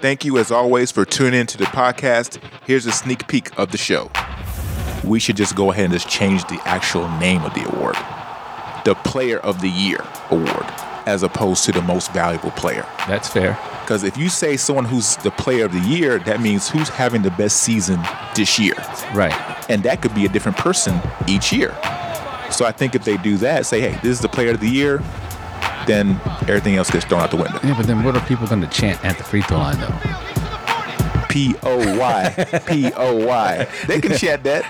Thank 0.00 0.24
you, 0.24 0.38
as 0.38 0.50
always, 0.50 0.90
for 0.90 1.04
tuning 1.04 1.40
in 1.40 1.46
to 1.48 1.58
the 1.58 1.64
podcast. 1.64 2.42
Here's 2.66 2.86
a 2.86 2.92
sneak 2.92 3.28
peek 3.28 3.56
of 3.58 3.70
the 3.72 3.78
show. 3.78 4.10
We 5.04 5.18
should 5.18 5.36
just 5.36 5.56
go 5.56 5.70
ahead 5.70 5.86
and 5.86 5.92
just 5.92 6.08
change 6.08 6.44
the 6.44 6.60
actual 6.64 7.08
name 7.18 7.42
of 7.42 7.54
the 7.54 7.68
award 7.68 7.96
the 8.84 8.94
Player 8.94 9.38
of 9.38 9.60
the 9.60 9.68
Year 9.68 10.00
award, 10.30 10.64
as 11.06 11.22
opposed 11.22 11.64
to 11.64 11.72
the 11.72 11.82
most 11.82 12.12
valuable 12.12 12.50
player. 12.52 12.86
That's 13.06 13.28
fair. 13.28 13.58
Because 13.82 14.04
if 14.04 14.16
you 14.16 14.28
say 14.28 14.56
someone 14.56 14.84
who's 14.84 15.16
the 15.16 15.30
Player 15.30 15.64
of 15.66 15.72
the 15.72 15.80
Year, 15.80 16.18
that 16.20 16.40
means 16.40 16.68
who's 16.68 16.88
having 16.88 17.22
the 17.22 17.30
best 17.32 17.58
season 17.58 18.00
this 18.34 18.58
year. 18.58 18.74
Right. 19.14 19.34
And 19.68 19.82
that 19.82 20.02
could 20.02 20.14
be 20.14 20.24
a 20.24 20.28
different 20.28 20.56
person 20.56 21.00
each 21.28 21.52
year. 21.52 21.70
So 22.50 22.64
I 22.64 22.72
think 22.72 22.94
if 22.94 23.04
they 23.04 23.16
do 23.18 23.36
that, 23.38 23.66
say, 23.66 23.80
hey, 23.80 23.98
this 24.02 24.12
is 24.12 24.20
the 24.20 24.28
Player 24.28 24.52
of 24.52 24.60
the 24.60 24.68
Year, 24.68 25.02
then 25.90 26.20
everything 26.42 26.76
else 26.76 26.90
gets 26.90 27.04
thrown 27.04 27.20
out 27.20 27.30
the 27.30 27.36
window. 27.36 27.58
Yeah, 27.64 27.74
but 27.76 27.86
then 27.86 28.02
what 28.04 28.16
are 28.16 28.24
people 28.26 28.46
going 28.46 28.60
to 28.62 28.68
chant 28.68 29.04
at 29.04 29.18
the 29.18 29.24
free 29.24 29.42
throw 29.42 29.58
line, 29.58 29.78
though? 29.80 29.92
P 31.28 31.54
O 31.62 31.98
Y. 31.98 32.60
P 32.66 32.92
O 32.94 33.26
Y. 33.26 33.68
They 33.86 34.00
can 34.00 34.16
chant 34.16 34.42
that. 34.44 34.64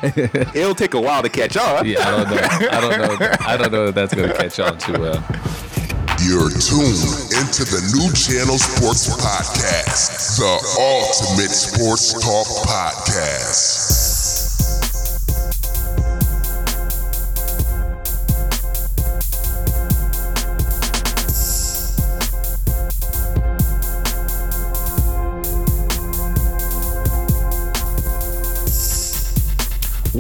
It'll 0.55 0.75
take 0.75 0.95
a 0.95 1.01
while 1.01 1.23
to 1.23 1.29
catch 1.29 1.57
on. 1.57 1.87
Yeah, 1.87 2.07
I 2.07 2.11
don't 2.11 2.31
know. 2.31 2.37
I 2.71 2.81
don't 2.81 3.21
know. 3.21 3.37
I 3.47 3.57
don't 3.57 3.73
know 3.73 3.87
if 3.87 3.95
that's 3.95 4.15
going 4.15 4.29
to 4.29 4.35
catch 4.35 4.59
on 4.61 4.77
too 4.79 4.93
well. 4.93 5.25
You're 6.21 6.51
tuned 6.51 7.33
into 7.41 7.65
the 7.65 7.81
new 7.97 8.13
channel 8.13 8.59
sports 8.59 9.09
podcast, 9.09 10.37
the 10.37 10.53
ultimate 10.79 11.49
sports 11.49 12.13
talk 12.13 12.47
podcast. 12.69 13.80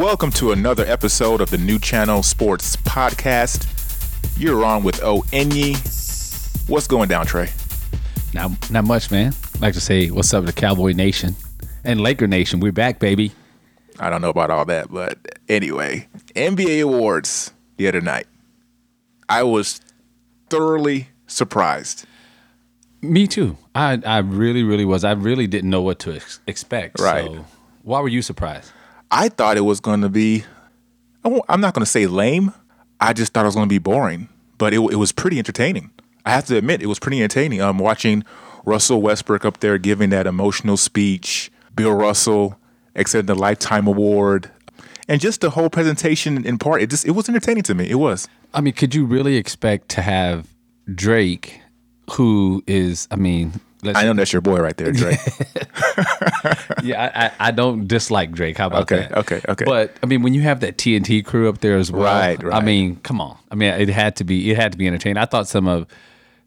Welcome 0.01 0.31
to 0.31 0.53
another 0.53 0.87
episode 0.87 1.43
of 1.43 1.51
the 1.51 1.59
New 1.59 1.79
Channel 1.79 2.23
Sports 2.23 2.75
Podcast. 2.75 3.67
You're 4.41 4.65
on 4.65 4.83
with 4.83 5.03
O 5.03 5.21
Enyi. 5.25 5.77
What's 6.71 6.87
going 6.87 7.11
down, 7.11 7.27
Trey? 7.27 7.51
Not, 8.33 8.71
not 8.71 8.87
much, 8.87 9.11
man. 9.11 9.35
I'd 9.57 9.61
like 9.61 9.75
to 9.75 9.81
say 9.83 10.11
what's 10.11 10.33
up 10.33 10.47
to 10.47 10.53
Cowboy 10.53 10.93
Nation 10.93 11.37
and 11.85 12.01
Laker 12.01 12.27
Nation. 12.27 12.61
We're 12.61 12.73
back, 12.73 12.99
baby. 12.99 13.33
I 13.99 14.09
don't 14.09 14.23
know 14.23 14.31
about 14.31 14.51
all 14.51 14.65
that, 14.65 14.91
but 14.91 15.19
anyway, 15.51 16.09
NBA 16.35 16.83
awards 16.83 17.53
the 17.77 17.87
other 17.87 18.01
night. 18.01 18.27
I 19.29 19.43
was 19.43 19.83
thoroughly 20.49 21.11
surprised. 21.27 22.07
Me 23.03 23.27
too. 23.27 23.59
I, 23.75 24.01
I 24.07 24.21
really, 24.21 24.63
really 24.63 24.87
was. 24.87 25.05
I 25.05 25.13
really 25.13 25.47
didn't 25.47 25.69
know 25.69 25.83
what 25.83 25.99
to 25.99 26.15
ex- 26.15 26.41
expect. 26.47 27.01
Right. 27.01 27.27
So 27.27 27.45
why 27.83 28.01
were 28.01 28.09
you 28.09 28.23
surprised? 28.23 28.73
I 29.11 29.29
thought 29.29 29.57
it 29.57 29.63
was 29.63 29.81
going 29.81 30.03
to 30.03 30.09
be, 30.09 30.45
I'm 31.25 31.61
not 31.61 31.75
going 31.75 31.85
to 31.85 31.91
say 31.91 32.07
lame. 32.07 32.53
I 33.01 33.13
just 33.13 33.33
thought 33.33 33.45
it 33.45 33.49
was 33.49 33.55
going 33.55 33.69
to 33.69 33.73
be 33.73 33.79
boring, 33.79 34.29
but 34.59 34.73
it, 34.73 34.79
it 34.79 34.97
was 34.97 35.13
pretty 35.13 35.39
entertaining. 35.39 35.91
I 36.25 36.31
have 36.31 36.47
to 36.47 36.57
admit, 36.57 36.83
it 36.83 36.87
was 36.87 36.99
pretty 36.99 37.23
entertaining. 37.23 37.61
Um, 37.61 37.79
watching 37.79 38.25
Russell 38.65 39.01
Westbrook 39.01 39.45
up 39.45 39.61
there 39.61 39.79
giving 39.79 40.11
that 40.11 40.27
emotional 40.27 40.77
speech, 40.77 41.51
Bill 41.75 41.93
Russell 41.93 42.59
accepting 42.95 43.27
the 43.27 43.35
Lifetime 43.35 43.87
Award, 43.87 44.51
and 45.09 45.21
just 45.21 45.41
the 45.41 45.51
whole 45.51 45.71
presentation 45.71 46.45
in 46.45 46.59
part, 46.59 46.83
it 46.83 46.91
just 46.91 47.07
it 47.07 47.13
was 47.13 47.29
entertaining 47.29 47.63
to 47.65 47.75
me. 47.75 47.91
It 47.91 47.97
was. 47.97 48.29
I 48.55 48.61
mean, 48.61 48.75
could 48.75 48.95
you 48.95 49.07
really 49.07 49.37
expect 49.37 49.89
to 49.91 50.03
have 50.03 50.47
Drake, 50.95 51.61
who 52.13 52.63
is, 52.67 53.09
I 53.11 53.17
mean, 53.17 53.61
let's, 53.83 53.99
I 53.99 54.05
know 54.05 54.13
that's 54.15 54.33
your 54.33 54.43
boy 54.43 54.61
right 54.61 54.77
there, 54.77 54.93
Drake. 54.93 55.19
yeah, 56.83 57.11
I, 57.15 57.27
I, 57.27 57.33
I 57.49 57.51
don't 57.51 57.87
dislike 57.87 58.33
Drake. 58.33 58.59
How 58.59 58.67
about 58.69 58.83
Okay, 58.83 59.01
that? 59.09 59.19
okay, 59.19 59.41
okay. 59.49 59.65
But 59.65 59.97
I 60.03 60.07
mean, 60.07 60.23
when 60.23 60.35
you 60.35 60.43
have 60.43 60.61
that 60.61 60.77
TNT 60.77 61.25
crew 61.25 61.49
up 61.49 61.59
there 61.59 61.77
as 61.77 61.91
well, 61.93 62.03
Right, 62.05 62.43
right? 62.43 62.55
I 62.55 62.65
mean, 62.65 62.97
come 62.97 63.21
on. 63.21 63.37
I 63.51 63.55
mean, 63.55 63.73
it 63.75 63.89
had 63.89 64.17
to 64.17 64.25
be. 64.25 64.51
It 64.51 64.57
had 64.57 64.73
to 64.73 64.79
be 64.79 64.87
entertaining. 64.87 65.17
I 65.19 65.27
thought 65.27 65.49
some 65.49 65.67
of 65.69 65.87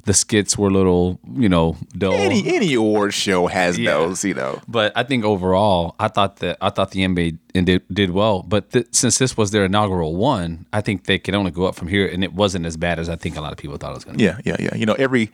the 0.05 0.13
skits 0.13 0.57
were 0.57 0.67
a 0.67 0.72
little, 0.72 1.17
you 1.38 1.47
know, 1.47 1.77
dull. 1.97 2.13
any 2.13 2.53
any 2.55 2.73
award 2.73 3.13
show 3.13 3.47
has 3.47 3.79
Yeah. 3.79 3.91
those, 3.93 4.25
you 4.25 4.33
know. 4.33 4.59
But 4.67 4.91
I 4.97 5.03
think 5.03 5.23
overall, 5.23 5.95
I 5.99 6.09
thought 6.09 6.38
that 6.38 6.57
I 6.61 6.69
thought 6.72 6.91
the 6.91 7.01
NBA 7.05 7.38
did, 7.63 7.81
did 7.91 8.11
well. 8.11 8.43
But 8.43 8.72
th- 8.72 8.88
since 8.91 9.17
this 9.17 9.38
was 9.38 9.51
their 9.51 9.63
inaugural 9.66 10.16
one, 10.16 10.66
I 10.73 10.81
think 10.81 11.05
they 11.05 11.19
can 11.19 11.35
only 11.35 11.51
go 11.51 11.66
up 11.66 11.75
from 11.75 11.88
here, 11.88 12.05
and 12.05 12.22
it 12.23 12.33
wasn't 12.33 12.66
as 12.66 12.75
bad 12.75 12.99
as 12.99 13.07
I 13.07 13.16
think 13.16 13.38
a 13.38 13.41
lot 13.41 13.53
of 13.53 13.57
people 13.57 13.77
thought 13.77 13.91
it 13.91 13.95
was 13.95 14.03
going 14.03 14.17
to. 14.17 14.19
Be. 14.19 14.23
Yeah, 14.25 14.38
yeah, 14.43 14.55
yeah. 14.59 14.75
You 14.75 14.85
know, 14.85 14.93
every 14.95 15.31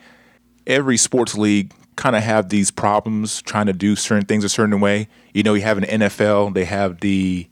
every 0.68 0.98
sports 0.98 1.36
league 1.36 1.74
kind 2.00 2.16
of 2.16 2.24
have 2.24 2.48
these 2.48 2.72
problems 2.72 3.42
trying 3.42 3.66
to 3.66 3.74
do 3.74 3.94
certain 3.96 4.26
things 4.26 4.46
a 4.46 4.50
certain 4.50 4.80
way. 4.80 5.08
You 5.34 5.44
know, 5.44 5.54
you 5.54 5.62
have 5.64 5.78
an 5.78 5.84
NFL, 5.84 6.54
they 6.54 6.64
have 6.66 7.02
the 7.02 7.48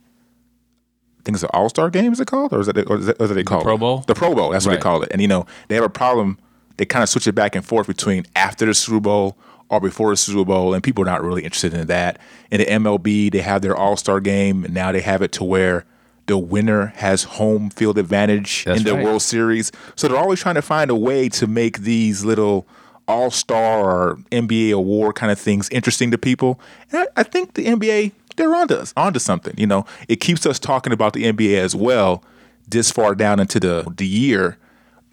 I 1.19 1.21
think 1.23 1.35
it's 1.35 1.41
the 1.41 1.51
All 1.51 1.67
Star 1.67 1.89
Game. 1.89 2.13
Is 2.13 2.19
it 2.21 2.27
called, 2.27 2.53
or 2.53 2.61
is 2.61 2.67
that 2.67 2.77
or 2.89 2.97
is 2.97 3.07
what 3.07 3.33
they 3.33 3.43
call 3.43 3.61
Pro 3.61 3.75
it? 3.75 3.79
Bowl? 3.79 4.03
The 4.07 4.15
Pro 4.15 4.33
Bowl. 4.33 4.49
That's 4.51 4.65
what 4.65 4.71
Right. 4.71 4.77
they 4.77 4.81
call 4.81 5.03
it. 5.03 5.09
And 5.11 5.21
you 5.21 5.27
know, 5.27 5.45
they 5.67 5.75
have 5.75 5.83
a 5.83 5.89
problem. 5.89 6.37
They 6.77 6.85
kind 6.85 7.03
of 7.03 7.09
switch 7.09 7.27
it 7.27 7.33
back 7.33 7.55
and 7.55 7.65
forth 7.65 7.87
between 7.87 8.25
after 8.35 8.65
the 8.65 8.73
Super 8.73 8.99
Bowl 9.01 9.37
or 9.69 9.81
before 9.81 10.11
the 10.11 10.17
Super 10.17 10.45
Bowl, 10.45 10.73
and 10.73 10.81
people 10.81 11.01
are 11.03 11.07
not 11.07 11.21
really 11.21 11.43
interested 11.43 11.73
in 11.73 11.87
that. 11.87 12.17
In 12.49 12.59
the 12.59 12.65
MLB, 12.65 13.29
they 13.31 13.41
have 13.41 13.61
their 13.61 13.75
All 13.75 13.97
Star 13.97 14.21
Game, 14.21 14.63
and 14.63 14.73
now 14.73 14.93
they 14.93 15.01
have 15.01 15.21
it 15.21 15.33
to 15.33 15.43
where 15.43 15.83
the 16.27 16.37
winner 16.37 16.87
has 16.97 17.23
home 17.23 17.69
field 17.69 17.97
advantage 17.97 18.63
That's 18.63 18.79
in 18.79 18.85
the 18.85 18.93
right. 18.93 19.03
World 19.03 19.21
Series. 19.21 19.71
So 19.95 20.07
they're 20.07 20.17
always 20.17 20.39
trying 20.39 20.55
to 20.55 20.61
find 20.61 20.89
a 20.89 20.95
way 20.95 21.27
to 21.29 21.47
make 21.47 21.79
these 21.79 22.23
little 22.23 22.65
All 23.07 23.31
Star 23.31 23.83
or 23.83 24.15
NBA 24.31 24.73
award 24.73 25.15
kind 25.15 25.31
of 25.31 25.39
things 25.39 25.69
interesting 25.69 26.11
to 26.11 26.17
people. 26.17 26.59
And 26.91 27.01
I, 27.01 27.21
I 27.21 27.23
think 27.23 27.53
the 27.53 27.65
NBA 27.65 28.11
they're 28.37 28.55
onto 28.55 28.75
us, 28.75 28.93
onto 28.95 29.19
something. 29.19 29.53
You 29.57 29.67
know, 29.67 29.85
it 30.07 30.17
keeps 30.17 30.45
us 30.45 30.59
talking 30.59 30.93
about 30.93 31.13
the 31.13 31.23
NBA 31.23 31.57
as 31.57 31.75
well 31.75 32.23
this 32.67 32.91
far 32.91 33.15
down 33.15 33.39
into 33.39 33.59
the 33.59 33.91
the 33.97 34.07
year. 34.07 34.57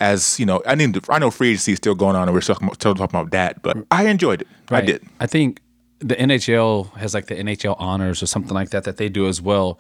As 0.01 0.39
you 0.39 0.47
know, 0.47 0.63
I 0.67 0.75
mean, 0.75 0.95
I 1.09 1.19
know 1.19 1.31
free 1.31 1.51
agency 1.51 1.73
is 1.73 1.79
still 1.79 1.95
going 1.95 2.17
on, 2.17 2.29
and 2.29 2.35
we're 2.35 2.41
still 2.41 2.57
talking, 2.57 2.75
still 2.75 2.95
talking 2.95 3.19
about 3.19 3.31
that. 3.31 3.63
But 3.63 3.79
I 3.91 4.07
enjoyed 4.09 4.43
it. 4.43 4.49
I 4.71 4.81
did. 4.81 5.03
I 5.21 5.27
think 5.27 5.61
the 6.01 6.17
NHL 6.17 6.93
has 6.95 7.15
like 7.15 7.27
the 7.27 7.37
NHL 7.37 7.77
honors 7.79 8.23
or 8.23 8.27
something 8.27 8.55
like 8.55 8.71
that 8.71 8.85
that 8.85 8.97
they 8.97 9.09
do 9.09 9.27
as 9.27 9.41
well. 9.41 9.79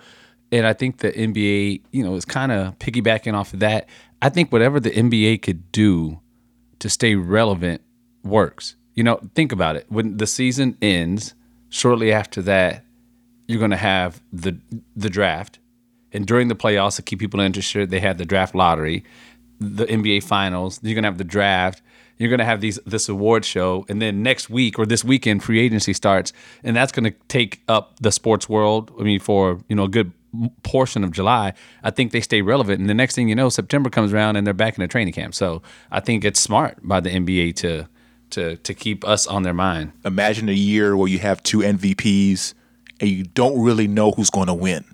And 0.52 0.66
I 0.66 0.72
think 0.72 0.98
the 0.98 1.12
NBA, 1.12 1.82
you 1.90 2.04
know, 2.04 2.14
is 2.14 2.24
kind 2.24 2.52
of 2.52 2.78
piggybacking 2.78 3.34
off 3.34 3.52
of 3.52 3.60
that. 3.60 3.88
I 4.22 4.28
think 4.28 4.52
whatever 4.52 4.78
the 4.78 4.90
NBA 4.90 5.42
could 5.42 5.70
do 5.72 6.20
to 6.78 6.88
stay 6.88 7.16
relevant 7.16 7.82
works. 8.24 8.76
You 8.94 9.02
know, 9.02 9.20
think 9.34 9.52
about 9.52 9.76
it. 9.76 9.86
When 9.88 10.16
the 10.16 10.26
season 10.26 10.76
ends, 10.80 11.34
shortly 11.68 12.12
after 12.12 12.40
that, 12.42 12.84
you're 13.46 13.58
going 13.58 13.72
to 13.72 13.76
have 13.76 14.22
the 14.32 14.56
the 14.96 15.10
draft, 15.10 15.58
and 16.12 16.26
during 16.26 16.48
the 16.48 16.54
playoffs 16.54 16.96
to 16.96 17.02
keep 17.02 17.18
people 17.18 17.40
interested, 17.40 17.90
they 17.90 18.00
have 18.00 18.18
the 18.18 18.24
draft 18.24 18.54
lottery, 18.54 19.04
the 19.60 19.84
NBA 19.84 20.22
finals. 20.22 20.80
You're 20.82 20.94
going 20.94 21.02
to 21.02 21.08
have 21.08 21.18
the 21.18 21.24
draft. 21.24 21.82
You're 22.16 22.30
going 22.30 22.38
to 22.38 22.44
have 22.44 22.60
these 22.60 22.78
this 22.86 23.08
award 23.08 23.44
show, 23.44 23.84
and 23.88 24.00
then 24.00 24.22
next 24.22 24.48
week 24.48 24.78
or 24.78 24.86
this 24.86 25.04
weekend, 25.04 25.42
free 25.42 25.60
agency 25.60 25.92
starts, 25.92 26.32
and 26.62 26.76
that's 26.76 26.92
going 26.92 27.04
to 27.04 27.18
take 27.28 27.60
up 27.68 27.98
the 28.00 28.12
sports 28.12 28.48
world. 28.48 28.92
I 28.98 29.02
mean, 29.02 29.20
for 29.20 29.60
you 29.68 29.76
know 29.76 29.84
a 29.84 29.88
good 29.88 30.12
portion 30.62 31.04
of 31.04 31.12
July, 31.12 31.52
I 31.82 31.90
think 31.90 32.12
they 32.12 32.20
stay 32.20 32.42
relevant. 32.42 32.80
And 32.80 32.88
the 32.88 32.94
next 32.94 33.14
thing 33.14 33.28
you 33.28 33.34
know, 33.34 33.48
September 33.48 33.90
comes 33.90 34.12
around 34.12 34.36
and 34.36 34.46
they're 34.46 34.54
back 34.54 34.76
in 34.76 34.82
the 34.82 34.88
training 34.88 35.14
camp. 35.14 35.34
So 35.34 35.62
I 35.90 36.00
think 36.00 36.24
it's 36.24 36.40
smart 36.40 36.78
by 36.82 37.00
the 37.00 37.10
NBA 37.10 37.56
to 37.56 37.88
to 38.34 38.56
to 38.56 38.74
keep 38.74 39.06
us 39.06 39.26
on 39.26 39.42
their 39.42 39.54
mind. 39.54 39.92
Imagine 40.04 40.48
a 40.48 40.52
year 40.52 40.96
where 40.96 41.08
you 41.08 41.18
have 41.18 41.42
two 41.42 41.58
MVPs 41.58 42.54
and 43.00 43.10
you 43.10 43.24
don't 43.24 43.60
really 43.60 43.88
know 43.88 44.12
who's 44.12 44.30
going 44.30 44.46
to 44.46 44.54
win 44.54 44.84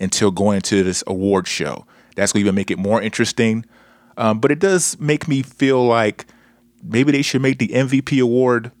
until 0.00 0.30
going 0.30 0.60
to 0.62 0.82
this 0.82 1.02
award 1.06 1.46
show. 1.46 1.86
That's 2.14 2.32
going 2.32 2.44
to 2.44 2.46
even 2.46 2.54
make 2.54 2.70
it 2.70 2.78
more 2.78 3.00
interesting. 3.02 3.64
Um, 4.16 4.40
but 4.40 4.50
it 4.50 4.58
does 4.58 4.98
make 4.98 5.28
me 5.28 5.42
feel 5.42 5.84
like 5.84 6.26
maybe 6.82 7.12
they 7.12 7.22
should 7.22 7.42
make 7.42 7.58
the 7.58 7.68
MVP 7.68 8.22
award 8.22 8.72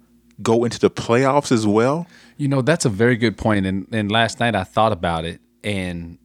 go 0.42 0.64
into 0.64 0.78
the 0.78 0.90
playoffs 0.90 1.52
as 1.52 1.66
well. 1.66 2.06
You 2.36 2.48
know, 2.48 2.62
that's 2.62 2.84
a 2.84 2.90
very 2.90 3.16
good 3.16 3.36
point. 3.36 3.66
And 3.66 3.86
and 3.92 4.10
last 4.10 4.40
night 4.40 4.54
I 4.54 4.64
thought 4.64 4.92
about 4.92 5.24
it 5.24 5.40
and 5.64 6.18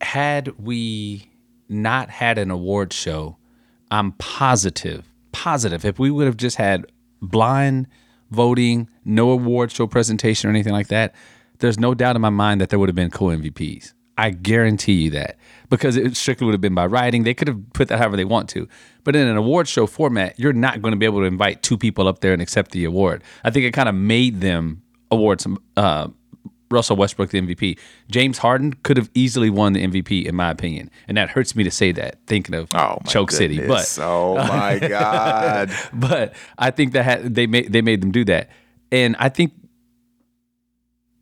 had 0.00 0.48
we 0.58 1.30
not 1.68 2.10
had 2.10 2.38
an 2.38 2.50
award 2.50 2.92
show, 2.92 3.36
I'm 3.90 4.12
positive, 4.12 5.04
positive 5.38 5.84
if 5.84 6.00
we 6.00 6.10
would 6.10 6.26
have 6.26 6.36
just 6.36 6.56
had 6.56 6.84
blind 7.22 7.86
voting, 8.30 8.90
no 9.04 9.30
award 9.30 9.70
show 9.70 9.86
presentation 9.86 10.48
or 10.48 10.50
anything 10.50 10.72
like 10.72 10.88
that, 10.88 11.14
there's 11.60 11.78
no 11.78 11.94
doubt 11.94 12.16
in 12.16 12.22
my 12.22 12.30
mind 12.30 12.60
that 12.60 12.70
there 12.70 12.78
would 12.78 12.88
have 12.88 12.96
been 12.96 13.10
co-MVPs. 13.10 13.94
I 14.16 14.30
guarantee 14.30 14.94
you 14.94 15.10
that 15.10 15.38
because 15.70 15.96
it 15.96 16.16
strictly 16.16 16.44
would 16.44 16.52
have 16.52 16.60
been 16.60 16.74
by 16.74 16.86
writing. 16.86 17.22
They 17.22 17.34
could 17.34 17.46
have 17.46 17.72
put 17.72 17.86
that 17.86 17.98
however 17.98 18.16
they 18.16 18.24
want 18.24 18.48
to. 18.50 18.66
But 19.04 19.14
in 19.14 19.28
an 19.28 19.36
award 19.36 19.68
show 19.68 19.86
format, 19.86 20.38
you're 20.40 20.52
not 20.52 20.82
going 20.82 20.90
to 20.90 20.98
be 20.98 21.06
able 21.06 21.20
to 21.20 21.26
invite 21.26 21.62
two 21.62 21.78
people 21.78 22.08
up 22.08 22.18
there 22.18 22.32
and 22.32 22.42
accept 22.42 22.72
the 22.72 22.84
award. 22.84 23.22
I 23.44 23.50
think 23.50 23.64
it 23.64 23.70
kind 23.72 23.88
of 23.88 23.94
made 23.94 24.40
them 24.40 24.82
award 25.12 25.40
some 25.40 25.62
uh, 25.76 26.08
Russell 26.70 26.96
Westbrook 26.96 27.30
the 27.30 27.40
MVP. 27.40 27.78
James 28.10 28.38
Harden 28.38 28.74
could 28.82 28.96
have 28.96 29.10
easily 29.14 29.50
won 29.50 29.72
the 29.72 29.86
MVP 29.86 30.26
in 30.26 30.34
my 30.34 30.50
opinion, 30.50 30.90
and 31.06 31.16
that 31.16 31.30
hurts 31.30 31.56
me 31.56 31.64
to 31.64 31.70
say 31.70 31.92
that. 31.92 32.18
Thinking 32.26 32.54
of 32.54 32.68
Oh 32.74 32.98
Choke 33.06 33.30
City, 33.30 33.66
but 33.66 33.98
oh 34.00 34.36
my 34.36 34.78
god, 34.88 35.70
but 35.92 36.34
I 36.58 36.70
think 36.70 36.92
that 36.92 37.04
had, 37.04 37.34
they 37.34 37.46
made 37.46 37.72
they 37.72 37.82
made 37.82 38.00
them 38.02 38.10
do 38.10 38.24
that. 38.26 38.50
And 38.90 39.16
I 39.18 39.28
think 39.28 39.52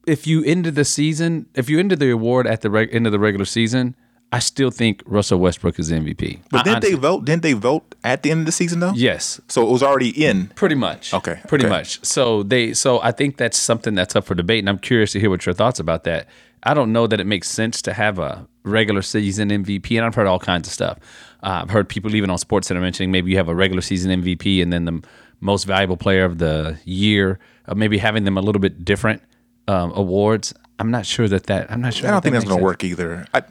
if 0.06 0.26
you 0.26 0.44
ended 0.44 0.74
the 0.74 0.84
season, 0.84 1.46
if 1.54 1.68
you 1.68 1.78
ended 1.78 1.98
the 1.98 2.10
award 2.10 2.46
at 2.46 2.60
the 2.60 2.70
reg- 2.70 2.94
end 2.94 3.06
of 3.06 3.12
the 3.12 3.18
regular 3.18 3.44
season, 3.44 3.96
I 4.32 4.40
still 4.40 4.70
think 4.70 5.02
Russell 5.06 5.38
Westbrook 5.38 5.78
is 5.78 5.90
MVP. 5.92 6.40
But 6.50 6.60
I- 6.60 6.62
didn't 6.64 6.82
they 6.82 6.94
vote? 6.94 7.24
Didn't 7.24 7.42
they 7.42 7.52
vote 7.52 7.94
at 8.02 8.22
the 8.22 8.30
end 8.30 8.40
of 8.40 8.46
the 8.46 8.52
season 8.52 8.80
though? 8.80 8.92
Yes, 8.94 9.40
So 9.48 9.66
it 9.66 9.70
was 9.70 9.82
already 9.82 10.08
in. 10.10 10.48
pretty 10.48 10.74
much. 10.74 11.14
Okay, 11.14 11.38
pretty 11.48 11.64
okay. 11.66 11.70
much. 11.74 12.04
So 12.04 12.42
they, 12.42 12.74
so 12.74 13.00
I 13.02 13.12
think 13.12 13.36
that's 13.36 13.56
something 13.56 13.94
that's 13.94 14.16
up 14.16 14.24
for 14.24 14.34
debate, 14.34 14.58
and 14.60 14.68
I'm 14.68 14.78
curious 14.78 15.12
to 15.12 15.20
hear 15.20 15.30
what 15.30 15.46
your 15.46 15.54
thoughts 15.54 15.78
about 15.78 16.04
that. 16.04 16.26
I 16.64 16.74
don't 16.74 16.92
know 16.92 17.06
that 17.06 17.20
it 17.20 17.26
makes 17.26 17.48
sense 17.48 17.80
to 17.82 17.92
have 17.92 18.18
a 18.18 18.46
regular 18.64 19.00
season 19.02 19.50
MVP, 19.50 19.96
and 19.96 20.04
I've 20.04 20.16
heard 20.16 20.26
all 20.26 20.40
kinds 20.40 20.66
of 20.66 20.74
stuff. 20.74 20.98
Uh, 21.42 21.60
I've 21.62 21.70
heard 21.70 21.88
people 21.88 22.12
even 22.16 22.28
on 22.28 22.38
Sports 22.38 22.66
Center 22.66 22.80
mentioning 22.80 23.12
maybe 23.12 23.30
you 23.30 23.36
have 23.36 23.48
a 23.48 23.54
regular 23.54 23.82
season 23.82 24.22
MVP 24.22 24.60
and 24.60 24.72
then 24.72 24.84
the 24.84 25.02
most 25.40 25.64
valuable 25.64 25.96
player 25.96 26.24
of 26.24 26.38
the 26.38 26.76
year, 26.84 27.38
uh, 27.66 27.74
maybe 27.74 27.98
having 27.98 28.24
them 28.24 28.36
a 28.36 28.40
little 28.40 28.60
bit 28.60 28.84
different 28.84 29.22
um, 29.68 29.92
awards. 29.94 30.52
I'm 30.78 30.90
not 30.90 31.06
sure 31.06 31.28
that 31.28 31.44
that. 31.44 31.70
I'm 31.70 31.80
not 31.80 31.94
sure. 31.94 32.08
I 32.08 32.10
don't 32.10 32.16
that 32.16 32.22
think 32.24 32.32
that 32.34 32.40
that's 32.40 32.48
going 32.48 32.58
to 32.58 32.64
work 32.64 32.82
either. 32.84 33.26
I 33.32 33.42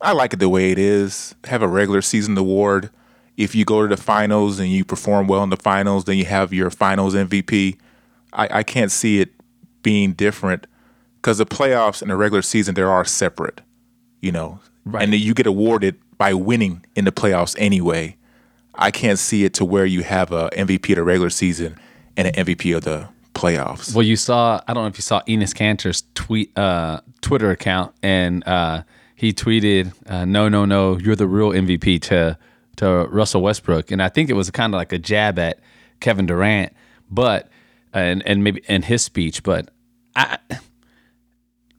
I 0.00 0.12
like 0.12 0.32
it 0.32 0.38
the 0.38 0.48
way 0.48 0.70
it 0.70 0.78
is. 0.78 1.34
Have 1.44 1.62
a 1.62 1.68
regular 1.68 2.02
season 2.02 2.36
award. 2.36 2.90
If 3.36 3.54
you 3.54 3.64
go 3.64 3.82
to 3.86 3.88
the 3.94 4.00
finals 4.00 4.58
and 4.58 4.68
you 4.70 4.84
perform 4.84 5.26
well 5.26 5.42
in 5.42 5.50
the 5.50 5.56
finals, 5.56 6.04
then 6.04 6.16
you 6.16 6.24
have 6.24 6.52
your 6.52 6.70
finals 6.70 7.14
MVP. 7.14 7.76
I, 8.32 8.48
I 8.58 8.62
can't 8.62 8.90
see 8.90 9.20
it 9.20 9.32
being 9.82 10.12
different 10.12 10.66
because 11.16 11.38
the 11.38 11.46
playoffs 11.46 12.02
and 12.02 12.10
the 12.10 12.16
regular 12.16 12.42
season 12.42 12.74
there 12.74 12.90
are 12.90 13.04
separate, 13.04 13.60
you 14.20 14.32
know, 14.32 14.60
Right. 14.84 15.02
and 15.02 15.14
you 15.14 15.34
get 15.34 15.46
awarded 15.46 15.96
by 16.16 16.32
winning 16.34 16.84
in 16.94 17.04
the 17.04 17.12
playoffs 17.12 17.54
anyway. 17.58 18.16
I 18.74 18.90
can't 18.90 19.18
see 19.18 19.44
it 19.44 19.54
to 19.54 19.64
where 19.64 19.84
you 19.86 20.02
have 20.02 20.32
a 20.32 20.48
MVP 20.50 20.90
of 20.90 20.96
the 20.96 21.02
regular 21.02 21.30
season 21.30 21.76
and 22.16 22.28
an 22.28 22.34
MVP 22.46 22.76
of 22.76 22.84
the 22.84 23.08
playoffs. 23.34 23.94
Well, 23.94 24.02
you 24.04 24.16
saw. 24.16 24.60
I 24.68 24.72
don't 24.74 24.84
know 24.84 24.88
if 24.88 24.96
you 24.98 25.02
saw 25.02 25.22
Enes 25.22 25.54
Kanter's 25.54 26.04
tweet, 26.14 26.56
uh, 26.56 27.00
Twitter 27.20 27.50
account, 27.50 27.94
and 28.02 28.46
uh, 28.46 28.82
he 29.16 29.32
tweeted, 29.32 29.92
uh, 30.08 30.24
"No, 30.24 30.48
no, 30.48 30.64
no, 30.64 30.98
you're 30.98 31.16
the 31.16 31.26
real 31.26 31.50
MVP 31.50 32.00
to 32.02 32.38
to 32.76 33.06
Russell 33.10 33.42
Westbrook." 33.42 33.90
And 33.90 34.02
I 34.02 34.08
think 34.08 34.30
it 34.30 34.34
was 34.34 34.50
kind 34.50 34.72
of 34.72 34.78
like 34.78 34.92
a 34.92 34.98
jab 34.98 35.38
at 35.38 35.58
Kevin 36.00 36.26
Durant, 36.26 36.72
but 37.10 37.48
and 37.92 38.22
and 38.26 38.44
maybe 38.44 38.62
in 38.68 38.82
his 38.82 39.02
speech, 39.02 39.42
but 39.42 39.70
I. 40.14 40.38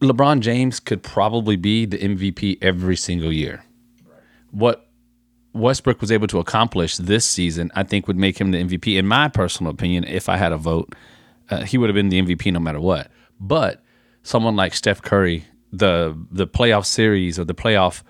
LeBron 0.01 0.41
James 0.41 0.79
could 0.79 1.01
probably 1.01 1.55
be 1.55 1.85
the 1.85 1.97
MVP 1.97 2.59
every 2.61 2.95
single 2.95 3.33
year. 3.33 3.63
What 4.51 4.87
Westbrook 5.53 6.01
was 6.01 6.11
able 6.11 6.27
to 6.27 6.37
accomplish 6.39 6.97
this 6.97 7.25
season, 7.25 7.71
I 7.75 7.81
think, 7.81 8.07
would 8.07 8.17
make 8.17 8.39
him 8.39 8.51
the 8.51 8.59
MVP. 8.63 8.95
In 8.95 9.07
my 9.07 9.27
personal 9.27 9.71
opinion, 9.71 10.03
if 10.03 10.29
I 10.29 10.37
had 10.37 10.51
a 10.51 10.57
vote, 10.57 10.93
uh, 11.49 11.63
he 11.63 11.79
would 11.79 11.89
have 11.89 11.95
been 11.95 12.09
the 12.09 12.21
MVP 12.21 12.53
no 12.53 12.59
matter 12.59 12.79
what. 12.79 13.09
But 13.39 13.83
someone 14.21 14.55
like 14.55 14.75
Steph 14.75 15.01
Curry, 15.01 15.45
the 15.71 16.17
the 16.31 16.47
playoff 16.47 16.85
series 16.85 17.37
or 17.39 17.43
the 17.43 17.55
playoff, 17.55 18.03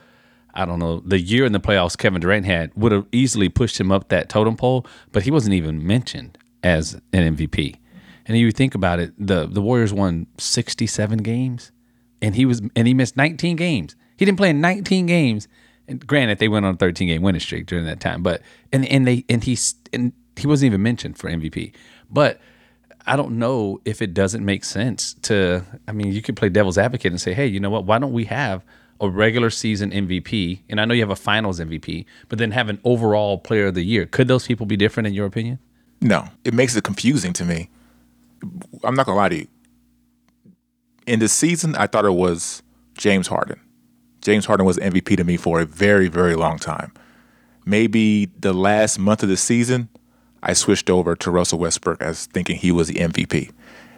I 0.53 0.65
don't 0.65 0.79
know, 0.79 0.99
the 0.99 1.19
year 1.19 1.45
in 1.45 1.51
the 1.51 1.59
playoffs 1.59 1.97
Kevin 1.97 2.21
Durant 2.21 2.45
had 2.45 2.71
would 2.75 2.91
have 2.91 3.05
easily 3.11 3.49
pushed 3.49 3.79
him 3.79 3.91
up 3.91 4.09
that 4.09 4.29
totem 4.29 4.55
pole. 4.55 4.85
But 5.11 5.23
he 5.23 5.31
wasn't 5.31 5.55
even 5.55 5.85
mentioned 5.85 6.37
as 6.63 6.95
an 7.13 7.35
MVP. 7.35 7.77
And 8.25 8.37
you 8.37 8.51
think 8.51 8.75
about 8.75 8.99
it, 8.99 9.13
the 9.17 9.47
the 9.47 9.61
Warriors 9.61 9.93
won 9.93 10.27
sixty 10.37 10.85
seven 10.87 11.19
games, 11.19 11.71
and 12.21 12.35
he 12.35 12.45
was 12.45 12.61
and 12.75 12.87
he 12.87 12.93
missed 12.93 13.15
nineteen 13.15 13.55
games. 13.55 13.95
He 14.17 14.25
didn't 14.25 14.37
play 14.37 14.49
in 14.49 14.61
nineteen 14.61 15.05
games. 15.05 15.47
And 15.87 16.05
granted, 16.05 16.39
they 16.39 16.49
went 16.49 16.65
on 16.65 16.73
a 16.73 16.77
thirteen 16.77 17.07
game 17.07 17.21
winning 17.21 17.39
streak 17.39 17.65
during 17.65 17.85
that 17.85 18.01
time, 18.01 18.21
but 18.23 18.41
and 18.73 18.85
and 18.87 19.07
they 19.07 19.23
and 19.29 19.43
he 19.43 19.57
and 19.93 20.11
he 20.35 20.45
wasn't 20.45 20.67
even 20.67 20.83
mentioned 20.83 21.17
for 21.17 21.29
MVP. 21.29 21.73
But 22.09 22.41
I 23.07 23.15
don't 23.15 23.39
know 23.39 23.79
if 23.85 24.01
it 24.01 24.13
doesn't 24.13 24.43
make 24.43 24.63
sense 24.63 25.13
to. 25.23 25.63
I 25.87 25.91
mean, 25.93 26.11
you 26.11 26.21
could 26.21 26.35
play 26.35 26.49
devil's 26.49 26.77
advocate 26.77 27.11
and 27.11 27.21
say, 27.21 27.33
hey, 27.33 27.47
you 27.47 27.59
know 27.59 27.69
what? 27.69 27.85
Why 27.85 27.99
don't 27.99 28.13
we 28.13 28.25
have 28.25 28.65
a 28.99 29.09
regular 29.09 29.49
season 29.49 29.91
MVP? 29.91 30.61
And 30.69 30.81
I 30.81 30.85
know 30.85 30.93
you 30.93 31.01
have 31.01 31.09
a 31.09 31.15
finals 31.15 31.59
MVP, 31.59 32.05
but 32.27 32.37
then 32.37 32.51
have 32.51 32.69
an 32.69 32.79
overall 32.83 33.37
player 33.37 33.67
of 33.67 33.75
the 33.75 33.83
year. 33.83 34.05
Could 34.05 34.27
those 34.27 34.45
people 34.45 34.65
be 34.65 34.75
different 34.75 35.07
in 35.07 35.13
your 35.13 35.25
opinion? 35.25 35.59
No, 36.01 36.27
it 36.43 36.53
makes 36.53 36.75
it 36.75 36.83
confusing 36.83 37.33
to 37.33 37.45
me. 37.45 37.69
I'm 38.83 38.95
not 38.95 39.05
gonna 39.05 39.17
lie 39.17 39.29
to 39.29 39.37
you. 39.37 39.47
In 41.07 41.19
the 41.19 41.29
season, 41.29 41.75
I 41.75 41.87
thought 41.87 42.05
it 42.05 42.11
was 42.11 42.61
James 42.95 43.27
Harden. 43.27 43.59
James 44.21 44.45
Harden 44.45 44.65
was 44.65 44.77
MVP 44.77 45.15
to 45.17 45.23
me 45.23 45.37
for 45.37 45.61
a 45.61 45.65
very, 45.65 46.09
very 46.09 46.35
long 46.35 46.59
time. 46.59 46.91
Maybe 47.65 48.25
the 48.25 48.53
last 48.53 48.99
month 48.99 49.23
of 49.23 49.29
the 49.29 49.37
season, 49.37 49.89
I 50.43 50.53
switched 50.53 50.89
over 50.89 51.15
to 51.15 51.31
Russell 51.31 51.59
Westbrook 51.59 52.01
as 52.01 52.25
thinking 52.27 52.57
he 52.57 52.71
was 52.71 52.87
the 52.87 52.95
MVP. 52.95 53.51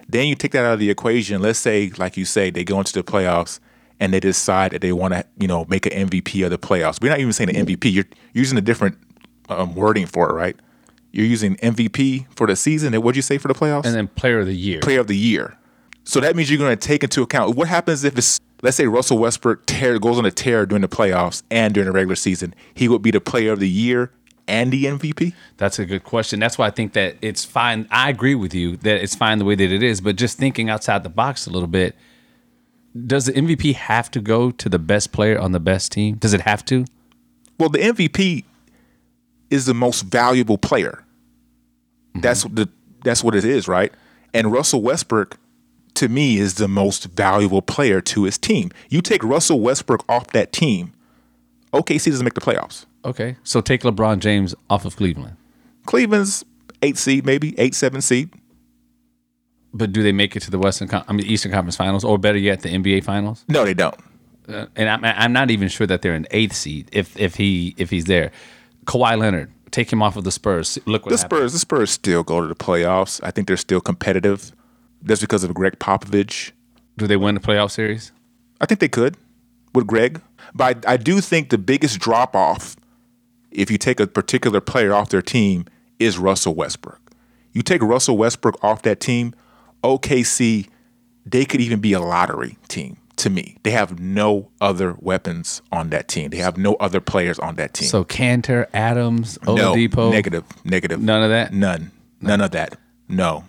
Then 0.08 0.28
you 0.28 0.36
take 0.36 0.52
that 0.54 0.66
out 0.66 0.74
of 0.74 0.80
the 0.80 0.90
equation. 0.90 1.42
Let's 1.42 1.60
say, 1.60 1.92
like 1.98 2.18
you 2.18 2.26
say, 2.26 2.50
they 2.50 2.64
go 2.64 2.80
into 2.80 2.94
the 2.94 3.04
playoffs 3.04 3.60
and 4.00 4.14
they 4.14 4.20
decide 4.20 4.72
that 4.72 4.82
they 4.82 4.92
want 4.92 5.14
to, 5.14 5.26
you 5.38 5.48
know, 5.48 5.66
make 5.70 5.86
an 5.86 6.10
MVP 6.10 6.44
of 6.44 6.52
the 6.52 6.58
playoffs. 6.58 7.02
We're 7.02 7.10
not 7.10 7.20
even 7.20 7.34
saying 7.34 7.56
an 7.56 7.66
MVP. 7.68 7.94
You're 7.94 8.06
using 8.34 8.58
a 8.58 8.62
different 8.62 8.98
um, 9.50 9.76
wording 9.76 10.06
for 10.06 10.30
it, 10.30 10.34
right? 10.34 10.56
You're 11.12 11.26
using 11.26 11.58
MVP 11.58 12.28
for 12.36 12.48
the 12.48 12.56
season. 12.56 12.94
And 12.94 13.04
what'd 13.04 13.16
you 13.16 13.22
say 13.22 13.38
for 13.38 13.48
the 13.48 13.54
playoffs? 13.54 13.86
And 13.86 13.94
then 13.94 14.08
player 14.08 14.40
of 14.40 14.46
the 14.46 14.56
year. 14.56 14.80
player 14.80 15.00
of 15.00 15.08
the 15.08 15.18
year. 15.18 15.58
So 16.04 16.20
that 16.22 16.36
means 16.36 16.50
you're 16.50 16.60
going 16.60 16.76
to 16.76 16.88
take 16.88 17.04
into 17.04 17.22
account 17.22 17.56
what 17.56 17.68
happens 17.68 18.04
if 18.04 18.18
it's 18.18 18.40
let's 18.62 18.78
say 18.78 18.88
Russell 18.88 19.18
Westbrook 19.18 19.66
tear 19.66 20.00
goes 20.00 20.18
on 20.18 20.26
a 20.26 20.32
tear 20.32 20.66
during 20.66 20.82
the 20.82 20.88
playoffs 20.88 21.44
and 21.52 21.74
during 21.74 21.86
the 21.86 21.92
regular 21.92 22.16
season. 22.16 22.56
He 22.74 22.88
would 22.88 23.02
be 23.02 23.12
the 23.12 23.22
player 23.22 23.52
of 23.52 23.60
the 23.60 23.70
year 23.70 24.12
and 24.50 24.72
the 24.72 24.86
MVP. 24.86 25.34
That's 25.58 25.80
a 25.80 25.86
good 25.86 26.04
question. 26.04 26.40
That's 26.40 26.58
why 26.58 26.68
I 26.68 26.72
think 26.72 26.94
that 26.94 27.16
it's 27.22 27.46
fine. 27.46 27.88
I 27.92 28.10
agree 28.10 28.36
with 28.36 28.54
you 28.54 28.78
that 28.78 29.02
it's 29.02 29.16
fine 29.16 29.38
the 29.38 29.46
way 29.46 29.56
that 29.56 29.72
it 29.72 29.84
is, 29.84 30.02
but 30.02 30.16
just 30.16 30.38
thinking 30.38 30.70
outside 30.70 31.04
the 31.04 31.10
box 31.10 31.46
a 31.48 31.52
little 31.52 31.68
bit, 31.68 31.96
does 33.06 33.26
the 33.26 33.34
MVP 33.34 33.76
have 33.76 34.10
to 34.12 34.20
go 34.20 34.52
to 34.52 34.68
the 34.68 34.80
best 34.80 35.12
player 35.12 35.40
on 35.40 35.52
the 35.52 35.60
best 35.60 35.92
team? 35.92 36.16
Does 36.16 36.34
it 36.34 36.42
have 36.42 36.66
to? 36.66 36.86
Well, 37.60 37.70
the 37.70 37.80
MVP 37.80 38.46
is 39.50 39.66
the 39.66 39.74
most 39.74 40.02
valuable 40.02 40.58
player. 40.58 41.04
Mm-hmm. 42.10 42.22
That's 42.22 42.44
the 42.44 42.70
that's 43.04 43.24
what 43.24 43.36
it 43.36 43.46
is, 43.46 43.68
right? 43.68 43.94
And 44.34 44.52
Russell 44.52 44.82
Westbrook 44.82 45.38
to 45.96 46.10
me 46.10 46.38
is 46.38 46.56
the 46.56 46.68
most 46.68 47.06
valuable 47.06 47.62
player 47.62 48.02
to 48.02 48.24
his 48.24 48.38
team. 48.38 48.72
You 48.90 49.02
take 49.02 49.24
Russell 49.24 49.60
Westbrook 49.60 50.04
off 50.10 50.28
that 50.28 50.52
team, 50.52 50.94
OKC 51.74 52.06
doesn't 52.12 52.24
make 52.24 52.34
the 52.34 52.42
playoffs. 52.42 52.86
Okay. 53.06 53.38
So 53.44 53.62
take 53.62 53.82
LeBron 53.82 54.20
James 54.20 54.56
off 54.70 54.86
of 54.86 54.96
Cleveland. 54.96 55.36
Cleveland's 55.86 56.44
eight 56.82 56.98
seed, 56.98 57.26
maybe 57.26 57.58
eight, 57.60 57.76
seven 57.76 58.02
seed. 58.02 58.30
But 59.74 59.92
do 59.92 60.02
they 60.02 60.12
make 60.12 60.36
it 60.36 60.42
to 60.42 60.52
the 60.52 60.58
Western 60.60 60.88
Con- 60.88 61.06
I 61.08 61.14
mean 61.14 61.26
Eastern 61.28 61.52
Conference 61.52 61.76
Finals 61.76 62.04
or 62.04 62.18
better 62.18 62.38
yet 62.40 62.62
the 62.62 62.70
NBA 62.70 63.04
Finals? 63.04 63.46
No, 63.48 63.66
they 63.66 63.74
don't. 63.76 63.96
Uh, 64.48 64.66
and 64.76 64.90
I'm, 64.90 65.06
I'm 65.06 65.32
not 65.32 65.52
even 65.52 65.68
sure 65.68 65.86
that 65.86 66.02
they're 66.02 66.16
an 66.16 66.26
eighth 66.32 66.56
seed 66.56 66.90
if 66.92 67.18
if 67.20 67.36
he 67.36 67.76
if 67.78 67.90
he's 67.92 68.06
there. 68.06 68.32
Kawhi 68.86 69.18
Leonard, 69.20 69.52
take 69.70 69.94
him 69.94 70.02
off 70.02 70.16
of 70.18 70.24
the 70.24 70.32
Spurs. 70.32 70.80
Look 70.88 71.06
what 71.06 71.12
The 71.12 71.18
happened. 71.22 71.40
Spurs, 71.40 71.54
the 71.54 71.60
Spurs 71.60 71.92
still 71.92 72.24
go 72.24 72.42
to 72.42 72.48
the 72.48 72.56
playoffs. 72.56 73.20
I 73.22 73.30
think 73.30 73.48
they're 73.48 73.58
still 73.58 73.80
competitive. 73.82 74.52
That's 75.04 75.22
because 75.22 75.44
of 75.44 75.54
Gregg 75.54 75.78
Popovich. 75.78 76.52
Do 76.98 77.06
they 77.06 77.16
win 77.16 77.36
the 77.36 77.42
playoff 77.42 77.70
series? 77.72 78.12
I 78.60 78.66
think 78.66 78.80
they 78.80 78.90
could 78.90 79.16
with 79.74 79.88
Gregg. 79.88 80.22
But 80.54 80.86
I, 80.88 80.94
I 80.94 80.98
do 80.98 81.22
think 81.22 81.50
the 81.50 81.58
biggest 81.58 82.00
drop 82.00 82.36
off, 82.36 82.76
if 83.52 83.70
you 83.70 83.78
take 83.78 84.00
a 84.00 84.08
particular 84.08 84.62
player 84.62 84.94
off 84.94 85.10
their 85.10 85.22
team, 85.22 85.66
is 86.00 86.18
Russell 86.18 86.56
Westbrook. 86.56 87.00
You 87.52 87.62
take 87.62 87.82
Russell 87.82 88.18
Westbrook 88.18 88.64
off 88.64 88.84
that 88.84 89.00
team, 89.00 89.34
OKC, 89.84 90.68
they 91.26 91.46
could 91.46 91.62
even 91.62 91.80
be 91.80 91.94
a 91.94 92.00
lottery 92.00 92.58
team 92.68 92.98
to 93.18 93.30
me. 93.30 93.58
They 93.64 93.72
have 93.72 94.00
no 94.00 94.50
other 94.62 94.96
weapons 95.00 95.62
on 95.72 95.90
that 95.90 96.08
team. 96.08 96.30
They 96.30 96.38
have 96.38 96.58
no 96.58 96.76
other 96.76 97.00
players 97.00 97.38
on 97.40 97.56
that 97.56 97.74
team. 97.74 97.88
So 97.88 98.04
Kanter, 98.04 98.68
Adams, 98.74 99.38
no, 99.46 99.56
Oladipo, 99.56 100.12
negative, 100.12 100.44
negative. 100.66 101.02
None 101.02 101.24
of 101.24 101.30
that? 101.30 101.54
None. 101.54 101.92
None 102.22 102.42
of 102.42 102.52
that. 102.52 102.78
No. 103.08 103.44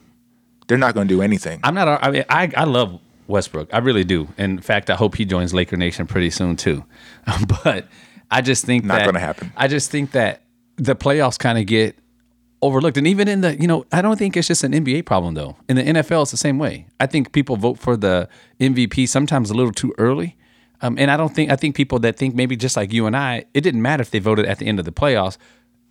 They're 0.67 0.79
not 0.79 0.95
going 0.95 1.09
to 1.09 1.15
do 1.15 1.23
anything. 1.23 1.61
I'm 1.65 1.75
not. 1.75 2.03
I 2.03 2.11
mean, 2.11 2.25
I 2.29 2.51
I 2.57 2.65
love 2.65 3.01
Westbrook. 3.31 3.73
I 3.73 3.79
really 3.79 4.05
do. 4.05 4.29
In 4.37 4.61
fact, 4.61 4.91
I 4.91 4.97
hope 4.97 5.15
he 5.15 5.25
joins 5.25 5.55
Laker 5.55 5.77
Nation 5.77 6.07
pretty 6.07 6.31
soon 6.31 6.57
too. 6.57 6.85
but 7.65 7.87
I 8.31 8.41
just 8.41 8.65
think 8.65 8.85
Not 8.85 8.99
that 8.99 9.07
gonna 9.07 9.21
happen. 9.21 9.53
I 9.57 9.69
just 9.69 9.91
think 9.91 10.13
that 10.13 10.43
the 10.77 10.95
playoffs 10.95 11.39
kind 11.39 11.59
of 11.59 11.67
get 11.67 11.97
overlooked, 12.63 12.97
and 12.97 13.07
even 13.07 13.29
in 13.29 13.41
the 13.41 13.61
you 13.61 13.67
know, 13.67 13.87
I 13.93 14.03
don't 14.03 14.19
think 14.19 14.37
it's 14.37 14.49
just 14.49 14.65
an 14.65 14.73
NBA 14.73 15.07
problem 15.07 15.35
though. 15.35 15.57
In 15.69 15.77
the 15.77 15.83
NFL, 15.83 16.23
it's 16.23 16.31
the 16.31 16.37
same 16.37 16.59
way. 16.59 16.87
I 16.99 17.07
think 17.07 17.33
people 17.33 17.57
vote 17.57 17.79
for 17.79 17.97
the 17.97 18.29
MVP 18.61 19.09
sometimes 19.09 19.51
a 19.51 19.55
little 19.55 19.73
too 19.73 19.95
early. 19.99 20.37
Um, 20.83 20.97
and 20.99 21.11
I 21.11 21.17
don't 21.17 21.35
think 21.35 21.51
I 21.51 21.57
think 21.57 21.75
people 21.75 21.99
that 22.01 22.17
think 22.17 22.35
maybe 22.35 22.57
just 22.57 22.77
like 22.77 22.93
you 22.93 23.07
and 23.07 23.17
I, 23.17 23.45
it 23.55 23.61
didn't 23.61 23.83
matter 23.83 24.01
if 24.01 24.11
they 24.11 24.19
voted 24.19 24.47
at 24.47 24.59
the 24.59 24.67
end 24.67 24.79
of 24.79 24.85
the 24.85 24.93
playoffs. 24.93 25.37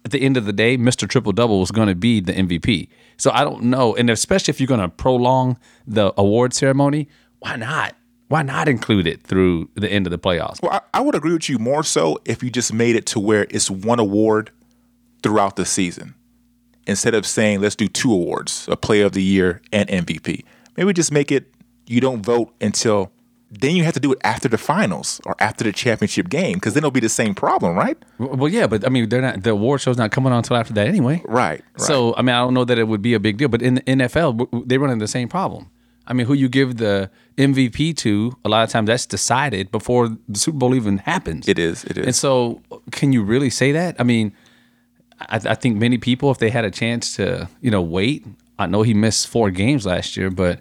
At 0.05 0.11
the 0.11 0.21
end 0.21 0.37
of 0.37 0.45
the 0.45 0.53
day, 0.53 0.77
Mr. 0.77 1.07
Triple 1.07 1.33
Double 1.33 1.59
was 1.59 1.71
going 1.71 1.89
to 1.89 1.95
be 1.95 2.21
the 2.21 2.31
MVP. 2.31 2.87
So 3.17 3.31
I 3.31 3.43
don't 3.43 3.63
know, 3.63 3.95
and 3.95 4.09
especially 4.09 4.51
if 4.51 4.59
you're 4.59 4.67
going 4.67 4.79
to 4.79 4.87
prolong 4.87 5.59
the 5.85 6.13
award 6.17 6.53
ceremony, 6.53 7.09
why 7.39 7.55
not? 7.55 7.95
Why 8.27 8.43
not 8.43 8.67
include 8.67 9.07
it 9.07 9.23
through 9.23 9.69
the 9.75 9.91
end 9.91 10.05
of 10.05 10.11
the 10.11 10.19
playoffs? 10.19 10.61
Well, 10.61 10.71
I, 10.71 10.81
I 10.99 11.01
would 11.01 11.15
agree 11.15 11.33
with 11.33 11.49
you 11.49 11.57
more 11.57 11.83
so 11.83 12.19
if 12.25 12.43
you 12.43 12.49
just 12.51 12.71
made 12.71 12.95
it 12.95 13.05
to 13.07 13.19
where 13.19 13.47
it's 13.49 13.71
one 13.71 13.99
award 13.99 14.51
throughout 15.23 15.55
the 15.55 15.65
season. 15.65 16.15
instead 16.87 17.13
of 17.13 17.25
saying 17.25 17.61
let's 17.61 17.75
do 17.75 17.87
two 17.87 18.11
awards, 18.11 18.67
a 18.71 18.75
player 18.77 19.05
of 19.05 19.11
the 19.13 19.21
year 19.23 19.61
and 19.71 19.87
MVP. 19.89 20.43
Maybe 20.77 20.93
just 20.93 21.11
make 21.11 21.31
it 21.31 21.51
you 21.87 21.99
don't 22.01 22.23
vote 22.23 22.53
until 22.61 23.11
then 23.51 23.75
you 23.75 23.83
have 23.83 23.95
to 23.95 23.99
do 23.99 24.11
it 24.13 24.19
after 24.23 24.47
the 24.47 24.59
finals 24.59 25.19
or 25.25 25.35
after 25.39 25.63
the 25.63 25.71
championship 25.71 26.29
game 26.29 26.53
because 26.53 26.75
then 26.75 26.81
it'll 26.81 26.91
be 26.91 26.99
the 26.99 27.09
same 27.09 27.33
problem, 27.33 27.75
right? 27.75 27.97
Well, 28.19 28.47
yeah, 28.47 28.67
but 28.67 28.85
I 28.85 28.89
mean, 28.89 29.09
they're 29.09 29.21
not. 29.21 29.41
The 29.41 29.49
award 29.51 29.81
show's 29.81 29.97
not 29.97 30.11
coming 30.11 30.31
on 30.31 30.37
until 30.39 30.55
after 30.55 30.73
that 30.73 30.87
anyway. 30.87 31.21
Right. 31.25 31.61
right. 31.63 31.81
So 31.81 32.13
I 32.15 32.21
mean, 32.21 32.35
I 32.35 32.39
don't 32.41 32.53
know 32.53 32.63
that 32.65 32.77
it 32.77 32.87
would 32.87 33.01
be 33.01 33.15
a 33.15 33.19
big 33.19 33.37
deal, 33.37 33.47
but 33.49 33.61
in 33.63 33.75
the 33.75 33.81
NFL, 33.81 34.37
w- 34.37 34.45
w- 34.45 34.65
they 34.67 34.77
run 34.77 34.91
into 34.91 35.01
the 35.03 35.07
same 35.07 35.27
problem. 35.27 35.69
I 36.09 36.13
mean, 36.13 36.25
who 36.25 36.33
you 36.33 36.49
give 36.49 36.77
the 36.77 37.09
MVP 37.37 37.95
to, 37.97 38.35
a 38.43 38.49
lot 38.49 38.63
of 38.63 38.69
times 38.69 38.87
that's 38.87 39.05
decided 39.05 39.71
before 39.71 40.09
the 40.27 40.39
Super 40.39 40.57
Bowl 40.57 40.75
even 40.75 40.97
happens. 40.97 41.47
it 41.47 41.59
is. 41.59 41.85
It 41.85 41.99
is. 41.99 42.05
And 42.05 42.15
so, 42.15 42.61
can 42.91 43.13
you 43.13 43.23
really 43.23 43.51
say 43.51 43.71
that? 43.71 43.95
I 43.99 44.03
mean, 44.03 44.33
I, 45.21 45.39
I 45.45 45.55
think 45.55 45.77
many 45.77 45.97
people, 45.97 46.31
if 46.31 46.39
they 46.39 46.49
had 46.49 46.65
a 46.65 46.71
chance 46.71 47.15
to, 47.17 47.47
you 47.61 47.71
know, 47.71 47.81
wait. 47.81 48.25
I 48.57 48.65
know 48.65 48.81
he 48.81 48.93
missed 48.93 49.27
four 49.27 49.51
games 49.51 49.85
last 49.85 50.17
year, 50.17 50.29
but 50.29 50.59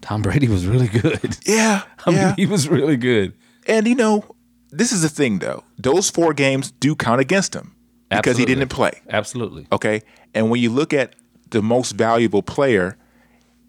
Tom 0.00 0.22
Brady 0.22 0.48
was 0.48 0.66
really 0.66 0.88
good. 0.88 1.36
yeah. 1.46 1.82
I 2.06 2.10
mean, 2.10 2.18
yeah. 2.18 2.34
he 2.36 2.46
was 2.46 2.68
really 2.68 2.96
good. 2.96 3.34
And 3.66 3.86
you 3.86 3.94
know, 3.94 4.24
this 4.70 4.92
is 4.92 5.02
the 5.02 5.08
thing 5.08 5.38
though. 5.38 5.64
Those 5.78 6.10
four 6.10 6.32
games 6.32 6.70
do 6.70 6.94
count 6.94 7.20
against 7.20 7.54
him 7.54 7.74
because 8.10 8.36
he 8.36 8.44
didn't 8.44 8.68
play. 8.68 9.00
Absolutely. 9.08 9.66
Okay. 9.72 10.02
And 10.34 10.50
when 10.50 10.60
you 10.60 10.70
look 10.70 10.92
at 10.92 11.14
the 11.50 11.62
most 11.62 11.92
valuable 11.92 12.42
player, 12.42 12.96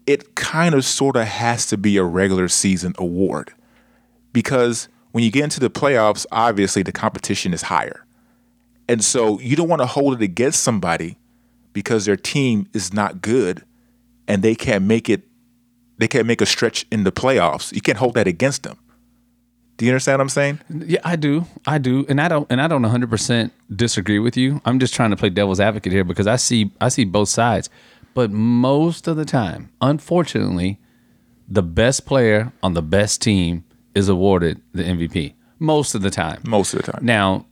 it 0.08 0.34
kind 0.34 0.74
of 0.74 0.86
sort 0.86 1.16
of 1.16 1.26
has 1.26 1.66
to 1.66 1.76
be 1.76 1.98
a 1.98 2.02
regular 2.02 2.48
season 2.48 2.94
award 2.96 3.52
because 4.32 4.88
when 5.12 5.22
you 5.22 5.30
get 5.30 5.44
into 5.44 5.60
the 5.60 5.68
playoffs, 5.68 6.24
obviously 6.32 6.82
the 6.82 6.92
competition 6.92 7.52
is 7.52 7.62
higher. 7.62 8.06
And 8.88 9.04
so 9.04 9.38
you 9.40 9.54
don't 9.54 9.68
want 9.68 9.82
to 9.82 9.86
hold 9.86 10.14
it 10.14 10.22
against 10.22 10.62
somebody 10.62 11.18
because 11.74 12.06
their 12.06 12.16
team 12.16 12.68
is 12.72 12.94
not 12.94 13.20
good 13.20 13.64
and 14.26 14.42
they 14.42 14.54
can't 14.54 14.84
make 14.84 15.10
it 15.10 15.24
they 15.98 16.08
can't 16.08 16.26
make 16.26 16.40
a 16.40 16.46
stretch 16.46 16.86
in 16.90 17.04
the 17.04 17.12
playoffs. 17.12 17.74
You 17.74 17.82
can't 17.82 17.98
hold 17.98 18.14
that 18.14 18.26
against 18.26 18.62
them. 18.62 18.78
Do 19.76 19.84
you 19.84 19.90
understand 19.90 20.20
what 20.20 20.22
I'm 20.22 20.28
saying? 20.30 20.60
Yeah, 20.70 21.00
I 21.04 21.16
do. 21.16 21.44
I 21.66 21.76
do. 21.76 22.06
And 22.08 22.18
I 22.18 22.28
don't 22.28 22.46
and 22.48 22.62
I 22.62 22.66
don't 22.66 22.82
100% 22.82 23.50
disagree 23.76 24.20
with 24.20 24.38
you. 24.38 24.62
I'm 24.64 24.78
just 24.78 24.94
trying 24.94 25.10
to 25.10 25.16
play 25.16 25.28
devil's 25.28 25.60
advocate 25.60 25.92
here 25.92 26.04
because 26.04 26.26
I 26.26 26.36
see 26.36 26.70
I 26.80 26.88
see 26.88 27.04
both 27.04 27.28
sides. 27.28 27.68
But 28.18 28.32
most 28.32 29.06
of 29.06 29.16
the 29.16 29.24
time, 29.24 29.70
unfortunately, 29.80 30.80
the 31.46 31.62
best 31.62 32.04
player 32.04 32.52
on 32.64 32.74
the 32.74 32.82
best 32.82 33.22
team 33.22 33.64
is 33.94 34.08
awarded 34.08 34.60
the 34.72 34.82
MVP. 34.82 35.34
Most 35.60 35.94
of 35.94 36.02
the 36.02 36.10
time. 36.10 36.40
Most 36.44 36.74
of 36.74 36.82
the 36.82 36.90
time. 36.90 37.04
Now, 37.04 37.46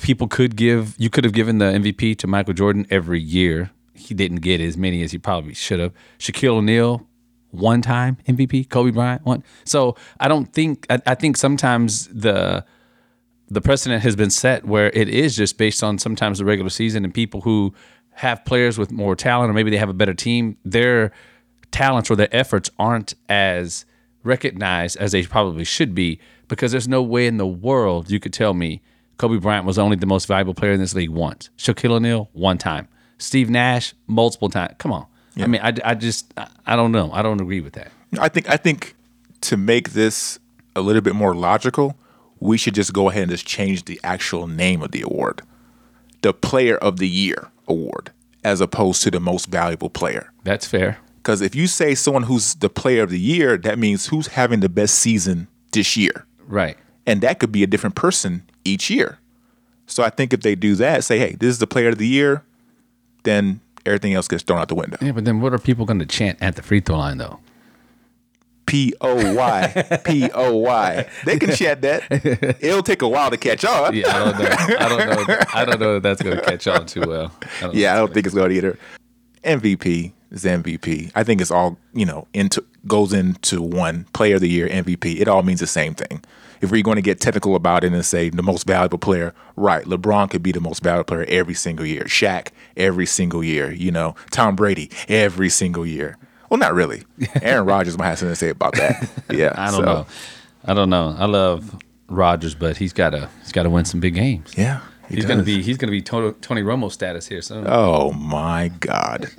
people 0.00 0.28
could 0.28 0.54
give 0.54 0.94
you 0.98 1.10
could 1.10 1.24
have 1.24 1.32
given 1.32 1.58
the 1.58 1.64
MVP 1.64 2.16
to 2.18 2.28
Michael 2.28 2.54
Jordan 2.54 2.86
every 2.90 3.20
year. 3.20 3.72
He 3.92 4.14
didn't 4.14 4.36
get 4.36 4.60
as 4.60 4.76
many 4.76 5.02
as 5.02 5.10
he 5.10 5.18
probably 5.18 5.52
should 5.52 5.80
have. 5.80 5.92
Shaquille 6.20 6.58
O'Neal, 6.58 7.04
one 7.50 7.82
time 7.82 8.18
MVP. 8.28 8.70
Kobe 8.70 8.92
Bryant, 8.92 9.24
one. 9.24 9.42
So 9.64 9.96
I 10.20 10.28
don't 10.28 10.52
think 10.52 10.86
I, 10.88 11.02
I 11.06 11.16
think 11.16 11.36
sometimes 11.36 12.06
the 12.06 12.64
the 13.50 13.60
precedent 13.60 14.04
has 14.04 14.14
been 14.14 14.30
set 14.30 14.64
where 14.64 14.90
it 14.90 15.08
is 15.08 15.34
just 15.34 15.58
based 15.58 15.82
on 15.82 15.98
sometimes 15.98 16.38
the 16.38 16.44
regular 16.44 16.70
season 16.70 17.04
and 17.04 17.12
people 17.12 17.40
who 17.40 17.74
have 18.18 18.44
players 18.44 18.78
with 18.78 18.90
more 18.92 19.14
talent 19.16 19.50
or 19.50 19.54
maybe 19.54 19.70
they 19.70 19.76
have 19.76 19.88
a 19.88 19.94
better 19.94 20.14
team, 20.14 20.56
their 20.64 21.12
talents 21.70 22.10
or 22.10 22.16
their 22.16 22.34
efforts 22.34 22.68
aren't 22.78 23.14
as 23.28 23.84
recognized 24.24 24.96
as 24.98 25.12
they 25.12 25.22
probably 25.24 25.64
should 25.64 25.94
be 25.94 26.18
because 26.48 26.72
there's 26.72 26.88
no 26.88 27.02
way 27.02 27.26
in 27.26 27.36
the 27.36 27.46
world 27.46 28.10
you 28.10 28.18
could 28.20 28.32
tell 28.32 28.54
me 28.54 28.80
Kobe 29.18 29.38
Bryant 29.38 29.66
was 29.66 29.78
only 29.78 29.96
the 29.96 30.06
most 30.06 30.26
valuable 30.26 30.54
player 30.54 30.72
in 30.72 30.80
this 30.80 30.94
league 30.94 31.10
once. 31.10 31.50
Shaquille 31.58 31.92
O'Neal, 31.92 32.28
one 32.32 32.58
time. 32.58 32.88
Steve 33.18 33.50
Nash, 33.50 33.94
multiple 34.06 34.48
times. 34.48 34.74
Come 34.78 34.92
on. 34.92 35.06
I 35.40 35.46
mean, 35.46 35.60
I, 35.62 35.72
I 35.84 35.94
just, 35.94 36.32
I- 36.36 36.48
I 36.66 36.76
don't 36.76 36.92
know. 36.92 37.10
I 37.12 37.22
don't 37.22 37.40
agree 37.40 37.60
with 37.60 37.72
that. 37.74 37.90
I 38.18 38.28
think 38.28 38.48
I 38.48 38.56
think 38.56 38.94
to 39.42 39.56
make 39.56 39.90
this 39.90 40.38
a 40.76 40.80
little 40.80 41.02
bit 41.02 41.14
more 41.14 41.34
logical, 41.34 41.96
we 42.40 42.56
should 42.58 42.74
just 42.74 42.92
go 42.92 43.08
ahead 43.10 43.22
and 43.22 43.30
just 43.30 43.46
change 43.46 43.84
the 43.86 44.00
actual 44.04 44.46
name 44.46 44.82
of 44.82 44.90
the 44.92 45.02
award. 45.02 45.42
The 46.22 46.32
Player 46.32 46.76
of 46.76 46.98
the 46.98 47.08
Year 47.08 47.50
award 47.68 48.10
as 48.44 48.60
opposed 48.60 49.02
to 49.02 49.10
the 49.10 49.20
most 49.20 49.46
valuable 49.46 49.90
player. 49.90 50.32
That's 50.44 50.66
fair. 50.66 50.98
Because 51.16 51.40
if 51.40 51.54
you 51.54 51.66
say 51.66 51.94
someone 51.94 52.22
who's 52.22 52.54
the 52.54 52.70
player 52.70 53.02
of 53.02 53.10
the 53.10 53.18
year, 53.18 53.56
that 53.58 53.78
means 53.78 54.06
who's 54.06 54.28
having 54.28 54.60
the 54.60 54.68
best 54.68 54.94
season 54.94 55.48
this 55.72 55.96
year. 55.96 56.26
Right. 56.46 56.76
And 57.06 57.20
that 57.20 57.38
could 57.38 57.52
be 57.52 57.62
a 57.62 57.66
different 57.66 57.96
person 57.96 58.48
each 58.64 58.88
year. 58.88 59.18
So 59.86 60.02
I 60.02 60.10
think 60.10 60.32
if 60.32 60.42
they 60.42 60.54
do 60.54 60.74
that, 60.76 61.04
say, 61.04 61.18
hey, 61.18 61.36
this 61.38 61.50
is 61.50 61.58
the 61.58 61.66
player 61.66 61.88
of 61.88 61.98
the 61.98 62.06
year, 62.06 62.44
then 63.24 63.60
everything 63.84 64.14
else 64.14 64.28
gets 64.28 64.42
thrown 64.42 64.58
out 64.58 64.68
the 64.68 64.74
window. 64.74 64.98
Yeah, 65.00 65.12
but 65.12 65.24
then 65.24 65.40
what 65.40 65.52
are 65.52 65.58
people 65.58 65.84
going 65.86 65.98
to 65.98 66.06
chant 66.06 66.38
at 66.40 66.56
the 66.56 66.62
free 66.62 66.80
throw 66.80 66.98
line, 66.98 67.18
though? 67.18 67.40
P 68.68 68.92
O 69.00 69.34
Y. 69.34 70.00
P 70.04 70.30
O 70.32 70.56
Y. 70.56 71.08
They 71.24 71.38
can 71.38 71.52
chat 71.52 71.82
that. 71.82 72.58
It'll 72.60 72.82
take 72.82 73.02
a 73.02 73.08
while 73.08 73.30
to 73.30 73.36
catch 73.36 73.64
on. 73.64 73.94
Yeah, 73.94 74.08
I 74.08 74.18
don't 74.18 74.38
know. 74.38 74.76
I 74.78 74.88
don't 74.88 75.28
know. 75.28 75.38
I 75.54 75.64
don't 75.64 75.80
know 75.80 75.96
if 75.96 76.02
that's 76.02 76.22
going 76.22 76.36
to 76.36 76.42
catch 76.42 76.66
on 76.66 76.86
too 76.86 77.00
well. 77.00 77.32
I 77.62 77.70
Yeah, 77.72 77.94
I 77.94 77.96
don't 77.96 78.12
think 78.12 78.26
it's 78.26 78.34
going 78.34 78.50
to 78.50 78.56
either. 78.56 78.78
MVP 79.44 80.12
is 80.30 80.44
MVP. 80.44 81.12
I 81.14 81.24
think 81.24 81.40
it's 81.40 81.50
all, 81.50 81.78
you 81.94 82.04
know, 82.04 82.28
into 82.34 82.64
goes 82.86 83.12
into 83.12 83.62
one 83.62 84.04
player 84.12 84.36
of 84.36 84.40
the 84.40 84.48
year, 84.48 84.68
MVP. 84.68 85.20
It 85.20 85.28
all 85.28 85.42
means 85.42 85.60
the 85.60 85.66
same 85.66 85.94
thing. 85.94 86.22
If 86.60 86.70
we're 86.70 86.82
going 86.82 86.96
to 86.96 87.02
get 87.02 87.20
technical 87.20 87.54
about 87.54 87.84
it 87.84 87.92
and 87.92 88.04
say 88.04 88.30
the 88.30 88.42
most 88.42 88.66
valuable 88.66 88.98
player, 88.98 89.32
right, 89.56 89.84
LeBron 89.84 90.28
could 90.30 90.42
be 90.42 90.50
the 90.50 90.60
most 90.60 90.82
valuable 90.82 91.04
player 91.04 91.24
every 91.28 91.54
single 91.54 91.86
year. 91.86 92.04
Shaq 92.04 92.48
every 92.76 93.06
single 93.06 93.44
year, 93.44 93.70
you 93.70 93.92
know, 93.92 94.16
Tom 94.30 94.56
Brady 94.56 94.90
every 95.08 95.50
single 95.50 95.86
year. 95.86 96.18
Well, 96.48 96.58
not 96.58 96.74
really. 96.74 97.02
Aaron 97.42 97.66
Rodgers 97.66 97.96
might 97.98 98.06
have 98.08 98.18
something 98.18 98.32
to 98.32 98.36
say 98.36 98.50
about 98.50 98.74
that. 98.74 99.08
Yeah. 99.30 99.52
I 99.56 99.66
don't 99.70 99.80
so, 99.80 99.84
know. 99.84 100.06
I 100.64 100.74
don't 100.74 100.90
know. 100.90 101.14
I 101.18 101.26
love 101.26 101.76
Rodgers, 102.08 102.54
but 102.54 102.76
he's 102.76 102.92
got 102.92 103.10
to 103.10 103.28
he's 103.42 103.52
got 103.52 103.64
to 103.64 103.70
win 103.70 103.84
some 103.84 104.00
big 104.00 104.14
games. 104.14 104.52
Yeah. 104.56 104.80
he 105.08 105.16
he's 105.16 105.24
going 105.26 105.38
to 105.38 105.44
be 105.44 105.62
he's 105.62 105.76
going 105.76 105.88
to 105.88 105.92
be 105.92 106.00
Tony, 106.02 106.32
Tony 106.40 106.62
Romo 106.62 106.90
status 106.90 107.26
here 107.28 107.42
soon. 107.42 107.64
Oh 107.68 108.12
my 108.12 108.68
God. 108.80 109.30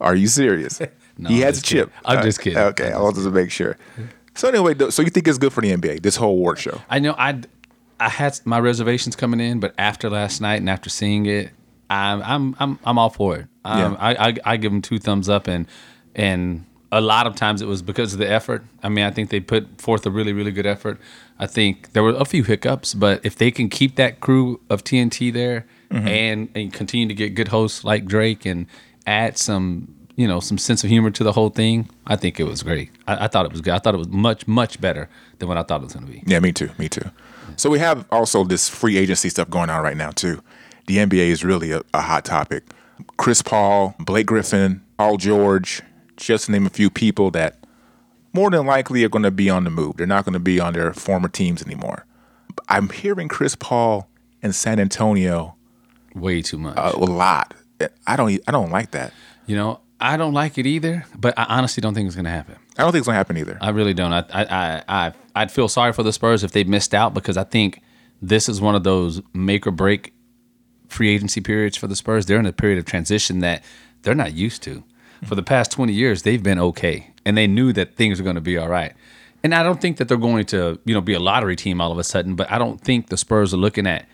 Are 0.00 0.14
you 0.16 0.26
serious? 0.26 0.80
No, 1.18 1.28
he 1.28 1.40
I'm 1.40 1.42
has 1.42 1.58
a 1.58 1.60
just 1.60 1.66
kidding. 1.70 1.84
chip. 1.88 1.92
I'm 2.06 2.18
Uh, 2.18 2.22
just 2.22 2.40
kidding. 2.40 2.58
Okay, 2.58 2.92
I 2.92 2.98
wanted 2.98 3.24
to 3.24 3.30
make 3.30 3.50
sure. 3.50 3.76
So 4.34 4.48
anyway, 4.48 4.74
so 4.88 5.02
you 5.02 5.10
think 5.10 5.28
it's 5.28 5.36
good 5.36 5.52
for 5.52 5.60
the 5.60 5.70
NBA, 5.70 6.00
this 6.02 6.16
whole 6.16 6.30
award 6.30 6.58
show? 6.58 6.80
I 6.88 6.98
know 6.98 7.14
I 7.18 7.40
I 7.98 8.08
had 8.08 8.40
my 8.46 8.58
reservations 8.58 9.16
coming 9.16 9.38
in, 9.38 9.60
but 9.60 9.74
after 9.76 10.08
last 10.08 10.40
night 10.40 10.60
and 10.60 10.70
after 10.70 10.88
seeing 10.88 11.26
it, 11.26 11.50
I'm 11.90 12.22
I'm 12.22 12.56
I'm 12.58 12.78
I'm 12.86 12.98
all 12.98 13.10
for 13.10 13.36
it. 13.36 13.46
Um, 13.66 13.92
Yeah. 13.92 13.96
I, 14.00 14.28
I 14.28 14.34
I 14.46 14.56
give 14.56 14.72
them 14.72 14.80
two 14.80 14.98
thumbs 14.98 15.28
up, 15.28 15.46
and 15.46 15.66
and 16.20 16.64
a 16.92 17.00
lot 17.00 17.26
of 17.26 17.36
times 17.36 17.62
it 17.62 17.68
was 17.68 17.82
because 17.82 18.12
of 18.12 18.18
the 18.18 18.30
effort. 18.30 18.64
I 18.82 18.88
mean, 18.88 19.04
I 19.04 19.10
think 19.10 19.30
they 19.30 19.40
put 19.40 19.80
forth 19.80 20.04
a 20.06 20.10
really 20.10 20.32
really 20.32 20.50
good 20.50 20.66
effort. 20.66 20.98
I 21.38 21.46
think 21.46 21.92
there 21.92 22.02
were 22.02 22.10
a 22.10 22.24
few 22.24 22.44
hiccups, 22.44 22.94
but 22.94 23.24
if 23.24 23.36
they 23.36 23.50
can 23.50 23.68
keep 23.68 23.96
that 23.96 24.20
crew 24.20 24.60
of 24.68 24.84
TNT 24.84 25.32
there 25.32 25.66
mm-hmm. 25.90 26.06
and 26.06 26.48
and 26.54 26.72
continue 26.72 27.08
to 27.08 27.14
get 27.14 27.34
good 27.34 27.48
hosts 27.48 27.84
like 27.84 28.04
Drake 28.06 28.44
and 28.44 28.66
add 29.06 29.38
some 29.38 29.94
you 30.16 30.28
know 30.28 30.40
some 30.40 30.58
sense 30.58 30.84
of 30.84 30.90
humor 30.90 31.10
to 31.10 31.24
the 31.24 31.32
whole 31.32 31.50
thing, 31.50 31.88
I 32.06 32.16
think 32.16 32.38
it 32.38 32.44
was 32.44 32.62
great. 32.62 32.90
I, 33.06 33.24
I 33.24 33.28
thought 33.28 33.46
it 33.46 33.52
was 33.52 33.60
good. 33.60 33.72
I 33.72 33.78
thought 33.78 33.94
it 33.94 33.98
was 33.98 34.08
much 34.08 34.46
much 34.46 34.80
better 34.80 35.08
than 35.38 35.48
what 35.48 35.56
I 35.56 35.62
thought 35.62 35.80
it 35.80 35.84
was 35.84 35.94
going 35.94 36.06
to 36.06 36.12
be. 36.12 36.22
Yeah, 36.26 36.40
me 36.40 36.52
too. 36.52 36.70
Me 36.78 36.88
too. 36.88 37.10
So 37.56 37.70
we 37.70 37.78
have 37.78 38.06
also 38.10 38.44
this 38.44 38.68
free 38.68 38.96
agency 38.96 39.28
stuff 39.28 39.48
going 39.48 39.70
on 39.70 39.82
right 39.82 39.96
now 39.96 40.10
too. 40.10 40.42
The 40.86 40.98
NBA 40.98 41.28
is 41.28 41.44
really 41.44 41.72
a, 41.72 41.82
a 41.94 42.00
hot 42.00 42.24
topic. 42.24 42.64
Chris 43.16 43.42
Paul, 43.42 43.94
Blake 43.98 44.26
Griffin, 44.26 44.82
Paul 44.98 45.16
George, 45.16 45.82
just 46.20 46.46
to 46.46 46.52
name 46.52 46.66
a 46.66 46.70
few 46.70 46.90
people 46.90 47.30
that 47.32 47.56
more 48.32 48.50
than 48.50 48.66
likely 48.66 49.04
are 49.04 49.08
going 49.08 49.24
to 49.24 49.30
be 49.30 49.50
on 49.50 49.64
the 49.64 49.70
move. 49.70 49.96
They're 49.96 50.06
not 50.06 50.24
going 50.24 50.34
to 50.34 50.38
be 50.38 50.60
on 50.60 50.72
their 50.72 50.92
former 50.92 51.28
teams 51.28 51.62
anymore. 51.62 52.06
I'm 52.68 52.88
hearing 52.88 53.28
Chris 53.28 53.54
Paul 53.56 54.08
in 54.42 54.52
San 54.52 54.78
Antonio 54.78 55.56
Way 56.14 56.42
too 56.42 56.58
much. 56.58 56.76
a 56.76 56.96
lot. 56.98 57.54
I 58.06 58.16
don't. 58.16 58.40
I 58.46 58.50
don't 58.50 58.70
like 58.70 58.90
that. 58.92 59.12
You 59.46 59.56
know, 59.56 59.80
I 60.00 60.16
don't 60.16 60.34
like 60.34 60.58
it 60.58 60.66
either, 60.66 61.04
but 61.16 61.38
I 61.38 61.44
honestly 61.44 61.80
don't 61.80 61.94
think 61.94 62.06
it's 62.06 62.16
going 62.16 62.24
to 62.24 62.30
happen. 62.30 62.56
I 62.76 62.82
don't 62.82 62.92
think 62.92 63.00
it's 63.00 63.06
going 63.06 63.14
to 63.14 63.18
happen 63.18 63.36
either. 63.36 63.58
I 63.60 63.70
really 63.70 63.94
don't. 63.94 64.12
I, 64.12 64.24
I, 64.32 64.44
I, 64.44 64.82
I, 64.88 65.12
I'd 65.34 65.52
feel 65.52 65.68
sorry 65.68 65.92
for 65.92 66.02
the 66.02 66.12
Spurs 66.12 66.42
if 66.42 66.52
they 66.52 66.64
missed 66.64 66.94
out 66.94 67.14
because 67.14 67.36
I 67.36 67.44
think 67.44 67.80
this 68.20 68.48
is 68.48 68.60
one 68.60 68.74
of 68.74 68.84
those 68.84 69.22
make 69.34 69.66
or 69.66 69.70
break 69.70 70.12
free 70.88 71.14
agency 71.14 71.40
periods 71.40 71.76
for 71.76 71.86
the 71.86 71.96
Spurs. 71.96 72.26
They're 72.26 72.38
in 72.38 72.46
a 72.46 72.52
period 72.52 72.78
of 72.78 72.84
transition 72.84 73.40
that 73.40 73.62
they're 74.02 74.14
not 74.14 74.32
used 74.34 74.62
to. 74.64 74.82
For 75.24 75.34
the 75.34 75.42
past 75.42 75.70
20 75.72 75.92
years, 75.92 76.22
they've 76.22 76.42
been 76.42 76.58
okay, 76.58 77.10
and 77.24 77.36
they 77.36 77.46
knew 77.46 77.72
that 77.74 77.96
things 77.96 78.18
are 78.18 78.22
going 78.22 78.36
to 78.36 78.40
be 78.40 78.56
all 78.56 78.68
right. 78.68 78.94
And 79.42 79.54
I 79.54 79.62
don't 79.62 79.80
think 79.80 79.96
that 79.98 80.08
they're 80.08 80.16
going 80.16 80.44
to, 80.46 80.78
you 80.84 80.94
know, 80.94 81.00
be 81.00 81.14
a 81.14 81.20
lottery 81.20 81.56
team 81.56 81.80
all 81.80 81.92
of 81.92 81.98
a 81.98 82.04
sudden, 82.04 82.34
but 82.34 82.50
I 82.50 82.58
don't 82.58 82.80
think 82.80 83.08
the 83.08 83.16
Spurs 83.16 83.54
are 83.54 83.58
looking 83.58 83.86
at 83.86 84.06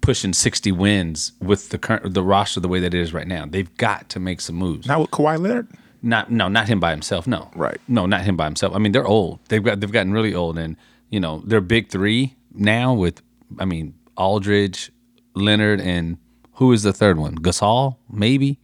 pushing 0.00 0.32
60 0.32 0.72
wins 0.72 1.32
with 1.40 1.70
the 1.70 1.78
current 1.78 2.14
the 2.14 2.22
roster 2.22 2.60
the 2.60 2.68
way 2.68 2.80
that 2.80 2.94
it 2.94 3.00
is 3.00 3.12
right 3.12 3.26
now. 3.26 3.46
They've 3.46 3.74
got 3.76 4.08
to 4.10 4.20
make 4.20 4.40
some 4.40 4.56
moves. 4.56 4.86
Not 4.86 5.00
with 5.00 5.10
Kawhi 5.10 5.38
Leonard. 5.40 5.68
Not 6.02 6.30
no, 6.30 6.46
not 6.48 6.68
him 6.68 6.78
by 6.78 6.92
himself. 6.92 7.26
No, 7.26 7.50
Right. 7.56 7.80
No, 7.88 8.06
not 8.06 8.22
him 8.22 8.36
by 8.36 8.44
himself. 8.44 8.74
I 8.74 8.78
mean, 8.78 8.92
they're 8.92 9.06
old. 9.06 9.40
They've 9.48 9.62
got 9.62 9.80
they've 9.80 9.90
gotten 9.90 10.12
really 10.12 10.32
old, 10.32 10.56
and 10.56 10.76
you 11.10 11.18
know 11.18 11.42
they're 11.44 11.60
big 11.60 11.88
three 11.88 12.36
now. 12.54 12.94
With 12.94 13.20
I 13.58 13.64
mean 13.64 13.94
Aldridge, 14.16 14.92
Leonard, 15.34 15.80
and 15.80 16.18
who 16.54 16.72
is 16.72 16.84
the 16.84 16.92
third 16.92 17.18
one? 17.18 17.36
Gasol, 17.36 17.96
maybe. 18.08 18.60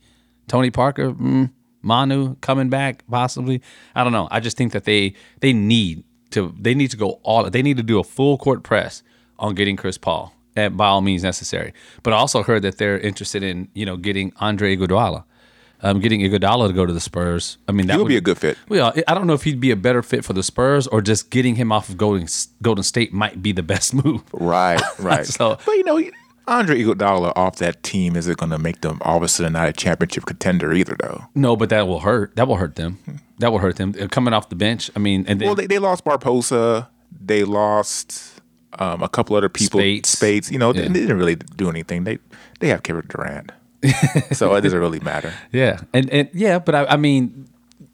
Tony 0.46 0.70
Parker, 0.70 1.10
mm, 1.10 1.50
Manu 1.84 2.36
coming 2.40 2.68
back 2.70 3.04
possibly. 3.10 3.60
I 3.94 4.02
don't 4.04 4.12
know. 4.12 4.28
I 4.30 4.40
just 4.40 4.56
think 4.56 4.72
that 4.72 4.84
they 4.84 5.14
they 5.40 5.52
need 5.52 6.04
to 6.30 6.54
they 6.58 6.74
need 6.74 6.90
to 6.90 6.96
go 6.96 7.20
all 7.22 7.48
they 7.50 7.62
need 7.62 7.76
to 7.76 7.82
do 7.82 7.98
a 7.98 8.04
full 8.04 8.38
court 8.38 8.62
press 8.62 9.02
on 9.38 9.54
getting 9.54 9.76
Chris 9.76 9.98
Paul 9.98 10.32
and 10.56 10.76
by 10.76 10.86
all 10.86 11.00
means 11.00 11.22
necessary. 11.22 11.72
But 12.02 12.12
I 12.12 12.16
also 12.16 12.42
heard 12.42 12.62
that 12.62 12.78
they're 12.78 12.98
interested 12.98 13.42
in 13.42 13.68
you 13.74 13.86
know 13.86 13.96
getting 13.96 14.32
Andre 14.40 14.76
Iguodala. 14.76 15.24
Um, 15.82 16.00
getting 16.00 16.20
Iguodala 16.20 16.68
to 16.68 16.72
go 16.72 16.86
to 16.86 16.94
the 16.94 17.00
Spurs. 17.00 17.58
I 17.68 17.72
mean, 17.72 17.88
that 17.88 17.94
He 17.94 17.98
would 17.98 18.08
be 18.08 18.16
a 18.16 18.20
good 18.22 18.38
fit. 18.38 18.56
Well, 18.70 18.94
I 19.06 19.12
don't 19.12 19.26
know 19.26 19.34
if 19.34 19.42
he'd 19.42 19.60
be 19.60 19.70
a 19.70 19.76
better 19.76 20.02
fit 20.02 20.24
for 20.24 20.32
the 20.32 20.42
Spurs 20.42 20.86
or 20.86 21.02
just 21.02 21.28
getting 21.28 21.56
him 21.56 21.70
off 21.72 21.90
of 21.90 21.98
Golden 21.98 22.26
Golden 22.62 22.82
State 22.82 23.12
might 23.12 23.42
be 23.42 23.52
the 23.52 23.62
best 23.62 23.92
move. 24.04 24.22
Right, 24.32 24.80
right. 24.98 25.26
So- 25.26 25.58
but 25.66 25.72
you 25.72 25.84
know, 25.84 25.98
Andre 26.46 26.82
Iguodala 26.82 27.32
off 27.36 27.56
that 27.56 27.82
team 27.82 28.16
isn't 28.16 28.36
going 28.38 28.50
to 28.50 28.58
make 28.58 28.80
them 28.82 28.98
all 29.02 29.16
of 29.16 29.22
a 29.22 29.28
sudden 29.28 29.54
not 29.54 29.68
a 29.68 29.72
championship 29.72 30.26
contender 30.26 30.72
either, 30.72 30.96
though. 31.00 31.24
No, 31.34 31.56
but 31.56 31.70
that 31.70 31.86
will 31.88 32.00
hurt. 32.00 32.36
That 32.36 32.46
will 32.48 32.56
hurt 32.56 32.76
them. 32.76 32.98
That 33.38 33.50
will 33.50 33.58
hurt 33.60 33.76
them 33.76 33.94
Uh, 34.00 34.08
coming 34.08 34.34
off 34.34 34.48
the 34.50 34.56
bench. 34.56 34.90
I 34.94 34.98
mean, 34.98 35.24
and 35.26 35.40
then 35.40 35.46
Well, 35.46 35.54
they, 35.54 35.66
they 35.66 35.78
lost 35.78 36.04
Barbosa. 36.04 36.88
They 37.18 37.44
lost 37.44 38.40
um, 38.78 39.02
a 39.02 39.08
couple 39.08 39.36
other 39.36 39.48
people. 39.48 39.80
Speights. 39.80 40.10
Speights. 40.10 40.50
You 40.50 40.58
know, 40.58 40.72
they, 40.72 40.82
they 40.88 41.00
didn't 41.00 41.16
really 41.18 41.36
do 41.36 41.68
anything. 41.70 42.04
They 42.04 42.18
they 42.60 42.68
have 42.68 42.82
Kevin 42.82 43.06
Durant, 43.08 43.52
so 44.32 44.54
it 44.54 44.60
doesn't 44.62 44.78
really 44.78 45.00
matter. 45.00 45.32
Yeah, 45.52 45.80
and 45.92 46.10
and 46.10 46.28
yeah, 46.32 46.58
but 46.58 46.74
I, 46.74 46.84
I 46.86 46.96
mean, 46.96 47.48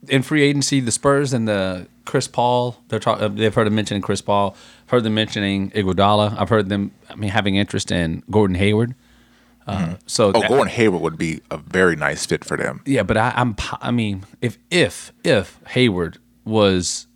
in 0.08 0.22
free 0.22 0.42
agency, 0.42 0.80
the 0.80 0.90
Spurs 0.92 1.32
and 1.32 1.46
the 1.46 1.86
Chris 2.04 2.26
Paul, 2.26 2.76
they're 2.88 2.98
talk, 2.98 3.20
uh, 3.20 3.28
they've 3.28 3.54
heard 3.54 3.66
them 3.66 3.74
mentioning 3.74 4.02
Chris 4.02 4.20
Paul, 4.22 4.56
heard 4.86 5.04
them 5.04 5.14
mentioning 5.14 5.70
Iguodala. 5.72 6.36
I've 6.38 6.48
heard 6.48 6.68
them, 6.68 6.92
I 7.08 7.14
mean, 7.16 7.30
having 7.30 7.56
interest 7.56 7.90
in 7.92 8.22
Gordon 8.30 8.56
Hayward. 8.56 8.94
Uh, 9.66 9.96
So 10.06 10.28
Oh, 10.34 10.40
that- 10.40 10.48
Gordon 10.48 10.68
Hayward 10.68 11.02
would 11.02 11.18
be 11.18 11.42
a 11.50 11.58
very 11.58 11.94
nice 11.96 12.24
fit 12.26 12.44
for 12.44 12.56
them. 12.56 12.80
yeah, 12.86 13.02
but 13.02 13.16
I, 13.16 13.32
I'm, 13.36 13.54
I 13.80 13.90
mean, 13.90 14.24
if 14.40 14.58
if 14.70 15.12
if 15.22 15.60
Hayward 15.68 16.18
was, 16.44 17.06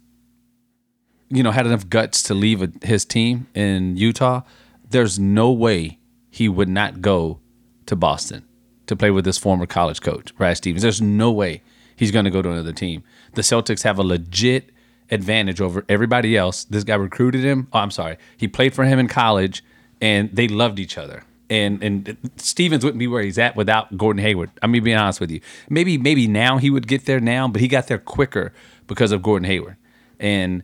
you 1.30 1.42
know, 1.42 1.50
had 1.50 1.66
enough 1.66 1.88
guts 1.88 2.22
to 2.24 2.34
leave 2.34 2.62
a, 2.62 2.70
his 2.86 3.04
team 3.04 3.46
in 3.54 3.96
Utah, 3.96 4.42
there's 4.90 5.18
no 5.18 5.50
way 5.50 5.98
he 6.30 6.48
would 6.48 6.68
not 6.68 7.00
go 7.00 7.40
to 7.86 7.96
Boston 7.96 8.44
to 8.86 8.94
play 8.94 9.10
with 9.10 9.24
his 9.26 9.38
former 9.38 9.66
college 9.66 10.00
coach, 10.02 10.34
Brad 10.36 10.56
Stevens. 10.58 10.82
There's 10.82 11.00
no 11.02 11.32
way 11.32 11.62
he's 11.96 12.10
going 12.10 12.24
to 12.24 12.30
go 12.30 12.42
to 12.42 12.50
another 12.50 12.72
team. 12.72 13.02
The 13.34 13.42
Celtics 13.42 13.82
have 13.82 13.98
a 13.98 14.02
legit 14.02 14.70
advantage 15.10 15.60
over 15.60 15.84
everybody 15.88 16.36
else. 16.36 16.64
This 16.64 16.84
guy 16.84 16.94
recruited 16.94 17.44
him. 17.44 17.68
Oh, 17.72 17.78
I'm 17.78 17.90
sorry. 17.90 18.16
He 18.36 18.48
played 18.48 18.74
for 18.74 18.84
him 18.84 18.98
in 18.98 19.08
college, 19.08 19.62
and 20.00 20.34
they 20.34 20.48
loved 20.48 20.78
each 20.78 20.98
other. 20.98 21.24
And 21.50 21.82
and 21.84 22.16
Stevens 22.36 22.84
wouldn't 22.84 22.98
be 22.98 23.06
where 23.06 23.22
he's 23.22 23.38
at 23.38 23.54
without 23.54 23.96
Gordon 23.98 24.22
Hayward. 24.22 24.50
I'm 24.62 24.70
mean, 24.70 24.82
being 24.82 24.96
honest 24.96 25.20
with 25.20 25.30
you. 25.30 25.40
Maybe 25.68 25.98
maybe 25.98 26.26
now 26.26 26.56
he 26.56 26.70
would 26.70 26.88
get 26.88 27.04
there 27.04 27.20
now, 27.20 27.48
but 27.48 27.60
he 27.60 27.68
got 27.68 27.86
there 27.86 27.98
quicker 27.98 28.52
because 28.86 29.12
of 29.12 29.22
Gordon 29.22 29.44
Hayward. 29.44 29.76
And 30.18 30.62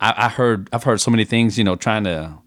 I, 0.00 0.14
I 0.16 0.28
heard 0.30 0.70
I've 0.72 0.84
heard 0.84 1.00
so 1.00 1.10
many 1.10 1.24
things, 1.26 1.58
you 1.58 1.64
know, 1.64 1.76
trying 1.76 2.04
to 2.04 2.38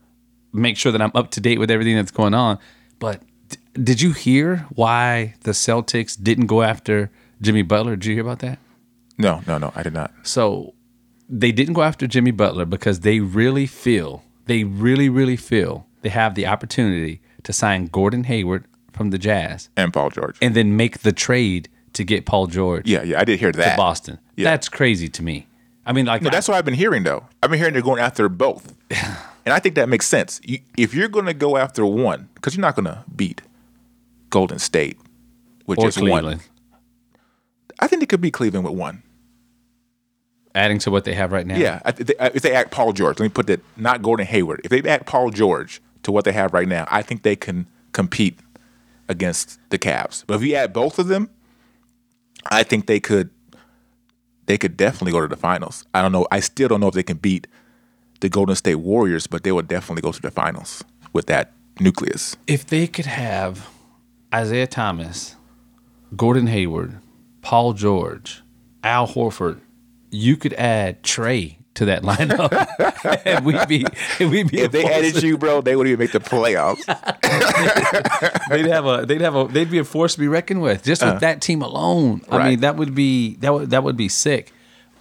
make 0.52 0.78
sure 0.78 0.92
that 0.92 1.02
I'm 1.02 1.12
up 1.14 1.32
to 1.32 1.42
date 1.42 1.60
with 1.60 1.70
everything 1.70 1.96
that's 1.96 2.12
going 2.12 2.34
on. 2.34 2.58
But 2.98 3.22
d- 3.50 3.58
did 3.82 4.02
you 4.02 4.14
hear 4.14 4.66
why 4.74 5.36
the 5.42 5.52
Celtics 5.52 6.22
didn't 6.22 6.48
go 6.48 6.64
after 6.64 7.12
Jimmy 7.42 7.62
Butler? 7.62 7.96
Did 7.96 8.06
you 8.06 8.14
hear 8.16 8.24
about 8.24 8.40
that? 8.40 8.60
No, 9.18 9.42
no, 9.48 9.58
no, 9.58 9.72
I 9.76 9.84
did 9.84 9.94
not. 9.94 10.12
So 10.24 10.74
they 11.30 11.52
didn't 11.52 11.74
go 11.74 11.82
after 11.84 12.08
Jimmy 12.08 12.32
Butler 12.32 12.66
because 12.66 13.02
they 13.02 13.20
really 13.20 13.66
feel, 13.66 14.24
they 14.46 14.64
really, 14.64 15.10
really 15.10 15.38
feel 15.38 15.88
they 16.02 16.10
have 16.10 16.36
the 16.36 16.46
opportunity 16.48 17.22
to 17.44 17.54
sign 17.54 17.86
Gordon 17.88 18.26
Hayward 18.26 18.66
from 18.92 19.10
the 19.12 19.18
Jazz 19.18 19.70
And 19.76 19.94
Paul 19.94 20.10
George. 20.10 20.38
and 20.42 20.56
then 20.56 20.76
make 20.78 21.00
the 21.00 21.12
trade 21.12 21.70
to 21.94 22.04
get 22.04 22.26
Paul 22.26 22.48
George 22.48 22.88
yeah, 22.90 23.04
yeah, 23.04 23.20
I 23.20 23.24
did 23.24 23.40
hear 23.40 23.52
that. 23.54 23.72
to. 23.72 23.78
Boston. 23.78 24.20
Yeah. 24.36 24.50
That's 24.50 24.68
crazy 24.70 25.08
to 25.10 25.24
me. 25.24 25.48
I 25.86 25.94
mean, 25.94 26.06
like, 26.06 26.22
No, 26.22 26.30
that's 26.30 26.48
what 26.48 26.58
I've 26.58 26.66
been 26.66 26.74
hearing 26.74 27.04
though. 27.04 27.26
I've 27.42 27.50
been 27.50 27.60
hearing 27.60 27.74
they're 27.74 27.82
going 27.82 28.00
after 28.02 28.28
both, 28.28 28.74
and 28.92 29.54
I 29.54 29.60
think 29.60 29.76
that 29.76 29.88
makes 29.88 30.08
sense. 30.08 30.42
You, 30.44 30.60
if 30.78 30.94
you're 30.94 31.08
going 31.08 31.26
to 31.28 31.34
go 31.34 31.58
after 31.58 31.86
one, 31.86 32.28
because 32.36 32.56
you're 32.56 32.62
not 32.62 32.76
going 32.76 32.86
to 32.86 33.04
beat 33.16 33.42
Golden 34.30 34.60
State 34.60 34.98
with 35.68 35.80
just 35.80 35.98
Cleveland, 35.98 36.26
one. 36.26 36.40
I 37.80 37.88
think 37.88 38.04
it 38.04 38.10
could 38.10 38.22
be 38.22 38.32
Cleveland 38.32 38.66
with 38.66 38.76
one. 38.78 39.04
adding 40.54 40.80
to 40.80 40.90
what 40.92 41.04
they 41.04 41.14
have 41.14 41.32
right 41.34 41.46
now. 41.46 41.58
Yeah, 41.58 41.82
I- 41.84 41.90
if 41.90 41.98
they, 41.98 42.14
if 42.34 42.42
they 42.42 42.54
act 42.56 42.72
Paul 42.72 42.94
George, 42.94 43.20
let 43.20 43.26
me 43.26 43.30
put 43.30 43.48
that. 43.48 43.62
Not 43.76 44.02
Gordon 44.02 44.26
Hayward. 44.26 44.62
If 44.64 44.70
they 44.72 44.82
act 44.90 45.06
Paul 45.06 45.30
George 45.32 45.82
to 46.04 46.12
what 46.12 46.24
they 46.26 46.32
have 46.32 46.54
right 46.54 46.68
now, 46.68 46.88
I 46.90 47.02
think 47.02 47.24
they 47.24 47.36
can 47.36 47.68
compete 47.92 48.40
against 49.10 49.60
the 49.70 49.78
Cavs. 49.78 50.24
But 50.26 50.36
if 50.36 50.44
you 50.44 50.56
add 50.56 50.72
both 50.74 50.98
of 51.00 51.08
them, 51.08 51.30
I 52.50 52.64
think 52.64 52.88
they 52.88 53.00
could. 53.00 53.30
They 54.48 54.58
could 54.60 54.78
definitely 54.78 55.12
go 55.12 55.22
to 55.22 55.28
the 55.28 55.36
finals. 55.36 55.86
I 55.96 56.04
don't 56.04 56.12
know. 56.12 56.28
I 56.32 56.40
still 56.40 56.68
don't 56.68 56.80
know 56.80 56.88
if 56.88 56.94
they 56.94 57.02
can 57.04 57.18
beat 57.18 57.48
the 58.20 58.30
Golden 58.30 58.56
State 58.56 58.76
Warriors, 58.76 59.26
but 59.26 59.44
they 59.44 59.52
would 59.52 59.68
definitely 59.68 60.04
go 60.04 60.12
to 60.12 60.22
the 60.22 60.30
finals 60.30 60.84
with 61.14 61.26
that 61.26 61.52
nucleus. 61.80 62.38
if 62.48 62.66
they 62.68 62.86
could 62.88 63.08
have 63.08 63.68
Isaiah 64.34 64.68
Thomas, 64.68 65.36
Gordon 66.16 66.46
Hayward, 66.48 67.00
Paul 67.46 67.74
George, 67.74 68.42
Al 68.84 69.08
Horford, 69.08 69.60
you 70.10 70.36
could 70.36 70.54
add 70.54 71.04
Trey 71.04 71.60
to 71.76 71.86
that 71.86 72.02
lineup, 72.02 72.50
and 73.26 73.46
we'd 73.46 73.68
be 73.68 73.86
and 74.20 74.32
we'd 74.32 74.50
be. 74.50 74.62
If 74.62 74.72
they 74.72 74.84
added 74.86 75.22
you, 75.22 75.38
bro, 75.38 75.62
they 75.62 75.76
wouldn't 75.76 75.92
even 75.92 76.00
make 76.04 76.12
the 76.12 76.20
playoffs. 76.20 76.84
they'd 78.50 78.66
have 78.66 78.88
a 78.88 79.06
they'd 79.06 79.22
have 79.22 79.36
a 79.36 79.46
they'd 79.46 79.70
be 79.70 79.78
a 79.78 79.84
force 79.84 80.16
to 80.16 80.20
be 80.20 80.28
reckoned 80.28 80.64
with 80.64 80.84
just 80.84 81.04
with 81.06 81.20
that 81.20 81.40
team 81.42 81.62
alone. 81.62 82.22
I 82.32 82.36
Uh. 82.36 82.38
Right. 82.40 82.50
mean, 82.50 82.60
that 82.62 82.78
would 82.78 82.96
be 82.96 83.36
that 83.38 83.54
would 83.54 83.70
that 83.70 83.84
would 83.84 83.98
be 83.98 84.10
sick. 84.10 84.52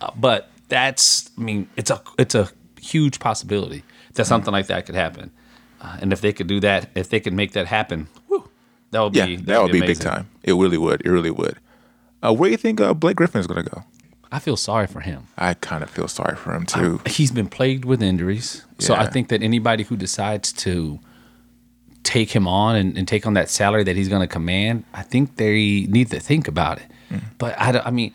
Uh, 0.02 0.10
but 0.14 0.50
that's 0.68 1.30
I 1.38 1.40
mean, 1.40 1.66
it's 1.76 1.90
a 1.90 2.02
it's 2.18 2.34
a 2.34 2.50
huge 2.78 3.20
possibility 3.20 3.84
that 4.14 4.26
something 4.26 4.52
like 4.52 4.66
that 4.66 4.84
could 4.84 4.96
happen. 4.96 5.30
Uh, 5.80 5.96
and 6.02 6.12
if 6.12 6.20
they 6.20 6.32
could 6.34 6.46
do 6.48 6.60
that, 6.60 6.90
if 6.94 7.08
they 7.08 7.20
could 7.20 7.32
make 7.32 7.52
that 7.52 7.68
happen, 7.68 8.08
whew, 8.28 8.46
that 8.90 9.00
would 9.00 9.12
be 9.14 9.18
yeah, 9.20 9.36
that 9.44 9.62
would 9.62 9.72
be 9.72 9.80
big 9.80 9.98
time. 9.98 10.28
It 10.42 10.52
really 10.52 10.76
would. 10.78 11.00
It 11.06 11.10
really 11.10 11.30
would. 11.30 11.58
Uh, 12.24 12.32
where 12.32 12.48
do 12.48 12.52
you 12.52 12.56
think 12.56 12.80
uh, 12.80 12.94
Blake 12.94 13.16
Griffin 13.16 13.40
is 13.40 13.46
going 13.46 13.62
to 13.62 13.70
go? 13.70 13.84
I 14.32 14.38
feel 14.38 14.56
sorry 14.56 14.86
for 14.86 15.00
him. 15.00 15.28
I 15.38 15.54
kind 15.54 15.84
of 15.84 15.90
feel 15.90 16.08
sorry 16.08 16.36
for 16.36 16.54
him 16.54 16.66
too. 16.66 17.00
He's 17.06 17.30
been 17.30 17.48
plagued 17.48 17.84
with 17.84 18.02
injuries. 18.02 18.64
So 18.78 18.94
I 18.94 19.06
think 19.06 19.28
that 19.28 19.42
anybody 19.42 19.84
who 19.84 19.96
decides 19.96 20.52
to 20.54 20.98
take 22.02 22.30
him 22.30 22.48
on 22.48 22.74
and, 22.74 22.98
and 22.98 23.06
take 23.06 23.26
on 23.26 23.34
that 23.34 23.48
salary 23.48 23.84
that 23.84 23.94
he's 23.94 24.08
going 24.08 24.22
to 24.22 24.26
command, 24.26 24.84
I 24.92 25.02
think 25.02 25.36
they 25.36 25.86
need 25.88 26.10
to 26.10 26.18
think 26.18 26.48
about 26.48 26.78
it. 26.78 26.86
Mm. 27.10 27.22
But 27.38 27.60
I, 27.60 27.78
I 27.78 27.90
mean, 27.90 28.12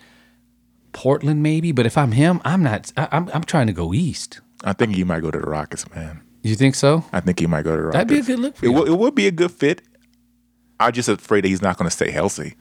Portland 0.92 1.42
maybe. 1.42 1.72
But 1.72 1.86
if 1.86 1.96
I'm 1.96 2.12
him, 2.12 2.40
I'm 2.44 2.62
not. 2.62 2.92
I, 2.98 3.08
I'm 3.12 3.30
I'm 3.32 3.44
trying 3.44 3.68
to 3.68 3.72
go 3.72 3.94
east. 3.94 4.40
I 4.62 4.74
think 4.74 4.94
he 4.96 5.04
might 5.04 5.20
go 5.20 5.30
to 5.30 5.38
the 5.38 5.46
Rockets, 5.46 5.88
man. 5.94 6.20
You 6.42 6.54
think 6.54 6.74
so? 6.74 7.04
I 7.12 7.20
think 7.20 7.38
he 7.38 7.46
might 7.46 7.62
go 7.62 7.76
to 7.76 7.76
the 7.76 7.88
Rockets. 7.88 7.96
That'd 7.96 8.08
be 8.08 8.32
a 8.32 8.36
good 8.36 8.40
look 8.40 8.56
for 8.56 8.66
it, 8.66 8.70
you. 8.70 8.86
it 8.86 8.98
would 8.98 9.14
be 9.14 9.26
a 9.26 9.30
good 9.30 9.52
fit. 9.52 9.82
I'm 10.78 10.92
just 10.92 11.08
afraid 11.08 11.44
that 11.44 11.48
he's 11.48 11.62
not 11.62 11.78
going 11.78 11.88
to 11.88 11.94
stay 11.94 12.10
healthy. 12.10 12.56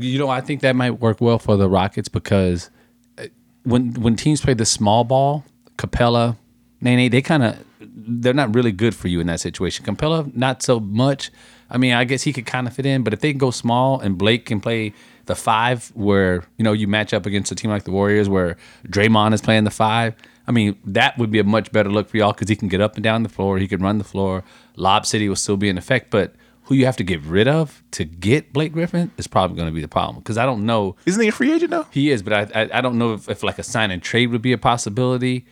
You 0.00 0.18
know, 0.18 0.28
I 0.28 0.40
think 0.40 0.60
that 0.62 0.76
might 0.76 1.00
work 1.00 1.20
well 1.20 1.38
for 1.38 1.56
the 1.56 1.68
Rockets 1.68 2.08
because 2.08 2.70
uh, 3.18 3.26
when 3.64 3.94
when 3.94 4.16
teams 4.16 4.40
play 4.40 4.54
the 4.54 4.66
small 4.66 5.04
ball, 5.04 5.44
Capela, 5.76 6.36
Nene, 6.80 7.10
they 7.10 7.22
kind 7.22 7.42
of 7.42 7.64
they're 7.80 8.34
not 8.34 8.54
really 8.54 8.72
good 8.72 8.94
for 8.94 9.08
you 9.08 9.20
in 9.20 9.26
that 9.26 9.40
situation. 9.40 9.84
Capela, 9.84 10.34
not 10.34 10.62
so 10.62 10.80
much. 10.80 11.30
I 11.70 11.76
mean, 11.76 11.92
I 11.92 12.04
guess 12.04 12.22
he 12.22 12.32
could 12.32 12.46
kind 12.46 12.66
of 12.66 12.74
fit 12.74 12.86
in, 12.86 13.02
but 13.02 13.12
if 13.12 13.20
they 13.20 13.30
can 13.30 13.38
go 13.38 13.50
small 13.50 14.00
and 14.00 14.16
Blake 14.16 14.46
can 14.46 14.60
play 14.60 14.94
the 15.26 15.34
five, 15.34 15.88
where 15.94 16.44
you 16.56 16.64
know 16.64 16.72
you 16.72 16.88
match 16.88 17.12
up 17.12 17.26
against 17.26 17.52
a 17.52 17.54
team 17.54 17.70
like 17.70 17.84
the 17.84 17.92
Warriors, 17.92 18.28
where 18.28 18.56
Draymond 18.86 19.34
is 19.34 19.42
playing 19.42 19.64
the 19.64 19.70
five. 19.70 20.14
I 20.46 20.50
mean, 20.50 20.78
that 20.86 21.18
would 21.18 21.30
be 21.30 21.38
a 21.38 21.44
much 21.44 21.70
better 21.72 21.90
look 21.90 22.08
for 22.08 22.16
y'all 22.16 22.32
because 22.32 22.48
he 22.48 22.56
can 22.56 22.68
get 22.68 22.80
up 22.80 22.94
and 22.94 23.04
down 23.04 23.22
the 23.22 23.28
floor, 23.28 23.58
he 23.58 23.68
can 23.68 23.82
run 23.82 23.98
the 23.98 24.04
floor. 24.04 24.44
Lob 24.76 25.04
City 25.04 25.28
will 25.28 25.36
still 25.36 25.58
be 25.58 25.68
in 25.68 25.76
effect, 25.76 26.10
but 26.10 26.34
who 26.68 26.74
you 26.74 26.84
have 26.84 26.96
to 26.98 27.04
get 27.04 27.22
rid 27.22 27.48
of 27.48 27.82
to 27.92 28.04
get 28.04 28.52
Blake 28.52 28.72
Griffin 28.72 29.10
is 29.16 29.26
probably 29.26 29.56
going 29.56 29.68
to 29.68 29.74
be 29.74 29.80
the 29.80 29.88
problem 29.88 30.18
because 30.22 30.36
I 30.38 30.44
don't 30.46 30.64
know 30.66 30.96
Isn't 31.06 31.22
he 31.22 31.28
a 31.28 31.32
free 31.32 31.52
agent 31.52 31.70
though? 31.70 31.86
he 31.90 32.10
is, 32.10 32.22
but 32.22 32.32
I 32.32 32.62
I, 32.62 32.70
I 32.78 32.80
don't 32.82 32.98
know 32.98 33.14
if, 33.14 33.28
if 33.28 33.42
like 33.42 33.58
a 33.58 33.62
sign 33.62 33.90
and 33.90 34.02
trade 34.02 34.30
would 34.30 34.42
be 34.42 34.52
a 34.52 34.58
possibility, 34.58 35.46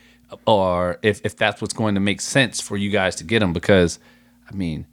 or 0.47 0.99
if 1.03 1.21
if 1.25 1.37
that's 1.37 1.61
what's 1.61 1.75
going 1.75 1.95
to 1.95 2.01
make 2.01 2.21
sense 2.21 2.61
for 2.61 2.77
you 2.77 2.91
guys 2.91 3.17
to 3.17 3.25
get 3.25 3.43
him. 3.43 3.53
Because 3.53 3.99
I 4.51 4.55
mean, 4.55 4.87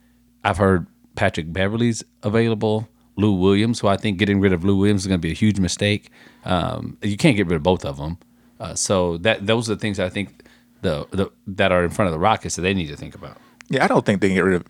I've 0.44 0.58
heard 0.58 0.88
Patrick 1.16 1.52
Beverley's 1.54 2.04
available, 2.24 2.88
Lou 3.18 3.34
Williams, 3.34 3.80
who 3.82 3.88
I 3.88 3.98
think 3.98 4.18
getting 4.18 4.40
rid 4.40 4.54
of 4.54 4.64
Lou 4.64 4.78
Williams 4.78 5.02
is 5.02 5.08
going 5.08 5.20
to 5.20 5.28
be 5.28 5.32
a 5.32 5.36
huge 5.36 5.60
mistake. 5.60 6.10
Um, 6.46 6.98
you 7.02 7.18
can't 7.18 7.36
get 7.36 7.48
rid 7.48 7.56
of 7.58 7.64
both 7.64 7.86
of 7.86 7.98
them, 7.98 8.18
uh, 8.60 8.76
so 8.76 9.18
that 9.20 9.46
those 9.46 9.70
are 9.70 9.76
the 9.76 9.80
things 9.82 10.00
I 10.00 10.10
think 10.10 10.44
the, 10.82 11.06
the 11.12 11.32
that 11.48 11.72
are 11.72 11.84
in 11.84 11.90
front 11.92 12.08
of 12.08 12.14
the 12.14 12.20
Rockets 12.20 12.56
that 12.56 12.62
they 12.62 12.74
need 12.74 12.88
to 12.88 12.96
think 12.96 13.14
about. 13.16 13.38
Yeah, 13.70 13.84
I 13.84 13.88
don't 13.88 14.06
think 14.06 14.22
they 14.22 14.28
can 14.30 14.36
get 14.36 14.44
rid 14.46 14.56
of. 14.56 14.64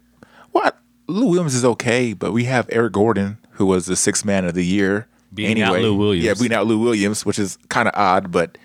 What 0.52 0.78
Lou 1.08 1.28
Williams 1.28 1.56
is 1.56 1.66
okay, 1.66 2.14
but 2.14 2.32
we 2.32 2.46
have 2.46 2.68
Eric 2.72 2.94
Gordon, 2.94 3.38
who 3.52 3.66
was 3.66 3.86
the 3.86 3.96
sixth 3.96 4.26
man 4.26 4.46
of 4.46 4.54
the 4.54 4.66
year. 4.66 5.08
Beating 5.34 5.64
out 5.64 5.80
Lou 5.80 5.96
Williams. 5.96 6.26
Yeah, 6.26 6.34
beating 6.34 6.56
out 6.56 6.68
Lou 6.68 6.80
Williams, 6.80 7.26
which 7.26 7.40
is 7.40 7.58
kind 7.70 7.88
of 7.88 7.94
odd, 7.96 8.32
but 8.32 8.58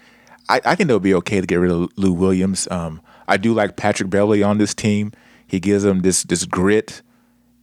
I, 0.49 0.61
I 0.65 0.75
think 0.75 0.91
it 0.91 0.93
would 0.93 1.03
be 1.03 1.15
okay 1.15 1.41
to 1.41 1.47
get 1.47 1.57
rid 1.57 1.71
of 1.71 1.91
Lou 1.97 2.13
Williams. 2.13 2.69
Um, 2.71 3.01
I 3.27 3.37
do 3.37 3.53
like 3.55 3.77
Patrick 3.77 4.11
Beverley 4.11 4.43
on 4.43 4.59
this 4.59 4.75
team. 4.75 5.13
He 5.47 5.61
gives 5.61 5.83
them 5.83 6.01
this 6.01 6.25
this 6.25 6.45
grit, 6.45 7.03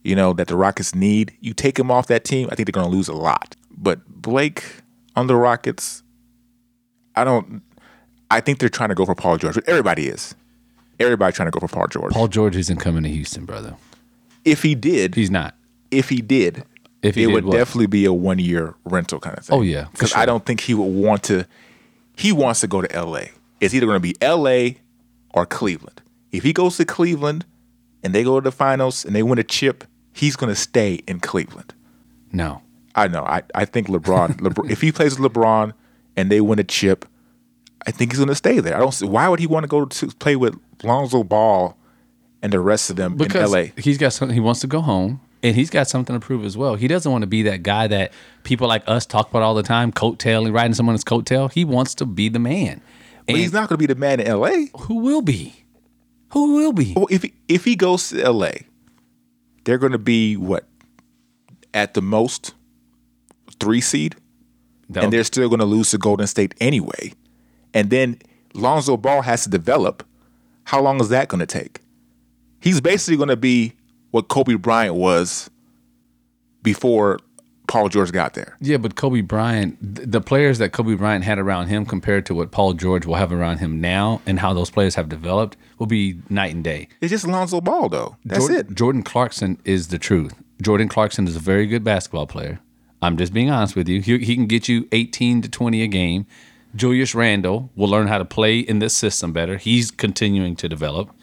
you 0.04 0.16
know, 0.16 0.34
that 0.34 0.48
the 0.48 0.56
Rockets 0.56 0.96
need. 0.96 1.36
You 1.40 1.54
take 1.54 1.78
him 1.78 1.92
off 1.92 2.08
that 2.08 2.24
team, 2.24 2.50
I 2.52 2.56
think 2.56 2.68
they're 2.68 2.80
going 2.80 2.90
to 2.90 2.96
lose 2.96 3.08
a 3.08 3.14
lot. 3.14 3.56
But 3.72 4.06
Blake 4.08 4.64
on 5.16 5.28
the 5.28 5.36
Rockets, 5.36 6.04
I 7.16 7.24
don't. 7.24 7.62
I 8.32 8.42
think 8.42 8.58
they're 8.58 8.70
trying 8.70 8.90
to 8.90 8.96
go 8.96 9.06
for 9.06 9.14
Paul 9.16 9.38
George. 9.38 9.58
Everybody 9.68 10.08
is. 10.08 10.34
Everybody 11.00 11.32
trying 11.34 11.48
to 11.48 11.52
go 11.52 11.60
for 11.60 11.68
Paul 11.68 11.88
George. 11.88 12.12
Paul 12.12 12.28
George 12.28 12.56
isn't 12.56 12.78
coming 12.78 13.04
to 13.04 13.10
Houston, 13.10 13.46
brother. 13.46 13.76
If 14.46 14.62
he 14.64 14.76
did, 14.76 15.16
He's 15.16 15.32
not. 15.32 15.56
if 15.92 16.10
he 16.10 16.22
did, 16.22 16.64
If 17.02 17.16
he 17.16 17.24
it 17.24 17.28
did 17.28 17.34
would 17.34 17.46
what? 17.46 17.58
definitely 17.58 17.88
be 17.88 18.06
a 18.06 18.14
one 18.14 18.40
year 18.40 18.76
rental 18.86 19.20
kind 19.20 19.38
of 19.38 19.46
thing. 19.46 19.58
Oh, 19.58 19.62
yeah, 19.62 19.88
because 19.92 20.12
sure. 20.12 20.20
I 20.20 20.26
don't 20.26 20.46
think 20.46 20.62
he 20.62 20.74
would 20.74 20.86
want 20.86 21.24
to. 21.24 21.46
He 22.18 22.32
wants 22.32 22.62
to 22.62 22.68
go 22.68 22.82
to 22.82 22.92
L.A. 22.96 23.32
It's 23.60 23.74
either 23.74 23.86
going 23.86 23.98
to 23.98 24.00
be 24.00 24.16
L.A. 24.22 24.80
or 25.34 25.46
Cleveland. 25.46 26.02
If 26.32 26.44
he 26.44 26.54
goes 26.54 26.78
to 26.78 26.86
Cleveland 26.86 27.46
and 28.04 28.14
they 28.16 28.24
go 28.24 28.40
to 28.40 28.44
the 28.44 28.52
finals 28.56 29.04
and 29.06 29.16
they 29.16 29.24
win 29.24 29.38
a 29.40 29.44
chip, 29.44 29.84
he's 30.14 30.36
going 30.36 30.50
to 30.50 30.56
stay 30.60 31.02
in 31.08 31.20
Cleveland. 31.20 31.74
No. 32.32 32.62
I 32.96 33.08
know. 33.10 33.24
I, 33.24 33.44
I 33.54 33.66
think 33.66 33.88
LeBron, 33.88 34.38
LeBron. 34.40 34.70
If 34.72 34.82
he 34.82 34.92
plays 34.92 35.20
with 35.20 35.32
LeBron 35.34 35.74
and 36.16 36.30
they 36.32 36.40
win 36.42 36.60
a 36.60 36.64
chip, 36.64 37.06
I 37.88 37.92
think 37.92 38.12
he's 38.12 38.20
going 38.20 38.30
to 38.30 38.36
stay 38.36 38.60
there. 38.60 38.76
I 38.76 38.80
don't. 38.80 38.94
see 38.94 39.06
Why 39.06 39.28
would 39.28 39.40
he 39.40 39.48
want 39.48 39.64
to 39.64 39.68
go 39.68 39.86
to 39.86 40.08
play 40.20 40.36
with 40.38 40.58
Lonzo 40.84 41.24
Ball 41.24 41.78
and 42.46 42.54
the 42.54 42.60
rest 42.60 42.92
of 42.92 42.96
them 42.96 43.18
Because 43.18 43.52
in 43.52 43.60
L.A.? 43.60 43.74
he's 43.82 43.98
got 43.98 44.14
something 44.14 44.34
he 44.36 44.40
wants 44.40 44.62
to 44.62 44.68
go 44.68 44.80
home 44.82 45.20
and 45.42 45.56
he's 45.56 45.72
got 45.72 45.88
something 45.88 46.16
to 46.16 46.20
prove 46.24 46.46
as 46.46 46.56
well. 46.56 46.76
He 46.76 46.88
doesn't 46.88 47.12
want 47.12 47.24
to 47.24 47.28
be 47.28 47.42
that 47.44 47.64
guy 47.64 47.88
that 47.88 48.14
people 48.44 48.68
like 48.68 48.84
us 48.88 49.06
talk 49.06 49.30
about 49.30 49.42
all 49.42 49.56
the 49.56 49.64
time, 49.64 49.92
coattailing, 49.92 50.54
riding 50.54 50.76
someone's 50.76 51.04
coattail. 51.04 51.52
He 51.52 51.66
wants 51.66 51.96
to 51.96 52.06
be 52.06 52.30
the 52.30 52.40
man. 52.40 52.82
But 53.26 53.30
And 53.30 53.38
he's 53.38 53.52
not 53.52 53.68
going 53.70 53.78
to 53.80 53.88
be 53.88 53.88
the 53.88 54.00
man 54.00 54.20
in 54.20 54.28
L.A. 54.28 54.70
who 54.78 55.00
will 55.00 55.22
be? 55.24 55.66
Who 56.30 56.56
will 56.56 56.74
be? 56.74 56.94
Well, 56.96 57.08
if 57.10 57.24
he, 57.24 57.34
if 57.48 57.66
he 57.66 57.76
goes 57.76 58.10
to 58.10 58.32
LA, 58.32 58.52
they're 59.64 59.78
going 59.78 59.94
to 59.94 59.98
be 59.98 60.36
what 60.38 60.66
at 61.74 61.94
the 61.94 62.02
most 62.02 62.54
three 63.60 63.82
seed, 63.82 64.16
and 64.94 65.12
they're 65.12 65.24
still 65.24 65.50
going 65.50 65.60
to 65.60 65.66
lose 65.66 65.92
to 65.92 65.98
Golden 65.98 66.28
State 66.28 66.54
anyway. 66.60 67.14
And 67.74 67.90
then 67.90 68.20
Lonzo 68.54 68.98
Ball 68.98 69.22
has 69.24 69.44
to 69.44 69.50
develop. 69.50 70.04
How 70.66 70.82
long 70.82 71.00
is 71.00 71.10
that 71.10 71.28
going 71.28 71.40
to 71.40 71.46
take? 71.46 71.80
He's 72.66 72.82
basically 72.82 73.16
going 73.16 73.30
to 73.30 73.38
be 73.38 73.74
what 74.10 74.28
Kobe 74.28 74.56
Bryant 74.56 74.96
was 74.96 75.50
before 76.64 77.20
Paul 77.68 77.90
George 77.90 78.12
got 78.12 78.34
there. 78.34 78.58
Yeah, 78.60 78.78
but 78.78 78.96
Kobe 78.96 79.22
Bryant, 79.22 79.78
th- 79.96 80.10
the 80.10 80.20
players 80.20 80.58
that 80.58 80.72
Kobe 80.72 80.96
Bryant 80.96 81.24
had 81.24 81.38
around 81.38 81.68
him 81.68 81.86
compared 81.86 82.26
to 82.26 82.34
what 82.34 82.52
Paul 82.52 82.74
George 82.74 83.06
will 83.06 83.16
have 83.16 83.32
around 83.32 83.60
him 83.60 83.80
now 83.80 84.20
and 84.26 84.40
how 84.40 84.54
those 84.54 84.72
players 84.72 84.96
have 84.96 85.10
developed 85.10 85.58
will 85.78 85.86
be 85.86 86.20
night 86.28 86.56
and 86.56 86.64
day. 86.64 86.88
It's 87.02 87.12
just 87.12 87.28
Lonzo 87.28 87.62
Ball, 87.62 87.88
though. 87.88 88.18
That's 88.26 88.48
Jordan, 88.48 88.58
it. 88.58 88.76
Jordan 88.76 89.04
Clarkson 89.04 89.60
is 89.64 89.90
the 89.90 90.00
truth. 90.00 90.34
Jordan 90.62 90.90
Clarkson 90.90 91.28
is 91.28 91.36
a 91.36 91.40
very 91.40 91.68
good 91.68 91.84
basketball 91.84 92.26
player. 92.26 92.60
I'm 93.02 93.16
just 93.16 93.32
being 93.32 93.52
honest 93.52 93.76
with 93.76 93.88
you. 93.88 94.02
He, 94.02 94.18
he 94.20 94.36
can 94.36 94.48
get 94.48 94.68
you 94.68 94.88
18 94.92 95.44
to 95.44 95.50
20 95.50 95.84
a 95.84 95.88
game. 95.88 96.26
Julius 96.76 97.16
Randle 97.16 97.70
will 97.76 97.88
learn 97.88 98.08
how 98.08 98.18
to 98.18 98.26
play 98.26 98.60
in 98.60 98.80
this 98.80 98.96
system 98.96 99.32
better. 99.32 99.58
He's 99.58 99.92
continuing 99.92 100.56
to 100.58 100.68
develop. 100.68 101.15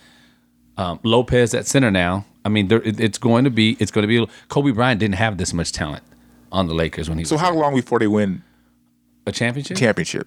Um, 0.77 0.99
Lopez 1.03 1.55
at 1.55 1.67
center 1.67 1.91
now. 1.91 2.25
I 2.45 2.49
mean, 2.49 2.69
there, 2.69 2.83
it- 2.83 2.99
it's 3.01 3.19
going 3.19 3.45
to 3.45 3.51
be. 3.51 3.77
It's 3.79 3.91
going 3.91 4.03
to 4.03 4.27
be. 4.27 4.33
Kobe 4.49 4.71
Bryant 4.73 5.01
didn't 5.01 5.17
have 5.17 5.39
this 5.39 5.53
much 5.53 5.73
talent 5.73 6.03
on 6.51 6.67
the 6.67 6.75
Lakers 6.75 7.09
when 7.09 7.19
he 7.19 7.25
So 7.25 7.35
was 7.37 7.41
how 7.43 7.53
long 7.55 7.75
before 7.75 7.99
they 7.99 8.07
win 8.09 8.43
a 9.27 9.33
championship. 9.33 9.77
championship? 9.77 10.27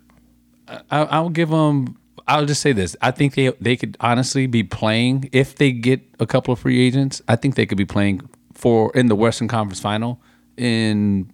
I, 0.67 0.77
I'll 1.03 1.29
give 1.29 1.49
them. 1.49 1.97
I'll 2.27 2.45
just 2.45 2.61
say 2.61 2.71
this. 2.71 2.95
I 3.01 3.11
think 3.11 3.35
they 3.35 3.51
they 3.61 3.75
could 3.75 3.97
honestly 3.99 4.47
be 4.47 4.63
playing 4.63 5.29
if 5.31 5.55
they 5.55 5.71
get 5.71 6.01
a 6.19 6.25
couple 6.25 6.53
of 6.53 6.59
free 6.59 6.81
agents. 6.85 7.21
I 7.27 7.35
think 7.35 7.55
they 7.55 7.65
could 7.65 7.77
be 7.77 7.85
playing 7.85 8.21
for 8.53 8.91
in 8.95 9.07
the 9.07 9.15
Western 9.15 9.47
Conference 9.47 9.79
Final 9.79 10.19
in 10.57 11.31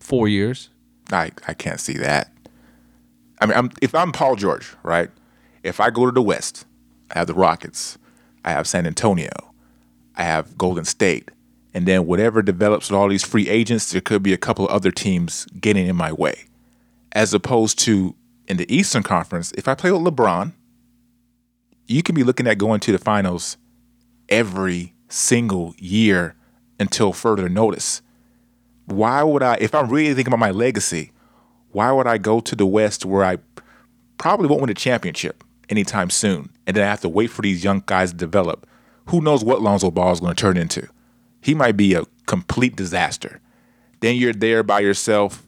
four 0.00 0.26
years. 0.28 0.70
I, 1.12 1.30
I 1.46 1.54
can't 1.54 1.78
see 1.78 1.98
that. 1.98 2.32
I 3.40 3.46
mean, 3.46 3.56
I'm, 3.56 3.70
if 3.82 3.94
I'm 3.94 4.10
Paul 4.10 4.36
George, 4.36 4.72
right? 4.82 5.10
If 5.62 5.78
I 5.80 5.90
go 5.90 6.06
to 6.06 6.12
the 6.12 6.22
West, 6.22 6.64
I 7.10 7.18
have 7.18 7.26
the 7.26 7.34
Rockets, 7.34 7.98
I 8.44 8.52
have 8.52 8.66
San 8.66 8.86
Antonio, 8.86 9.30
I 10.16 10.24
have 10.24 10.56
Golden 10.58 10.84
State, 10.84 11.30
and 11.72 11.86
then 11.86 12.06
whatever 12.06 12.42
develops 12.42 12.90
with 12.90 12.98
all 12.98 13.08
these 13.08 13.24
free 13.24 13.48
agents, 13.48 13.90
there 13.90 14.00
could 14.00 14.22
be 14.22 14.32
a 14.32 14.38
couple 14.38 14.66
of 14.66 14.70
other 14.70 14.90
teams 14.90 15.46
getting 15.60 15.86
in 15.86 15.96
my 15.96 16.12
way. 16.12 16.44
As 17.12 17.32
opposed 17.32 17.78
to 17.80 18.14
in 18.46 18.56
the 18.56 18.74
Eastern 18.74 19.02
Conference, 19.02 19.52
if 19.52 19.66
I 19.66 19.74
play 19.74 19.90
with 19.90 20.02
LeBron, 20.02 20.52
you 21.86 22.02
can 22.02 22.14
be 22.14 22.22
looking 22.22 22.46
at 22.46 22.58
going 22.58 22.80
to 22.80 22.92
the 22.92 22.98
finals 22.98 23.56
every 24.28 24.94
single 25.08 25.74
year 25.78 26.34
until 26.78 27.12
further 27.12 27.48
notice 27.48 28.02
why 28.86 29.22
would 29.22 29.42
I, 29.42 29.54
if 29.60 29.74
I'm 29.74 29.88
really 29.88 30.14
thinking 30.14 30.32
about 30.32 30.40
my 30.40 30.50
legacy, 30.50 31.12
why 31.70 31.90
would 31.92 32.06
I 32.06 32.18
go 32.18 32.40
to 32.40 32.56
the 32.56 32.66
West 32.66 33.04
where 33.04 33.24
I 33.24 33.38
probably 34.18 34.48
won't 34.48 34.60
win 34.60 34.70
a 34.70 34.74
championship 34.74 35.43
anytime 35.68 36.10
soon? 36.10 36.50
And 36.66 36.76
then 36.76 36.84
I 36.84 36.90
have 36.90 37.00
to 37.02 37.08
wait 37.08 37.30
for 37.30 37.42
these 37.42 37.64
young 37.64 37.82
guys 37.86 38.10
to 38.10 38.16
develop. 38.16 38.66
Who 39.06 39.20
knows 39.20 39.44
what 39.44 39.60
Lonzo 39.60 39.90
Ball 39.90 40.12
is 40.12 40.20
going 40.20 40.34
to 40.34 40.40
turn 40.40 40.56
into? 40.56 40.88
He 41.40 41.54
might 41.54 41.76
be 41.76 41.94
a 41.94 42.04
complete 42.26 42.74
disaster. 42.76 43.40
Then 44.00 44.16
you're 44.16 44.32
there 44.32 44.62
by 44.62 44.80
yourself, 44.80 45.44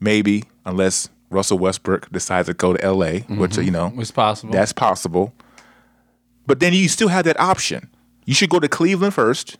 maybe, 0.00 0.44
unless 0.64 1.08
Russell 1.30 1.58
Westbrook 1.58 2.10
decides 2.10 2.46
to 2.48 2.54
go 2.54 2.72
to 2.74 2.90
LA, 2.92 3.20
which, 3.36 3.52
mm-hmm. 3.52 3.62
you 3.62 3.70
know, 3.70 3.92
It's 3.96 4.10
possible. 4.12 4.52
that's 4.52 4.72
possible. 4.72 5.34
But 6.46 6.60
then 6.60 6.72
you 6.72 6.88
still 6.88 7.08
have 7.08 7.24
that 7.24 7.38
option. 7.40 7.90
You 8.24 8.34
should 8.34 8.50
go 8.50 8.60
to 8.60 8.68
Cleveland 8.68 9.14
first. 9.14 9.58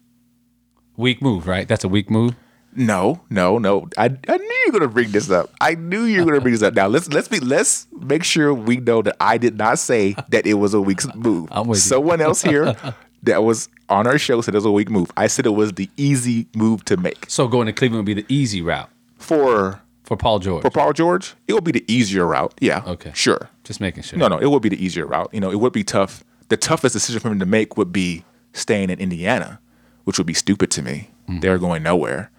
weak 0.97 1.21
move, 1.21 1.47
right? 1.47 1.67
That's 1.67 1.85
a 1.85 1.89
weak 1.89 2.09
move. 2.11 2.35
No, 2.77 3.21
no, 3.31 3.59
no. 3.59 3.89
I, 3.97 4.05
I 4.05 4.37
knew 4.37 4.45
you 4.67 4.73
were 4.73 4.79
gonna 4.79 4.93
bring 4.93 5.11
this 5.11 5.31
up. 5.31 5.51
I 5.61 5.75
knew 5.75 6.05
you 6.05 6.21
were 6.21 6.27
gonna 6.31 6.41
bring 6.41 6.53
this 6.53 6.63
up. 6.63 6.75
Now 6.75 6.87
let's 6.87 7.09
let's 7.09 7.29
be 7.29 7.41
let's 7.41 7.87
make 7.93 8.23
sure 8.25 8.53
we 8.53 8.77
know 8.77 9.03
that 9.03 9.17
I 9.21 9.39
did 9.39 9.57
not 9.57 9.79
say 9.79 10.15
that 10.29 10.47
it 10.47 10.55
was 10.55 10.75
a 10.75 10.81
weak 10.81 11.03
move. 11.15 11.49
I'm 11.53 11.67
with 11.69 11.79
you. 11.79 11.83
Someone 11.83 12.21
else 12.21 12.43
here 12.43 12.77
that 13.23 13.43
was 13.43 13.69
on 13.89 14.07
our 14.07 14.19
show 14.19 14.41
said 14.41 14.55
it 14.55 14.59
was 14.59 14.65
a 14.65 14.71
weak 14.71 14.91
move. 14.91 15.11
I 15.17 15.27
said 15.27 15.47
it 15.47 15.51
was 15.51 15.73
the 15.73 15.89
easy 15.97 16.47
move 16.55 16.85
to 16.87 16.97
make 16.97 17.27
So 17.29 17.49
going 17.49 17.67
to 17.67 17.73
Cleveland 17.73 18.07
would 18.07 18.15
be 18.15 18.21
the 18.23 18.27
easy 18.33 18.63
route 18.63 18.91
for 19.17 19.81
for 20.05 20.17
Paul 20.17 20.39
George. 20.39 20.63
for 20.63 20.71
Paul 20.71 20.93
George. 20.93 21.35
It 21.49 21.55
would 21.55 21.65
be 21.65 21.73
the 21.73 21.85
easier 21.93 22.27
route. 22.27 22.55
Yeah. 22.61 22.83
Okay. 22.87 23.11
Sure. 23.15 23.49
Just 23.65 23.81
making 23.81 24.05
sure. 24.05 24.19
No, 24.19 24.29
no, 24.29 24.39
it 24.39 24.47
would 24.51 24.63
be 24.63 24.69
the 24.69 24.83
easier 24.85 25.07
route. 25.07 25.31
You 25.33 25.41
know, 25.41 25.51
it 25.51 25.59
would 25.61 25.73
be 25.73 25.83
tough. 25.83 26.23
The 26.49 26.57
toughest 26.57 26.93
decision 26.93 27.21
for 27.21 27.29
him 27.29 27.41
to 27.41 27.47
make 27.47 27.77
would 27.77 27.93
be 27.93 28.25
staying 28.53 28.91
in 28.91 29.01
Indiana, 29.01 29.59
which 30.05 30.19
would 30.19 30.27
be 30.27 30.35
stupid 30.35 30.71
to 30.73 30.83
me. 30.83 31.11
Mm-hmm. 31.29 31.41
They're 31.41 31.59
going 31.59 31.83
nowhere. 31.83 32.31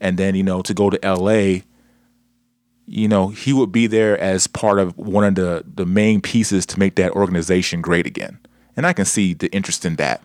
And 0.00 0.18
then, 0.18 0.34
you 0.34 0.42
know, 0.42 0.62
to 0.62 0.74
go 0.74 0.90
to 0.90 0.98
LA, 1.02 1.62
you 2.86 3.06
know, 3.06 3.28
he 3.28 3.52
would 3.52 3.70
be 3.70 3.86
there 3.86 4.18
as 4.18 4.46
part 4.46 4.78
of 4.78 4.96
one 4.98 5.24
of 5.24 5.34
the 5.36 5.64
the 5.72 5.86
main 5.86 6.20
pieces 6.20 6.66
to 6.66 6.78
make 6.78 6.96
that 6.96 7.12
organization 7.12 7.80
great 7.80 8.06
again. 8.06 8.38
And 8.76 8.86
I 8.86 8.92
can 8.92 9.04
see 9.04 9.34
the 9.34 9.52
interest 9.52 9.84
in 9.84 9.96
that. 9.96 10.22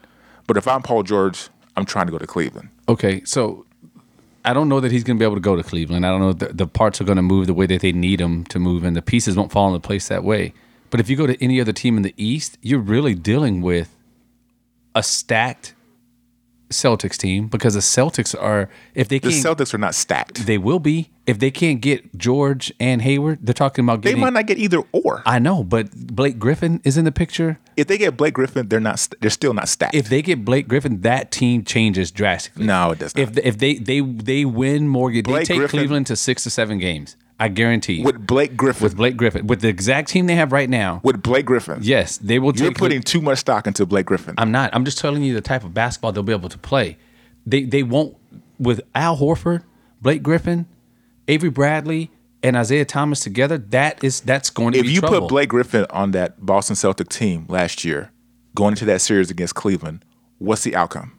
But 0.48 0.58
if 0.58 0.68
I'm 0.68 0.82
Paul 0.82 1.04
George, 1.04 1.50
I'm 1.76 1.86
trying 1.86 2.06
to 2.08 2.12
go 2.12 2.18
to 2.18 2.28
Cleveland. 2.28 2.70
Okay, 2.88 3.24
so 3.24 3.66
I 4.44 4.54
don't 4.54 4.70
know 4.70 4.80
that 4.80 4.92
he's 4.92 5.04
going 5.04 5.18
to 5.18 5.20
be 5.20 5.26
able 5.26 5.36
to 5.36 5.42
go 5.42 5.56
to 5.56 5.64
Cleveland. 5.64 6.06
I 6.06 6.10
don't 6.10 6.22
know 6.22 6.34
the, 6.34 6.54
the 6.54 6.68
parts 6.68 7.02
are 7.02 7.04
going 7.04 7.18
to 7.18 7.22
move 7.22 7.48
the 7.48 7.54
way 7.54 7.66
that 7.68 7.82
they 7.82 7.92
need 7.92 8.20
them 8.20 8.46
to 8.46 8.60
move, 8.60 8.84
and 8.84 8.96
the 8.96 9.02
pieces 9.02 9.36
won't 9.36 9.52
fall 9.52 9.68
into 9.68 9.86
place 9.86 10.08
that 10.08 10.24
way. 10.24 10.54
But 10.90 11.00
if 11.00 11.10
you 11.10 11.16
go 11.16 11.28
to 11.28 11.44
any 11.44 11.62
other 11.62 11.74
team 11.74 11.98
in 11.98 12.04
the 12.04 12.14
East, 12.18 12.58
you're 12.62 12.80
really 12.80 13.14
dealing 13.14 13.62
with 13.62 13.96
a 14.96 15.04
stacked 15.04 15.75
Celtics 16.70 17.18
team 17.18 17.48
because 17.48 17.74
the 17.76 17.80
Celtics 17.80 18.36
are 18.40 18.70
if 18.94 19.08
they 19.08 19.20
The 19.20 19.30
can't 19.32 19.44
The 19.44 19.50
Celtics 19.50 19.74
are 19.74 19.78
not 19.78 19.96
stacked. 19.96 20.46
they 20.46 20.58
will 20.58 20.80
be 20.80 21.12
if 21.28 21.40
they 21.40 21.52
can't 21.52 21.82
get 21.82 22.16
George 22.18 22.72
and 22.80 23.02
Hayward. 23.02 23.40
They're 23.46 23.54
talking 23.54 23.84
about 23.86 24.02
They 24.02 24.16
might 24.16 24.34
not 24.34 24.46
get 24.48 24.58
either 24.58 24.82
or. 24.92 25.24
I 25.26 25.40
know, 25.40 25.64
but 25.64 25.92
Blake 25.92 26.38
Griffin 26.40 26.82
is 26.84 26.98
in 26.98 27.06
the 27.06 27.12
picture. 27.12 27.60
If 27.78 27.88
they 27.88 27.98
get 27.98 28.16
Blake 28.18 28.34
Griffin, 28.34 28.68
they're 28.70 28.80
not. 28.80 29.08
They're 29.22 29.30
still 29.30 29.54
not 29.54 29.68
stacked. 29.68 29.96
If 29.96 30.10
they 30.10 30.22
get 30.22 30.46
Blake 30.46 30.68
Griffin, 30.68 31.02
that 31.02 31.32
team 31.32 31.64
changes 31.64 32.12
drastically. 32.12 32.66
no, 32.66 32.92
it 32.92 33.00
does 33.00 33.16
not. 33.16 33.22
If 33.30 33.38
if 33.46 33.58
they 33.58 33.76
they 33.76 34.00
they 34.02 34.46
win 34.46 34.88
more, 34.88 35.12
they 35.12 35.22
take 35.22 35.58
Griffin- 35.58 35.68
Cleveland 35.68 36.08
to 36.08 36.16
six 36.16 36.44
to 36.44 36.50
seven 36.50 36.78
games. 36.78 37.16
I 37.40 37.50
guarantee. 37.50 37.96
you. 37.96 38.04
with 38.04 38.26
Blake 38.26 38.56
Griffin, 38.56 38.84
with 38.84 38.96
Blake 38.96 39.18
Griffin, 39.18 39.48
with 39.48 39.62
the 39.62 39.68
exact 39.68 40.10
team 40.10 40.28
they 40.28 40.36
have 40.36 40.52
right 40.52 40.70
now, 40.70 41.02
with 41.04 41.22
Blake 41.22 41.46
Griffin. 41.46 41.80
yes, 41.82 42.18
they 42.18 42.40
will 42.40 42.56
You're 42.56 42.72
putting 42.72 43.02
too 43.02 43.22
much 43.22 43.40
stock 43.40 43.68
into 43.68 43.86
Blake 43.86 44.06
Griffin. 44.06 44.36
I'm 44.38 44.52
not. 44.52 44.74
I'm 44.74 44.86
just 44.86 45.00
telling 45.00 45.24
you 45.24 45.34
the 45.34 45.42
type 45.42 45.64
of 45.64 45.74
basketball 45.74 46.12
they'll 46.12 46.24
be 46.24 46.34
able 46.34 46.50
to 46.50 46.58
play. 46.58 46.98
They 47.46 47.64
they 47.64 47.84
won't 47.84 48.16
with 48.58 48.82
Al 48.94 49.18
Horford, 49.18 49.64
Blake 50.02 50.24
Griffin, 50.24 50.66
Avery 51.28 51.50
Bradley, 51.50 52.10
and 52.42 52.56
Isaiah 52.56 52.86
Thomas 52.86 53.20
together. 53.20 53.58
That 53.58 54.04
is 54.04 54.22
that's 54.22 54.50
going 54.50 54.74
to 54.74 54.82
be. 54.82 54.88
if 54.88 54.94
you 54.94 55.02
trouble. 55.02 55.22
put 55.22 55.30
Blake 55.30 55.50
Griffin 55.50 55.86
on 55.90 56.12
that 56.12 56.46
Boston 56.46 56.76
Celtic 56.76 57.10
team 57.10 57.46
last 57.50 57.84
year, 57.84 58.12
going 58.54 58.74
into 58.74 58.86
that 58.86 59.02
series 59.02 59.30
against 59.30 59.56
Cleveland, 59.56 60.06
what's 60.38 60.64
the 60.64 60.76
outcome? 60.76 61.15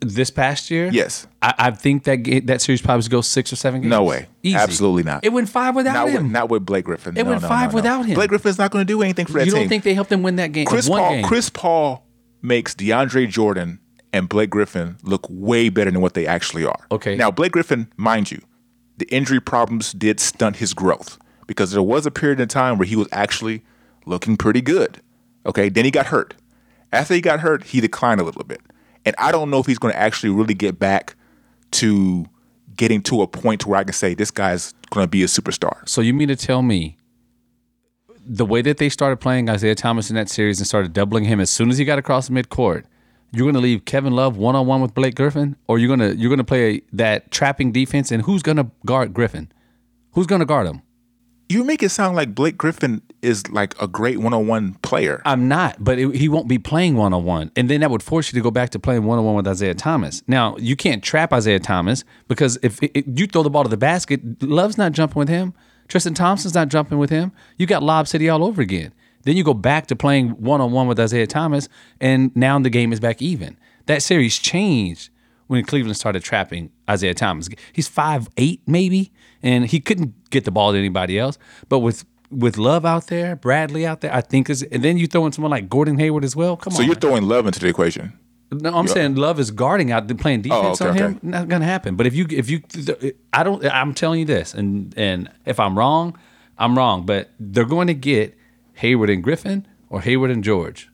This 0.00 0.30
past 0.30 0.70
year, 0.70 0.88
Yes. 0.92 1.26
I, 1.42 1.54
I 1.58 1.70
think 1.72 2.04
that 2.04 2.16
ga- 2.16 2.40
that 2.40 2.60
series 2.62 2.80
probably 2.80 3.06
goes 3.08 3.26
six 3.26 3.52
or 3.52 3.56
seven 3.56 3.82
games. 3.82 3.90
No 3.90 4.02
way. 4.04 4.26
Easy. 4.42 4.56
Absolutely 4.56 5.02
not. 5.02 5.24
It 5.24 5.28
went 5.32 5.48
five 5.48 5.74
without 5.76 5.92
Not 5.94 6.08
him. 6.08 6.22
with, 6.24 6.32
not 6.32 6.48
with 6.48 6.64
Blake 6.66 6.84
Griffin. 6.86 7.16
It 7.16 7.24
No, 7.24 7.30
went 7.30 7.42
no, 7.42 7.48
five 7.48 7.70
no, 7.72 7.74
without 7.76 8.06
him. 8.06 8.14
Blake 8.14 8.30
Griffin's 8.30 8.58
not 8.58 8.70
going 8.70 8.86
to 8.86 8.90
do 8.90 9.02
anything 9.02 9.26
for 9.26 9.34
that 9.34 9.46
you 9.46 9.52
don't 9.52 9.68
think 9.68 9.84
they 9.84 9.94
helped 9.94 10.10
them 10.10 10.22
win 10.22 10.36
that 10.36 10.52
game? 10.52 10.66
Chris 10.66 10.88
one 10.88 11.00
Paul? 11.00 11.10
game. 11.12 11.24
Chris 11.24 11.50
Paul 11.50 12.06
makes 12.42 12.74
DeAndre 12.74 13.28
Jordan 13.28 13.78
and 14.12 14.28
Blake 14.28 14.50
Griffin 14.50 14.96
look 15.02 15.26
way 15.28 15.68
better 15.68 15.90
than 15.90 16.00
what 16.00 16.14
they 16.14 16.26
actually 16.26 16.64
are. 16.64 16.86
Okay. 16.90 17.14
Now 17.16 17.30
Blake 17.30 17.52
Griffin, 17.52 17.92
mind 17.96 18.30
you, 18.30 18.40
the 18.96 19.06
injury 19.14 19.40
problems 19.40 19.92
did 19.92 20.18
stunt 20.20 20.56
his 20.56 20.72
growth 20.74 21.18
because 21.46 21.72
there 21.72 21.82
was 21.82 22.06
a 22.06 22.10
period 22.10 22.40
in 22.40 22.48
time 22.48 22.78
where 22.78 22.86
he 22.86 22.96
was 22.96 23.08
actually 23.12 23.62
looking 24.06 24.36
pretty 24.36 24.60
good. 24.62 25.00
Okay, 25.46 25.68
then 25.68 25.84
he 25.84 25.90
got 25.90 26.06
hurt. 26.06 26.34
After 26.92 27.14
he 27.14 27.20
got 27.20 27.40
hurt, 27.40 27.64
he 27.64 27.80
declined 27.80 28.20
a 28.20 28.24
little 28.24 28.44
bit. 28.44 28.60
And 29.04 29.14
I 29.18 29.32
don't 29.32 29.50
know 29.50 29.58
if 29.58 29.66
he's 29.66 29.78
going 29.78 29.92
to 29.92 29.98
actually 29.98 30.30
really 30.30 30.54
get 30.54 30.78
back 30.78 31.16
to 31.72 32.26
getting 32.76 33.02
to 33.02 33.22
a 33.22 33.26
point 33.26 33.66
where 33.66 33.78
I 33.78 33.84
can 33.84 33.92
say 33.92 34.14
this 34.14 34.30
guy's 34.30 34.72
going 34.90 35.04
to 35.04 35.08
be 35.08 35.22
a 35.22 35.26
superstar. 35.26 35.88
So 35.88 36.00
you 36.00 36.14
mean 36.14 36.28
to 36.28 36.36
tell 36.36 36.62
me 36.62 36.96
the 38.24 38.44
way 38.44 38.62
that 38.62 38.78
they 38.78 38.88
started 38.88 39.16
playing 39.16 39.48
Isaiah 39.48 39.74
Thomas 39.74 40.10
in 40.10 40.16
that 40.16 40.28
series 40.28 40.60
and 40.60 40.66
started 40.66 40.92
doubling 40.92 41.24
him 41.24 41.40
as 41.40 41.50
soon 41.50 41.70
as 41.70 41.78
he 41.78 41.84
got 41.84 41.98
across 41.98 42.28
midcourt, 42.28 42.84
you're 43.32 43.44
going 43.44 43.54
to 43.54 43.60
leave 43.60 43.84
Kevin 43.84 44.12
Love 44.12 44.36
one 44.36 44.56
on 44.56 44.66
one 44.66 44.80
with 44.80 44.94
Blake 44.94 45.14
Griffin, 45.14 45.56
or 45.68 45.78
you're 45.78 45.94
going 45.94 46.00
to 46.00 46.16
you're 46.16 46.28
going 46.28 46.38
to 46.38 46.44
play 46.44 46.82
that 46.92 47.30
trapping 47.30 47.72
defense, 47.72 48.10
and 48.10 48.22
who's 48.22 48.42
going 48.42 48.56
to 48.56 48.70
guard 48.84 49.14
Griffin? 49.14 49.50
Who's 50.12 50.26
going 50.26 50.40
to 50.40 50.46
guard 50.46 50.66
him? 50.66 50.82
You 51.50 51.64
make 51.64 51.82
it 51.82 51.88
sound 51.88 52.14
like 52.14 52.32
Blake 52.32 52.56
Griffin 52.56 53.02
is 53.22 53.50
like 53.50 53.74
a 53.82 53.88
great 53.88 54.18
one-on-one 54.18 54.74
player. 54.82 55.20
I'm 55.24 55.48
not, 55.48 55.82
but 55.82 55.98
it, 55.98 56.14
he 56.14 56.28
won't 56.28 56.46
be 56.46 56.60
playing 56.60 56.94
one 56.94 57.12
on 57.12 57.24
one, 57.24 57.50
and 57.56 57.68
then 57.68 57.80
that 57.80 57.90
would 57.90 58.04
force 58.04 58.32
you 58.32 58.38
to 58.38 58.40
go 58.40 58.52
back 58.52 58.70
to 58.70 58.78
playing 58.78 59.02
one 59.02 59.18
on 59.18 59.24
one 59.24 59.34
with 59.34 59.48
Isaiah 59.48 59.74
Thomas. 59.74 60.22
Now 60.28 60.56
you 60.58 60.76
can't 60.76 61.02
trap 61.02 61.32
Isaiah 61.32 61.58
Thomas 61.58 62.04
because 62.28 62.56
if 62.62 62.80
it, 62.80 63.04
you 63.18 63.26
throw 63.26 63.42
the 63.42 63.50
ball 63.50 63.64
to 63.64 63.68
the 63.68 63.76
basket, 63.76 64.40
Love's 64.44 64.78
not 64.78 64.92
jumping 64.92 65.18
with 65.18 65.28
him. 65.28 65.52
Tristan 65.88 66.14
Thompson's 66.14 66.54
not 66.54 66.68
jumping 66.68 66.98
with 66.98 67.10
him. 67.10 67.32
You 67.56 67.66
got 67.66 67.82
Lob 67.82 68.06
City 68.06 68.28
all 68.28 68.44
over 68.44 68.62
again. 68.62 68.92
Then 69.24 69.36
you 69.36 69.42
go 69.42 69.52
back 69.52 69.88
to 69.88 69.96
playing 69.96 70.28
one 70.40 70.60
on 70.60 70.70
one 70.70 70.86
with 70.86 71.00
Isaiah 71.00 71.26
Thomas, 71.26 71.68
and 72.00 72.30
now 72.36 72.60
the 72.60 72.70
game 72.70 72.92
is 72.92 73.00
back 73.00 73.20
even. 73.20 73.58
That 73.86 74.04
series 74.04 74.38
changed 74.38 75.10
when 75.48 75.64
Cleveland 75.64 75.96
started 75.96 76.22
trapping 76.22 76.70
Isaiah 76.88 77.12
Thomas. 77.12 77.48
He's 77.72 77.88
five 77.88 78.28
eight 78.36 78.62
maybe, 78.68 79.10
and 79.42 79.66
he 79.66 79.80
couldn't 79.80 80.30
get 80.30 80.44
the 80.44 80.50
ball 80.50 80.72
to 80.72 80.78
anybody 80.78 81.18
else. 81.18 81.38
But 81.68 81.80
with 81.80 82.04
with 82.30 82.56
Love 82.58 82.86
out 82.86 83.08
there, 83.08 83.34
Bradley 83.36 83.84
out 83.86 84.00
there, 84.00 84.14
I 84.14 84.20
think 84.20 84.48
is, 84.48 84.62
and 84.62 84.82
then 84.84 84.96
you 84.96 85.06
throw 85.06 85.26
in 85.26 85.32
someone 85.32 85.50
like 85.50 85.68
Gordon 85.68 85.98
Hayward 85.98 86.24
as 86.24 86.36
well. 86.36 86.56
Come 86.56 86.72
so 86.72 86.76
on, 86.76 86.76
so 86.76 86.82
you're 86.82 86.94
man. 86.94 87.00
throwing 87.00 87.22
Love 87.24 87.46
into 87.46 87.60
the 87.60 87.68
equation. 87.68 88.12
No, 88.52 88.76
I'm 88.76 88.88
saying 88.88 89.14
Love 89.14 89.38
is 89.38 89.52
guarding 89.52 89.92
out, 89.92 90.08
playing 90.18 90.40
oh, 90.40 90.42
defense 90.42 90.80
Oh, 90.80 90.88
okay, 90.88 90.90
on 90.90 90.96
him. 90.96 91.16
okay. 91.18 91.26
Not 91.26 91.48
gonna 91.48 91.64
happen. 91.64 91.94
But 91.94 92.06
if 92.06 92.14
you, 92.14 92.26
if 92.30 92.50
you, 92.50 92.62
I 93.32 93.44
don't. 93.44 93.64
I'm 93.66 93.94
telling 93.94 94.20
you 94.20 94.26
this, 94.26 94.54
and 94.54 94.92
and 94.96 95.30
if 95.46 95.60
I'm 95.60 95.78
wrong, 95.78 96.18
I'm 96.58 96.76
wrong. 96.76 97.06
But 97.06 97.30
they're 97.38 97.64
going 97.64 97.86
to 97.86 97.94
get 97.94 98.36
Hayward 98.74 99.08
and 99.10 99.22
Griffin 99.22 99.66
or 99.88 100.00
Hayward 100.00 100.30
and 100.30 100.42
George. 100.42 100.88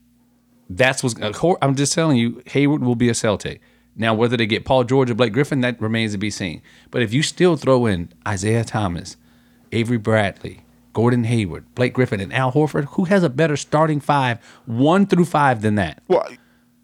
That's 0.69 1.03
what's. 1.03 1.15
I'm 1.63 1.77
just 1.77 1.93
telling 1.95 2.19
you, 2.19 2.43
Hayward 2.47 2.83
will 2.83 2.97
be 2.97 3.09
a 3.09 3.15
Celtic. 3.15 3.61
Now, 3.97 4.13
whether 4.15 4.37
they 4.37 4.47
get 4.47 4.65
Paul 4.65 4.85
George 4.85 5.11
or 5.11 5.15
Blake 5.15 5.33
Griffin, 5.33 5.63
that 5.63 5.81
remains 5.81 6.13
to 6.13 6.19
be 6.19 6.31
seen. 6.31 6.61
But 6.91 7.03
if 7.03 7.15
you 7.15 7.23
still 7.23 7.57
throw 7.57 7.87
in 7.87 8.13
Isaiah 8.29 8.63
Thomas, 8.65 9.17
Avery 9.73 9.97
Bradley, 9.97 10.61
Gordon 10.93 11.25
Hayward, 11.25 11.65
Blake 11.75 11.95
Griffin, 11.95 12.21
and 12.21 12.33
Al 12.33 12.53
Horford, 12.53 12.85
who 12.91 13.05
has 13.05 13.23
a 13.23 13.31
better 13.31 13.57
starting 13.57 14.01
five, 14.01 14.39
one 14.67 15.07
through 15.07 15.25
five, 15.25 15.63
than 15.63 15.77
that? 15.77 16.03
Well, 16.09 16.29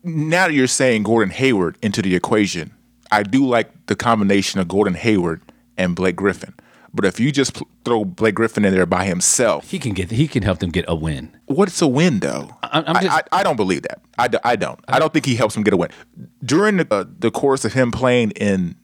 now 0.03 0.47
that 0.49 0.55
you're 0.55 0.67
saying 0.67 1.03
Gordon 1.03 1.31
Hayward 1.35 1.77
into 1.83 2.01
the 2.03 2.15
equation, 2.15 2.73
I 3.11 3.23
do 3.23 3.47
like 3.47 3.87
the 3.87 3.95
combination 3.95 4.61
of 4.61 4.69
Gordon 4.69 4.95
Hayward 4.95 5.43
and 5.77 5.95
Blake 5.95 6.17
Griffin. 6.17 6.55
But 6.95 7.05
if 7.05 7.21
you 7.21 7.33
just 7.33 7.63
throw 7.85 8.05
Blake 8.05 8.35
Griffin 8.35 8.65
in 8.65 8.75
there 8.75 8.87
by 8.87 9.05
himself, 9.05 9.71
He 9.71 9.79
can 9.79 9.93
get. 9.93 10.11
He 10.11 10.29
can 10.29 10.43
help 10.43 10.59
them 10.59 10.71
get 10.71 10.85
a 10.89 10.95
win. 10.95 11.35
what's 11.47 11.81
a 11.81 11.87
win 11.87 12.21
though? 12.21 12.57
I- 12.73 12.83
I'm 12.87 12.97
I, 12.97 13.03
just- 13.03 13.17
I, 13.33 13.41
I 13.41 13.43
don't 13.43 13.57
believe 13.57 13.83
that. 13.83 14.01
I, 14.19 14.29
I 14.45 14.57
don't. 14.57 14.81
I 14.89 14.99
don't 14.99 15.13
think 15.13 15.27
he 15.27 15.37
helps 15.37 15.57
him 15.57 15.63
get 15.63 15.73
a 15.75 15.77
win. 15.77 15.91
During 16.45 16.79
the, 16.79 16.87
uh, 16.91 17.05
the 17.19 17.31
course 17.31 17.65
of 17.65 17.73
him 17.75 17.91
playing 17.91 18.31
in 18.33 18.77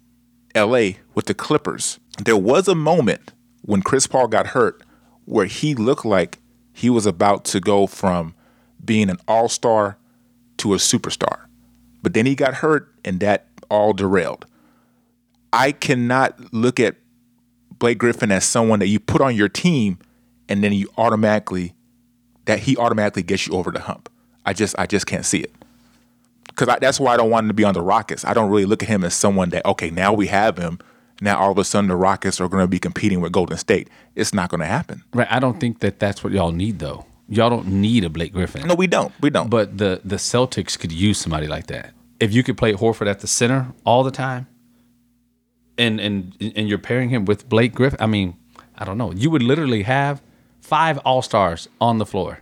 L.A. 0.55 0.99
with 1.15 1.27
the 1.27 1.35
Clippers, 1.35 1.99
there 2.23 2.37
was 2.37 2.69
a 2.69 2.75
moment 2.75 3.33
when 3.63 3.83
Chris 3.83 4.07
Paul 4.07 4.29
got 4.29 4.49
hurt 4.49 4.83
where 5.25 5.47
he 5.47 5.75
looked 5.75 6.05
like 6.05 6.39
he 6.73 6.89
was 6.91 7.07
about 7.07 7.45
to 7.47 7.61
go 7.61 7.87
from 7.87 8.35
being 8.85 9.11
an 9.11 9.19
all 9.27 9.49
star 9.49 9.99
to 10.59 10.75
a 10.75 10.77
superstar. 10.77 11.47
But 12.03 12.15
then 12.15 12.25
he 12.27 12.35
got 12.35 12.55
hurt 12.55 12.93
and 13.05 13.21
that 13.21 13.49
all 13.71 13.93
derailed. 13.93 14.47
I 15.53 15.73
cannot 15.73 16.53
look 16.55 16.79
at 16.81 16.97
Blake 17.79 17.99
Griffin 17.99 18.31
as 18.31 18.45
someone 18.45 18.79
that 18.81 18.87
you 18.89 18.99
put 19.01 19.21
on 19.21 19.35
your 19.37 19.49
team 19.49 19.99
and 20.49 20.63
then 20.65 20.73
you 20.73 20.89
automatically 20.97 21.75
that 22.49 22.61
he 22.61 22.77
automatically 22.79 23.23
gets 23.23 23.47
you 23.47 23.53
over 23.53 23.71
the 23.71 23.81
hump. 23.81 24.09
I 24.47 24.55
just 24.55 24.75
I 24.79 24.87
just 24.87 25.07
can't 25.07 25.25
see 25.25 25.41
it. 25.41 25.53
Cuz 26.57 26.67
that's 26.81 26.99
why 26.99 27.13
I 27.13 27.17
don't 27.19 27.29
want 27.31 27.45
him 27.45 27.49
to 27.49 27.55
be 27.55 27.63
on 27.63 27.75
the 27.75 27.83
Rockets. 27.83 28.25
I 28.25 28.33
don't 28.33 28.51
really 28.51 28.65
look 28.65 28.83
at 28.83 28.89
him 28.89 29.05
as 29.05 29.13
someone 29.13 29.51
that 29.51 29.65
okay, 29.67 29.91
now 29.91 30.15
we 30.15 30.29
have 30.29 30.57
him. 30.57 30.79
Now 31.21 31.39
all 31.39 31.53
of 31.53 31.59
a 31.59 31.65
sudden 31.65 31.89
the 31.89 31.97
Rockets 31.97 32.41
are 32.41 32.49
going 32.49 32.65
to 32.65 32.69
be 32.69 32.79
competing 32.79 33.21
with 33.21 33.33
Golden 33.33 33.59
State. 33.59 33.91
It's 34.15 34.33
not 34.33 34.49
going 34.49 34.61
to 34.61 34.67
happen. 34.67 35.05
Right. 35.13 35.31
I 35.31 35.41
don't 35.41 35.61
think 35.61 35.81
that 35.81 35.99
that's 35.99 36.25
what 36.25 36.33
y'all 36.33 36.51
need 36.51 36.79
though. 36.79 37.05
Y'all 37.29 37.51
don't 37.51 37.67
need 37.67 38.05
a 38.05 38.09
Blake 38.09 38.33
Griffin. 38.33 38.67
No, 38.67 38.75
we 38.75 38.87
don't. 38.87 39.13
We 39.21 39.29
don't. 39.29 39.51
But 39.51 39.77
the 39.77 40.01
the 40.03 40.17
Celtics 40.17 40.79
could 40.79 40.91
use 40.91 41.19
somebody 41.19 41.49
like 41.49 41.67
that. 41.67 41.93
If 42.19 42.33
you 42.33 42.43
could 42.43 42.57
play 42.57 42.73
Horford 42.73 43.09
at 43.09 43.21
the 43.21 43.27
center 43.27 43.75
all 43.85 44.03
the 44.03 44.11
time, 44.11 44.47
and 45.77 46.01
and 46.01 46.35
and 46.41 46.67
you're 46.67 46.79
pairing 46.79 47.11
him 47.11 47.27
with 47.27 47.47
Blake 47.47 47.75
Griffin, 47.75 48.01
I 48.01 48.07
mean, 48.07 48.39
I 48.79 48.87
don't 48.87 48.97
know. 48.97 49.13
You 49.13 49.29
would 49.29 49.43
literally 49.43 49.83
have 49.83 50.23
five 50.69 50.99
All 50.99 51.23
Stars 51.23 51.69
on 51.81 51.99
the 51.99 52.07
floor 52.07 52.41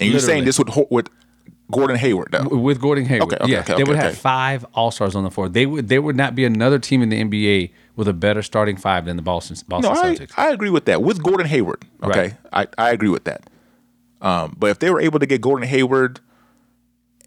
and 0.00 0.10
you're 0.10 0.20
saying 0.20 0.44
this 0.44 0.58
with 0.58 0.68
Ho- 0.68 0.88
with 0.90 1.08
Gordon 1.72 1.96
Hayward 1.96 2.28
though. 2.32 2.48
with 2.56 2.80
Gordon 2.80 3.06
Hayward. 3.06 3.32
Okay, 3.32 3.42
okay, 3.42 3.52
yeah, 3.52 3.60
okay, 3.60 3.74
they 3.76 3.84
would 3.84 3.96
have 3.96 4.16
five 4.16 4.64
All 4.74 4.90
Stars 4.90 5.14
on 5.16 5.24
the 5.24 5.30
floor. 5.30 5.48
They 5.48 5.66
would 5.66 5.88
there 5.88 6.02
would 6.02 6.16
not 6.16 6.34
be 6.34 6.44
another 6.44 6.78
team 6.78 7.02
in 7.02 7.08
the 7.08 7.22
NBA 7.24 7.70
with 7.96 8.06
a 8.08 8.12
better 8.12 8.42
starting 8.42 8.76
five 8.76 9.04
than 9.06 9.16
the 9.16 9.22
Boston 9.22 9.56
Boston 9.68 9.92
No, 9.94 10.00
I, 10.00 10.14
Celtics. 10.14 10.32
I 10.36 10.50
agree 10.50 10.70
with 10.70 10.84
that. 10.84 11.02
With 11.02 11.22
Gordon 11.22 11.46
Hayward, 11.46 11.84
okay, 12.02 12.34
I, 12.52 12.66
I 12.78 12.90
agree 12.90 13.08
with 13.08 13.24
that. 13.24 13.48
Um, 14.20 14.54
but 14.58 14.70
if 14.70 14.78
they 14.78 14.90
were 14.90 15.00
able 15.00 15.18
to 15.18 15.26
get 15.26 15.40
Gordon 15.40 15.68
Hayward 15.68 16.20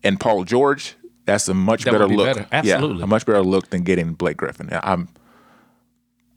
and 0.03 0.19
Paul 0.19 0.43
George, 0.43 0.95
that's 1.25 1.47
a 1.49 1.53
much 1.53 1.83
That 1.83 1.91
better 1.91 2.07
be 2.07 2.15
look. 2.15 2.27
better. 2.27 2.47
Absolutely. 2.51 2.97
yeah, 2.99 3.03
a 3.03 3.07
much 3.07 3.25
better 3.25 3.41
look 3.43 3.69
than 3.71 3.83
getting 3.83 4.13
Blake 4.13 4.37
Griffin. 4.37 4.69
I'm 4.71 5.09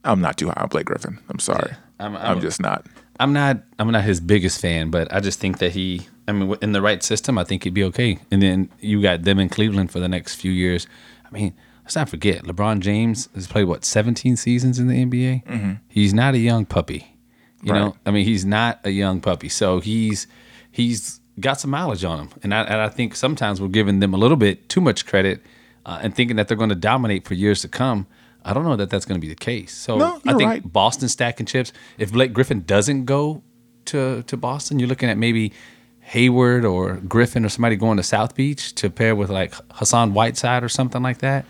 I'm 0.05 0.21
not 0.21 0.37
too 0.37 0.49
high 0.49 0.61
on 0.61 0.69
Blake 0.69 0.87
Griffin. 0.87 1.19
I'm 1.29 1.39
sorry. 1.39 1.73
I'm- 2.01 2.17
I'm, 2.17 2.17
I'm- 2.17 2.41
just 2.41 2.61
not. 2.61 2.85
I'm 3.21 3.33
not 3.33 3.63
I'm 3.79 3.91
not 3.91 4.05
his 4.05 4.21
biggest 4.21 4.61
fan, 4.61 4.91
but 4.91 5.13
I 5.13 5.21
just 5.21 5.39
think 5.39 5.59
that 5.59 5.73
he 5.73 6.03
I 6.27 6.33
mean 6.33 6.55
in 6.63 6.73
the 6.73 6.83
right 6.83 7.03
system, 7.03 7.39
I 7.39 7.45
think 7.45 7.65
he'd 7.65 7.75
be 7.75 7.85
okay. 7.85 8.19
And 8.31 8.43
then 8.43 8.71
you 8.81 9.01
got 9.03 9.23
them 9.25 9.39
in 9.39 9.49
Cleveland 9.49 9.91
for 9.91 10.01
the 10.01 10.09
next 10.09 10.37
few 10.37 10.51
years. 10.53 10.87
I 11.25 11.31
mean, 11.31 11.55
let's 11.85 11.97
not 11.97 12.09
forget 12.09 12.45
LeBron 12.45 12.81
James 12.81 13.29
has 13.35 13.47
played 13.47 13.65
what 13.65 13.85
17 13.85 14.37
seasons 14.37 14.79
in 14.79 14.89
the 14.89 15.05
NBA. 15.05 15.79
He's 15.89 16.13
not 16.15 16.35
a 16.35 16.39
young 16.39 16.65
puppy. 16.67 17.17
You 17.63 17.73
Right. 17.73 17.79
know, 17.79 17.97
I 18.05 18.11
mean, 18.11 18.25
he's 18.25 18.45
not 18.45 18.81
a 18.85 18.91
young 18.91 19.21
puppy. 19.21 19.49
So 19.49 19.81
he's 19.81 20.27
he's 20.71 21.21
got 21.41 21.61
some 21.61 21.71
mileage 21.71 22.05
on 22.05 22.19
him, 22.19 22.29
and 22.43 22.53
I, 22.55 22.63
and 22.63 22.81
I 22.81 22.89
think 22.89 23.15
sometimes 23.15 23.61
we're 23.61 23.69
giving 23.69 24.01
them 24.01 24.13
a 24.15 24.17
little 24.19 24.37
bit 24.37 24.69
too 24.69 24.81
much 24.81 25.07
credit 25.07 25.41
uh, 25.87 26.01
and 26.03 26.15
thinking 26.15 26.37
that 26.37 26.49
they're 26.49 26.57
going 26.57 26.69
to 26.71 26.75
dominate 26.75 27.27
for 27.27 27.35
years 27.35 27.61
to 27.63 27.69
come. 27.69 28.07
I 28.45 28.53
don't 28.53 28.65
know 28.65 28.77
that 28.77 28.91
that's 28.91 29.05
going 29.05 29.21
to 29.21 29.25
be 29.25 29.29
the 29.29 29.39
case. 29.39 29.75
So 29.75 29.97
No, 29.97 30.21
I 30.27 30.35
think 30.35 30.49
right. 30.49 30.73
Boston 30.73 31.09
stacking 31.09 31.47
chips. 31.47 31.73
If 31.99 32.13
Blake 32.13 32.33
Griffin 32.33 32.63
doesn't 32.63 33.05
go 33.05 33.43
to 33.87 34.23
to 34.23 34.37
Boston, 34.37 34.79
you're 34.79 34.89
looking 34.89 35.09
at 35.09 35.19
maybe 35.19 35.53
Hayward 36.01 36.65
or 36.65 36.97
Griffin 36.97 37.45
or 37.45 37.49
somebody 37.49 37.77
going 37.77 37.97
to 37.97 38.03
South 38.03 38.35
Beach 38.35 38.75
to 38.77 38.91
pair 38.91 39.15
with 39.15 39.31
like 39.31 39.55
Hassan 39.73 40.15
Whiteside 40.15 40.65
or 40.65 40.69
something 40.69 41.03
like 41.03 41.19
that. 41.19 41.45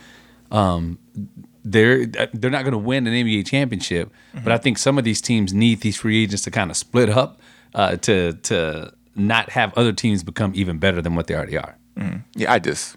Um, 0.50 0.98
they're 1.64 2.07
they're 2.07 2.50
not 2.50 2.62
going 2.62 2.72
to 2.72 2.78
win 2.78 3.07
an 3.07 3.14
NBA 3.14 3.46
championship, 3.46 4.11
but 4.44 4.52
I 4.52 4.59
think 4.59 4.78
some 4.78 4.98
of 4.98 5.05
these 5.05 5.20
teams 5.20 5.55
need 5.55 5.81
these 5.81 5.96
free 5.96 6.22
agents 6.22 6.44
to 6.44 6.50
kind 6.50 6.70
of 6.70 6.76
split 6.76 7.09
up 7.09 7.40
uh, 7.74 7.96
to 7.96 8.35
to 8.35 8.92
not 9.14 9.50
have 9.50 9.72
other 9.76 9.92
teams 9.92 10.22
become 10.22 10.52
even 10.55 10.78
better 10.78 11.00
than 11.00 11.14
what 11.14 11.26
they 11.26 11.35
already 11.35 11.57
are. 11.57 11.76
Yeah, 12.35 12.52
I 12.52 12.59
just 12.59 12.96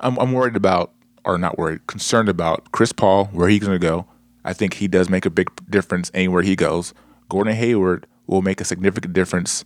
I'm 0.00 0.18
I'm 0.18 0.32
worried 0.32 0.56
about 0.56 0.92
or 1.24 1.38
not 1.38 1.58
worried, 1.58 1.86
concerned 1.86 2.28
about 2.28 2.72
Chris 2.72 2.92
Paul, 2.92 3.26
where 3.26 3.48
he's 3.48 3.60
gonna 3.60 3.78
go. 3.78 4.06
I 4.44 4.52
think 4.52 4.74
he 4.74 4.88
does 4.88 5.08
make 5.08 5.24
a 5.24 5.30
big 5.30 5.50
difference 5.70 6.10
anywhere 6.14 6.42
he 6.42 6.56
goes. 6.56 6.94
Gordon 7.28 7.54
Hayward 7.54 8.06
will 8.26 8.42
make 8.42 8.60
a 8.60 8.64
significant 8.64 9.14
difference 9.14 9.64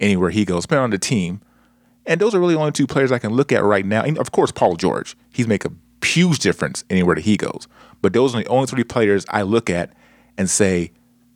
anywhere 0.00 0.30
he 0.30 0.44
goes, 0.44 0.62
depending 0.62 0.84
on 0.84 0.90
the 0.90 0.98
team. 0.98 1.40
And 2.06 2.20
those 2.20 2.34
are 2.34 2.40
really 2.40 2.54
only 2.54 2.72
two 2.72 2.86
players 2.86 3.10
I 3.10 3.18
can 3.18 3.32
look 3.32 3.52
at 3.52 3.64
right 3.64 3.84
now. 3.84 4.02
And 4.02 4.18
of 4.18 4.32
course, 4.32 4.52
Paul 4.52 4.76
George. 4.76 5.16
He's 5.32 5.48
make 5.48 5.64
a 5.64 5.72
huge 6.04 6.38
difference 6.38 6.84
anywhere 6.88 7.16
that 7.16 7.24
he 7.24 7.36
goes. 7.36 7.66
But 8.00 8.12
those 8.12 8.34
are 8.34 8.38
the 8.38 8.48
only 8.48 8.66
three 8.66 8.84
players 8.84 9.26
I 9.28 9.42
look 9.42 9.68
at 9.68 9.92
and 10.38 10.48
say 10.48 10.92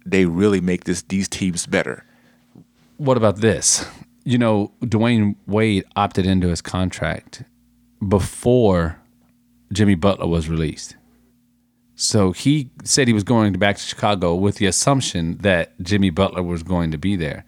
they 0.07 0.27
really 0.27 0.61
make 0.61 0.85
this 0.85 1.03
these 1.03 1.29
teams 1.29 1.67
better. 1.67 2.05
What 2.97 3.17
about 3.17 3.39
this? 3.39 3.87
You 4.25 4.39
know, 4.39 4.73
Dwyane 4.83 5.37
Wade 5.47 5.85
opted 5.97 6.27
into 6.27 6.49
his 6.49 6.63
contract 6.63 7.43
before 8.07 9.00
Jimmy 9.73 9.95
Butler 9.95 10.27
was 10.27 10.49
released. 10.49 10.97
So 11.95 12.33
he 12.33 12.71
said 12.83 13.09
he 13.09 13.15
was 13.15 13.25
going 13.25 13.53
back 13.55 13.77
to 13.77 13.83
Chicago 13.83 14.35
with 14.35 14.57
the 14.57 14.67
assumption 14.67 15.37
that 15.39 15.79
Jimmy 15.83 16.11
Butler 16.11 16.43
was 16.43 16.63
going 16.63 16.91
to 16.93 16.99
be 16.99 17.15
there. 17.17 17.45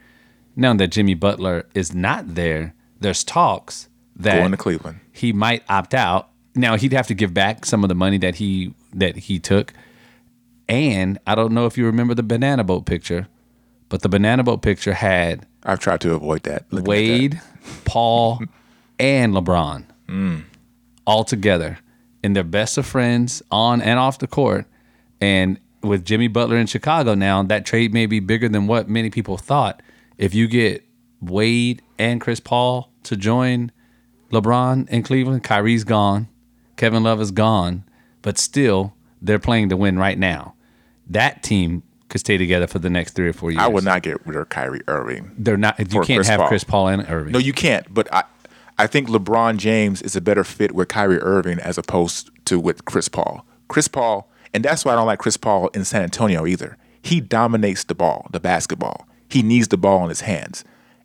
Now 0.55 0.75
that 0.75 0.89
Jimmy 0.89 1.15
Butler 1.15 1.67
is 1.75 1.95
not 1.95 2.35
there, 2.35 2.75
there's 3.01 3.25
talks 3.25 3.89
that 4.17 4.39
Going 4.41 4.51
to 4.51 4.57
Cleveland. 4.59 5.01
he 5.13 5.33
might 5.33 5.63
opt 5.71 5.95
out. 5.95 6.29
Now 6.55 6.77
he'd 6.77 6.93
have 6.93 7.07
to 7.07 7.15
give 7.15 7.33
back 7.33 7.65
some 7.65 7.83
of 7.83 7.89
the 7.89 7.95
money 7.95 8.19
that 8.19 8.35
he 8.37 8.75
that 8.93 9.17
he 9.17 9.39
took, 9.39 9.73
And 10.69 11.19
I 11.27 11.35
don't 11.35 11.53
know 11.53 11.65
if 11.65 11.79
you 11.79 11.87
remember 11.87 12.15
the 12.15 12.23
banana 12.23 12.63
boat 12.63 12.85
picture, 12.85 13.29
but 13.89 14.03
the 14.03 14.11
banana 14.11 14.45
boat 14.45 14.61
picture 14.61 14.93
had 14.93 15.47
I've 15.65 15.81
tried 15.81 16.03
to 16.03 16.13
avoid 16.13 16.43
that. 16.43 16.63
at 16.63 16.71
that. 16.71 16.85
Wade, 16.85 17.41
Paul, 17.87 18.41
and 18.99 19.33
LeBron 19.33 19.87
Mm. 20.09 20.43
all 21.07 21.25
together 21.25 21.79
in 22.23 22.33
their 22.35 22.45
best 22.45 22.79
of 22.79 22.87
friends 22.87 23.43
on 23.51 23.81
and 23.81 23.99
off 23.99 24.19
the 24.19 24.27
court. 24.27 24.67
And 25.21 25.59
with 25.83 26.05
Jimmy 26.05 26.29
Butler 26.29 26.57
in 26.57 26.67
Chicago 26.67 27.15
now, 27.15 27.43
that 27.43 27.67
trade 27.67 27.93
may 27.93 28.07
be 28.07 28.21
bigger 28.21 28.49
than 28.49 28.67
what 28.67 28.89
many 28.89 29.11
people 29.11 29.37
thought. 29.37 29.83
If 30.19 30.35
you 30.35 30.47
get 30.47 30.85
Wade 31.21 31.83
and 31.99 32.21
Chris 32.21 32.41
Paul 32.41 32.93
to 33.05 33.17
join 33.17 33.73
LeBron 34.31 34.89
in 34.89 35.03
Cleveland, 35.03 35.45
Kyrie's 35.45 35.85
gone, 35.85 36.29
Kevin 36.77 37.03
Love 37.03 37.21
is 37.21 37.31
gone, 37.31 37.85
but 38.23 38.39
still 38.39 38.95
they're 39.21 39.39
playing 39.39 39.69
to 39.71 39.77
win 39.77 39.99
right 39.99 40.19
now. 40.19 40.55
That 41.09 41.43
team 41.43 41.83
could 42.09 42.21
stay 42.21 42.37
together 42.37 42.67
for 42.67 42.79
the 42.79 42.91
next 42.91 43.13
three 43.13 43.29
or 43.29 43.33
four 43.33 43.51
years. 43.51 43.63
I 43.63 43.69
would 43.69 43.85
not 43.85 44.03
get 44.03 44.25
rid 44.27 44.37
of 44.37 44.49
Kyrie 44.49 44.83
Irving. 44.87 45.33
They're 45.39 45.57
not. 45.57 45.79
You 45.79 45.87
can't 45.87 46.19
Chris 46.19 46.29
have 46.29 46.41
Paul. 46.41 46.49
Chris 46.49 46.65
Paul 46.65 46.89
and 46.89 47.07
Irving. 47.09 47.33
No, 47.33 47.39
you 47.39 47.53
can't. 47.53 47.93
But 47.93 48.13
I, 48.13 48.25
I 48.79 48.87
think 48.87 49.09
LeBron 49.09 49.59
James 49.59 50.03
is 50.03 50.17
a 50.17 50.21
better 50.21 50.45
fit 50.45 50.75
with 50.75 50.89
Kyrie 50.89 51.21
Irving 51.21 51.59
as 51.61 51.79
opposed 51.79 52.31
to 52.47 52.59
with 52.59 52.85
Chris 52.85 53.09
Paul. 53.09 53.45
Chris 53.69 53.89
Paul, 53.89 54.31
and 54.55 54.65
that's 54.65 54.85
why 54.85 54.93
I 54.93 54.97
don't 54.97 55.07
like 55.07 55.19
Chris 55.19 55.37
Paul 55.37 55.69
in 55.69 55.85
San 55.85 56.03
Antonio 56.03 56.47
either. 56.47 56.77
He 57.03 57.21
dominates 57.21 57.85
the 57.85 57.95
ball, 57.95 58.27
the 58.31 58.41
basketball. 58.41 59.07
He 59.29 59.43
needs 59.43 59.69
the 59.69 59.77
ball 59.77 60.03
in 60.03 60.09
his 60.09 60.23
hands, 60.23 60.65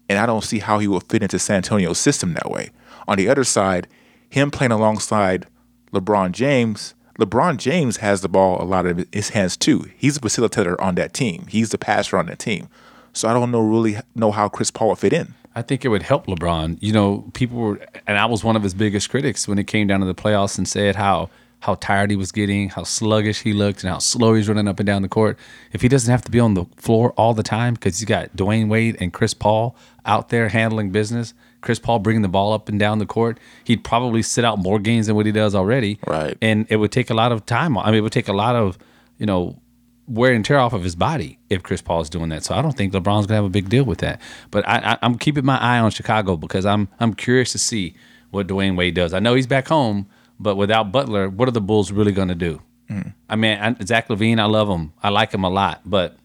and 0.10 0.20
I 0.20 0.26
don't 0.26 0.44
see 0.44 0.60
how 0.60 0.80
he 0.80 0.88
will 0.88 1.00
fit 1.00 1.24
into 1.24 1.40
San 1.40 1.58
Antonio's 1.58 1.98
system 1.98 2.34
that 2.34 2.50
way. 2.50 2.72
On 3.08 3.18
the 3.18 3.30
other 3.30 3.44
side, 3.44 3.88
him 4.30 4.52
playing 4.52 4.72
alongside 4.72 5.48
LeBron 5.94 6.32
James. 6.32 6.94
LeBron 7.20 7.58
James 7.58 7.98
has 7.98 8.22
the 8.22 8.30
ball 8.30 8.62
a 8.62 8.66
lot 8.66 8.86
of 8.86 9.06
his 9.12 9.30
hands 9.30 9.58
too. 9.58 9.90
He's 9.98 10.18
a 10.18 10.22
facilitator 10.22 10.76
on 10.80 10.96
that 10.96 11.14
team. 11.14 11.46
He's 11.50 11.70
the 11.70 11.78
passer 11.78 12.18
on 12.18 12.28
that 12.28 12.40
team. 12.40 12.70
So 13.14 13.28
I 13.28 13.34
don't 13.34 13.50
know 13.52 13.62
really 13.62 13.98
know 14.14 14.32
how 14.32 14.50
Chris 14.50 14.70
Paul 14.70 14.90
will 14.90 14.96
fit 14.96 15.14
in. 15.14 15.34
I 15.58 15.64
think 15.64 15.84
it 15.84 15.88
would 15.88 16.04
help 16.04 16.28
LeBron. 16.28 16.78
You 16.82 16.94
know, 16.94 17.32
people 17.34 17.58
were, 17.58 17.80
and 18.06 18.20
I 18.20 18.28
was 18.28 18.44
one 18.44 18.56
of 18.56 18.62
his 18.62 18.76
biggest 18.76 19.10
critics 19.10 19.48
when 19.48 19.58
it 19.58 19.66
came 19.66 19.88
down 19.88 20.02
to 20.02 20.06
the 20.06 20.14
playoffs, 20.14 20.60
and 20.60 20.68
said 20.68 20.96
how 20.96 21.32
how 21.62 21.74
tired 21.74 22.12
he 22.12 22.16
was 22.16 22.32
getting, 22.32 22.70
how 22.70 22.84
sluggish 22.84 23.42
he 23.42 23.54
looked, 23.54 23.84
and 23.84 23.92
how 23.92 23.98
slow 23.98 24.36
he's 24.36 24.48
running 24.48 24.68
up 24.68 24.80
and 24.80 24.86
down 24.86 25.02
the 25.02 25.10
court. 25.10 25.40
If 25.74 25.82
he 25.82 25.88
doesn't 25.88 26.12
have 26.12 26.22
to 26.26 26.32
be 26.32 26.40
on 26.40 26.54
the 26.54 26.66
floor 26.76 27.12
all 27.14 27.34
the 27.34 27.42
time 27.42 27.74
because 27.74 27.98
he's 27.98 28.08
got 28.08 28.36
Dwyane 28.36 28.70
Wade 28.70 28.98
and 29.00 29.12
Chris 29.12 29.34
Paul 29.34 29.76
out 30.06 30.30
there 30.30 30.50
handling 30.50 30.92
business, 30.92 31.34
Chris 31.62 31.80
Paul 31.80 31.98
bringing 31.98 32.22
the 32.22 32.28
ball 32.28 32.54
up 32.54 32.70
and 32.70 32.78
down 32.78 33.00
the 33.00 33.08
court, 33.08 33.40
he'd 33.64 33.84
probably 33.84 34.22
sit 34.22 34.46
out 34.46 34.60
more 34.60 34.78
games 34.78 35.08
than 35.08 35.16
what 35.16 35.26
he 35.26 35.32
does 35.32 35.56
already. 35.56 35.98
Right. 36.06 36.38
And 36.40 36.68
it 36.70 36.76
would 36.76 36.92
take 36.92 37.10
a 37.10 37.16
lot 37.16 37.32
of 37.32 37.48
time. 37.48 37.80
I 37.80 37.88
mean, 37.88 37.96
it 37.96 38.02
would 38.02 38.14
take 38.14 38.28
a 38.28 38.34
lot 38.34 38.56
of, 38.56 38.78
you 39.18 39.26
know, 39.26 39.60
wear 40.08 40.34
and 40.34 40.44
tear 40.46 40.58
off 40.60 40.74
of 40.74 40.84
his 40.84 40.96
body 40.96 41.38
if 41.50 41.64
Chris 41.64 41.82
Paul 41.82 42.02
is 42.02 42.10
doing 42.10 42.30
that. 42.30 42.44
So 42.44 42.56
I 42.56 42.62
don't 42.62 42.76
think 42.76 42.94
LeBron's 42.94 43.28
gonna 43.28 43.36
have 43.38 43.46
a 43.46 43.50
big 43.50 43.70
deal 43.70 43.84
with 43.84 44.00
that. 44.00 44.22
But 44.52 44.68
I, 44.68 44.94
I, 44.94 44.98
I'm 45.02 45.18
keeping 45.18 45.46
my 45.46 45.58
eye 45.58 45.80
on 45.80 45.92
Chicago 45.92 46.38
because 46.38 46.66
I'm 46.66 46.88
I'm 47.00 47.14
curious 47.14 47.52
to 47.54 47.58
see 47.58 47.96
what 48.32 48.48
Dwyane 48.48 48.78
Wade 48.78 48.94
does. 48.96 49.14
I 49.14 49.20
know 49.20 49.34
he's 49.36 49.48
back 49.48 49.68
home, 49.68 50.08
but 50.40 50.56
without 50.56 50.92
Butler, 50.92 51.30
what 51.30 51.48
are 51.48 51.52
the 51.52 51.62
Bulls 51.62 51.92
really 51.92 52.12
gonna 52.12 52.36
do? 52.36 52.62
Mm. 52.90 53.14
I 53.30 53.36
mean, 53.36 53.58
I, 53.60 53.76
Zach 53.84 54.08
LaVine, 54.08 54.40
I 54.40 54.46
love 54.46 54.70
him. 54.70 54.94
I 55.04 55.10
like 55.10 55.34
him 55.34 55.44
a 55.44 55.50
lot, 55.50 55.82
but 55.86 56.18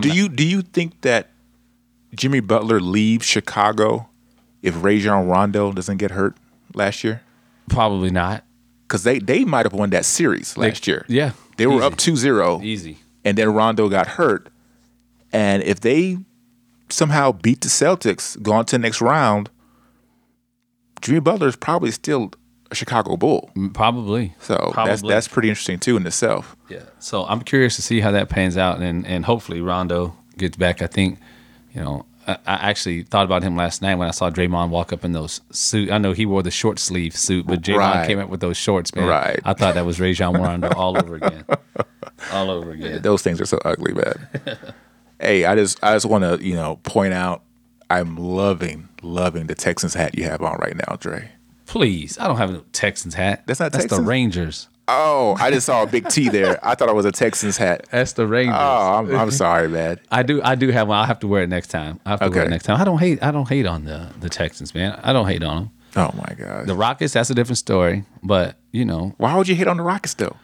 do 0.00 0.08
you 0.10 0.28
do 0.28 0.46
you 0.46 0.60
think 0.62 1.00
that 1.00 1.30
Jimmy 2.14 2.40
Butler 2.40 2.80
leaves 2.80 3.24
Chicago 3.26 4.08
if 4.62 4.82
Rajon 4.84 5.26
Rondo 5.28 5.72
doesn't 5.72 5.96
get 5.96 6.10
hurt 6.10 6.36
last 6.74 7.02
year? 7.04 7.22
probably 7.68 8.10
not. 8.10 8.44
Because 8.86 9.04
they, 9.04 9.20
they 9.20 9.44
might 9.44 9.64
have 9.64 9.72
won 9.72 9.90
that 9.90 10.04
series 10.04 10.56
last 10.56 10.88
year. 10.88 11.06
yeah, 11.08 11.30
They 11.56 11.68
were 11.68 11.74
easy. 11.76 11.84
up 11.84 11.92
2-0. 11.94 12.64
Easy. 12.64 12.98
And 13.24 13.36
then 13.36 13.52
Rondo 13.52 13.88
got 13.88 14.06
hurt. 14.06 14.48
And 15.32 15.62
if 15.62 15.80
they 15.80 16.18
somehow 16.88 17.32
beat 17.32 17.60
the 17.60 17.68
Celtics, 17.68 18.40
go 18.42 18.52
on 18.52 18.64
to 18.66 18.76
the 18.76 18.80
next 18.80 19.00
round, 19.00 19.50
Jimmy 21.00 21.20
Butler 21.20 21.48
is 21.48 21.56
probably 21.56 21.90
still 21.90 22.32
a 22.70 22.74
Chicago 22.74 23.16
Bull. 23.16 23.50
Mm, 23.56 23.74
probably. 23.74 24.34
So 24.40 24.72
that's 24.74 25.02
that's 25.02 25.28
pretty 25.28 25.48
interesting 25.48 25.78
too 25.78 25.96
in 25.96 26.06
itself. 26.06 26.56
Yeah. 26.68 26.82
So 26.98 27.24
I'm 27.24 27.42
curious 27.42 27.76
to 27.76 27.82
see 27.82 28.00
how 28.00 28.10
that 28.12 28.28
pans 28.28 28.56
out, 28.56 28.80
and 28.80 29.06
and 29.06 29.24
hopefully 29.24 29.60
Rondo 29.60 30.16
gets 30.36 30.56
back. 30.56 30.82
I 30.82 30.86
think, 30.86 31.18
you 31.74 31.80
know, 31.82 32.06
I, 32.46 32.70
actually 32.70 33.02
thought 33.04 33.24
about 33.24 33.42
him 33.42 33.56
last 33.56 33.82
night 33.82 33.94
when 33.96 34.08
I 34.08 34.10
saw 34.10 34.30
Draymond 34.30 34.70
walk 34.70 34.92
up 34.92 35.04
in 35.04 35.12
those 35.12 35.40
suit. 35.50 35.90
I 35.90 35.98
know 35.98 36.12
he 36.12 36.26
wore 36.26 36.42
the 36.42 36.50
short 36.50 36.78
sleeve 36.78 37.16
suit, 37.16 37.46
but 37.46 37.60
Draymond 37.62 37.78
Right. 37.78 38.06
came 38.06 38.18
up 38.18 38.28
with 38.28 38.40
those 38.40 38.56
shorts, 38.56 38.94
man. 38.94 39.06
Right. 39.06 39.40
I 39.44 39.54
thought 39.54 39.74
that 39.74 39.86
was 39.86 40.00
Rajon 40.00 40.34
Rondo 40.34 40.68
all 40.76 40.96
over 40.98 41.16
again, 41.16 41.44
all 42.32 42.50
over 42.50 42.70
again. 42.72 43.02
Those 43.02 43.22
things 43.22 43.40
are 43.40 43.46
so 43.46 43.58
ugly, 43.64 43.94
man. 43.94 44.28
hey, 45.20 45.44
I 45.44 45.54
just 45.54 45.82
I 45.82 45.94
just 45.94 46.06
want 46.06 46.24
to 46.24 46.44
you 46.46 46.54
know 46.54 46.76
point 46.82 47.12
out 47.14 47.42
I'm 47.88 48.16
loving 48.16 48.88
loving 49.02 49.46
the 49.46 49.54
Texans 49.54 49.94
hat 49.94 50.16
you 50.16 50.24
have 50.24 50.42
on 50.42 50.58
right 50.58 50.76
now, 50.76 50.96
Dre. 50.96 51.30
Please, 51.66 52.18
I 52.18 52.26
don't 52.26 52.36
have 52.36 52.50
no 52.52 52.64
Texans 52.72 53.14
hat. 53.14 53.44
That's 53.46 53.60
not 53.60 53.72
That's 53.72 53.86
the 53.86 54.02
Rangers. 54.02 54.68
Oh, 54.92 55.36
I 55.38 55.50
just 55.50 55.66
saw 55.66 55.82
a 55.82 55.86
big 55.86 56.08
T 56.08 56.28
there. 56.28 56.58
I 56.66 56.74
thought 56.74 56.88
it 56.88 56.94
was 56.94 57.04
a 57.04 57.12
Texans 57.12 57.56
hat. 57.56 57.86
That's 57.92 58.14
the 58.14 58.26
Rangers. 58.26 58.56
Oh, 58.58 58.94
I'm, 58.98 59.14
I'm 59.14 59.30
sorry, 59.30 59.68
man. 59.68 60.00
I 60.10 60.22
do. 60.22 60.42
I 60.42 60.54
do 60.54 60.68
have 60.70 60.88
one. 60.88 60.98
I'll 60.98 61.04
have 61.04 61.20
to 61.20 61.28
wear 61.28 61.42
it 61.44 61.48
next 61.48 61.68
time. 61.68 62.00
I 62.04 62.10
have 62.10 62.20
to 62.20 62.30
wear 62.30 62.44
it 62.44 62.50
next 62.50 62.64
time. 62.64 62.80
I 62.80 62.84
don't 62.84 62.98
hate. 62.98 63.22
I 63.22 63.30
don't 63.30 63.48
hate 63.48 63.66
on 63.66 63.84
the 63.84 64.08
the 64.20 64.28
Texans, 64.28 64.74
man. 64.74 64.98
I 65.02 65.12
don't 65.12 65.26
hate 65.28 65.42
on 65.42 65.56
them. 65.56 65.70
Oh 65.96 66.10
my 66.16 66.34
god. 66.36 66.66
The 66.66 66.74
Rockets. 66.74 67.12
That's 67.14 67.30
a 67.30 67.34
different 67.34 67.58
story. 67.58 68.04
But 68.22 68.56
you 68.72 68.84
know, 68.84 69.14
Why 69.18 69.36
would 69.36 69.48
you 69.48 69.54
hit 69.54 69.68
on 69.68 69.76
the 69.76 69.82
Rockets 69.82 70.14
though? 70.14 70.36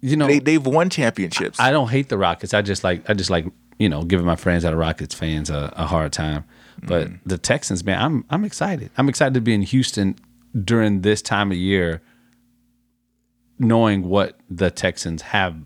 you 0.00 0.16
know, 0.16 0.26
They 0.26 0.38
they've 0.40 0.64
won 0.66 0.90
championships. 0.90 1.60
I 1.60 1.70
don't 1.70 1.88
hate 1.90 2.08
the 2.08 2.18
Rockets. 2.18 2.54
I 2.54 2.62
just 2.62 2.82
like 2.84 3.08
I 3.08 3.14
just 3.14 3.30
like 3.30 3.46
you 3.78 3.88
know 3.88 4.02
giving 4.02 4.26
my 4.26 4.36
friends 4.36 4.62
that 4.64 4.72
are 4.72 4.76
Rockets 4.76 5.14
fans 5.14 5.48
a, 5.50 5.72
a 5.76 5.86
hard 5.86 6.12
time. 6.12 6.44
But 6.82 7.08
Mm. 7.08 7.18
the 7.26 7.38
Texans, 7.38 7.84
man, 7.84 8.00
I'm 8.02 8.24
I'm 8.30 8.44
excited. 8.44 8.90
I'm 8.96 9.08
excited 9.08 9.34
to 9.34 9.40
be 9.40 9.54
in 9.54 9.62
Houston 9.62 10.16
during 10.64 11.02
this 11.02 11.22
time 11.22 11.50
of 11.52 11.56
year, 11.58 12.02
knowing 13.62 14.08
what 14.08 14.38
the 14.50 14.70
Texans 14.70 15.22
have 15.22 15.56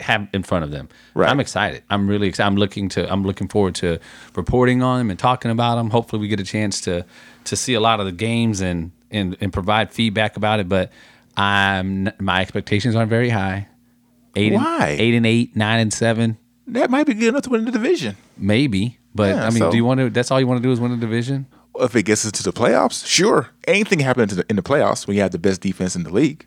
have 0.00 0.28
in 0.32 0.44
front 0.44 0.64
of 0.64 0.70
them. 0.70 0.88
Right. 1.14 1.28
I'm 1.28 1.40
excited. 1.40 1.82
I'm 1.90 2.08
really 2.08 2.28
excited. 2.28 2.46
I'm 2.46 2.56
looking 2.56 2.88
to 2.90 3.12
I'm 3.12 3.24
looking 3.24 3.48
forward 3.48 3.74
to 3.76 3.98
reporting 4.36 4.82
on 4.82 4.98
them 4.98 5.10
and 5.10 5.18
talking 5.18 5.50
about 5.50 5.76
them. 5.76 5.90
Hopefully, 5.90 6.20
we 6.20 6.28
get 6.28 6.40
a 6.40 6.44
chance 6.44 6.80
to 6.82 7.04
to 7.44 7.56
see 7.56 7.74
a 7.74 7.80
lot 7.80 7.98
of 8.00 8.06
the 8.06 8.12
games 8.12 8.60
and 8.60 8.92
and 9.10 9.36
and 9.40 9.52
provide 9.52 9.92
feedback 9.92 10.36
about 10.36 10.60
it. 10.60 10.68
But 10.68 10.92
I'm 11.36 12.10
my 12.20 12.40
expectations 12.40 12.94
aren't 12.94 13.10
very 13.10 13.30
high. 13.30 13.68
Eight 14.36 14.52
Why? 14.52 14.88
And, 14.90 15.00
eight 15.00 15.14
and 15.14 15.26
eight, 15.26 15.56
nine 15.56 15.80
and 15.80 15.92
seven, 15.92 16.38
that 16.68 16.90
might 16.90 17.06
be 17.06 17.14
good 17.14 17.28
enough 17.28 17.42
to 17.42 17.50
win 17.50 17.64
the 17.64 17.72
division. 17.72 18.16
maybe. 18.36 18.98
But 19.14 19.34
Yeah, 19.34 19.46
I 19.46 19.50
mean, 19.50 19.58
so- 19.58 19.70
do 19.70 19.76
you 19.76 19.84
want 19.84 19.98
to? 19.98 20.10
That's 20.10 20.30
all 20.30 20.38
you 20.38 20.46
want 20.46 20.62
to 20.62 20.68
do 20.68 20.70
is 20.70 20.78
win 20.78 20.92
the 20.92 20.96
division. 20.96 21.46
If 21.80 21.94
it 21.96 22.04
gets 22.04 22.24
us 22.26 22.32
to 22.32 22.42
the 22.42 22.52
playoffs, 22.52 23.06
sure. 23.06 23.50
Anything 23.66 23.98
can 23.98 24.06
happen 24.06 24.28
in 24.28 24.36
the, 24.36 24.46
in 24.50 24.56
the 24.56 24.62
playoffs 24.62 25.06
when 25.06 25.16
you 25.16 25.22
have 25.22 25.30
the 25.30 25.38
best 25.38 25.60
defense 25.60 25.94
in 25.96 26.02
the 26.02 26.10
league. 26.12 26.44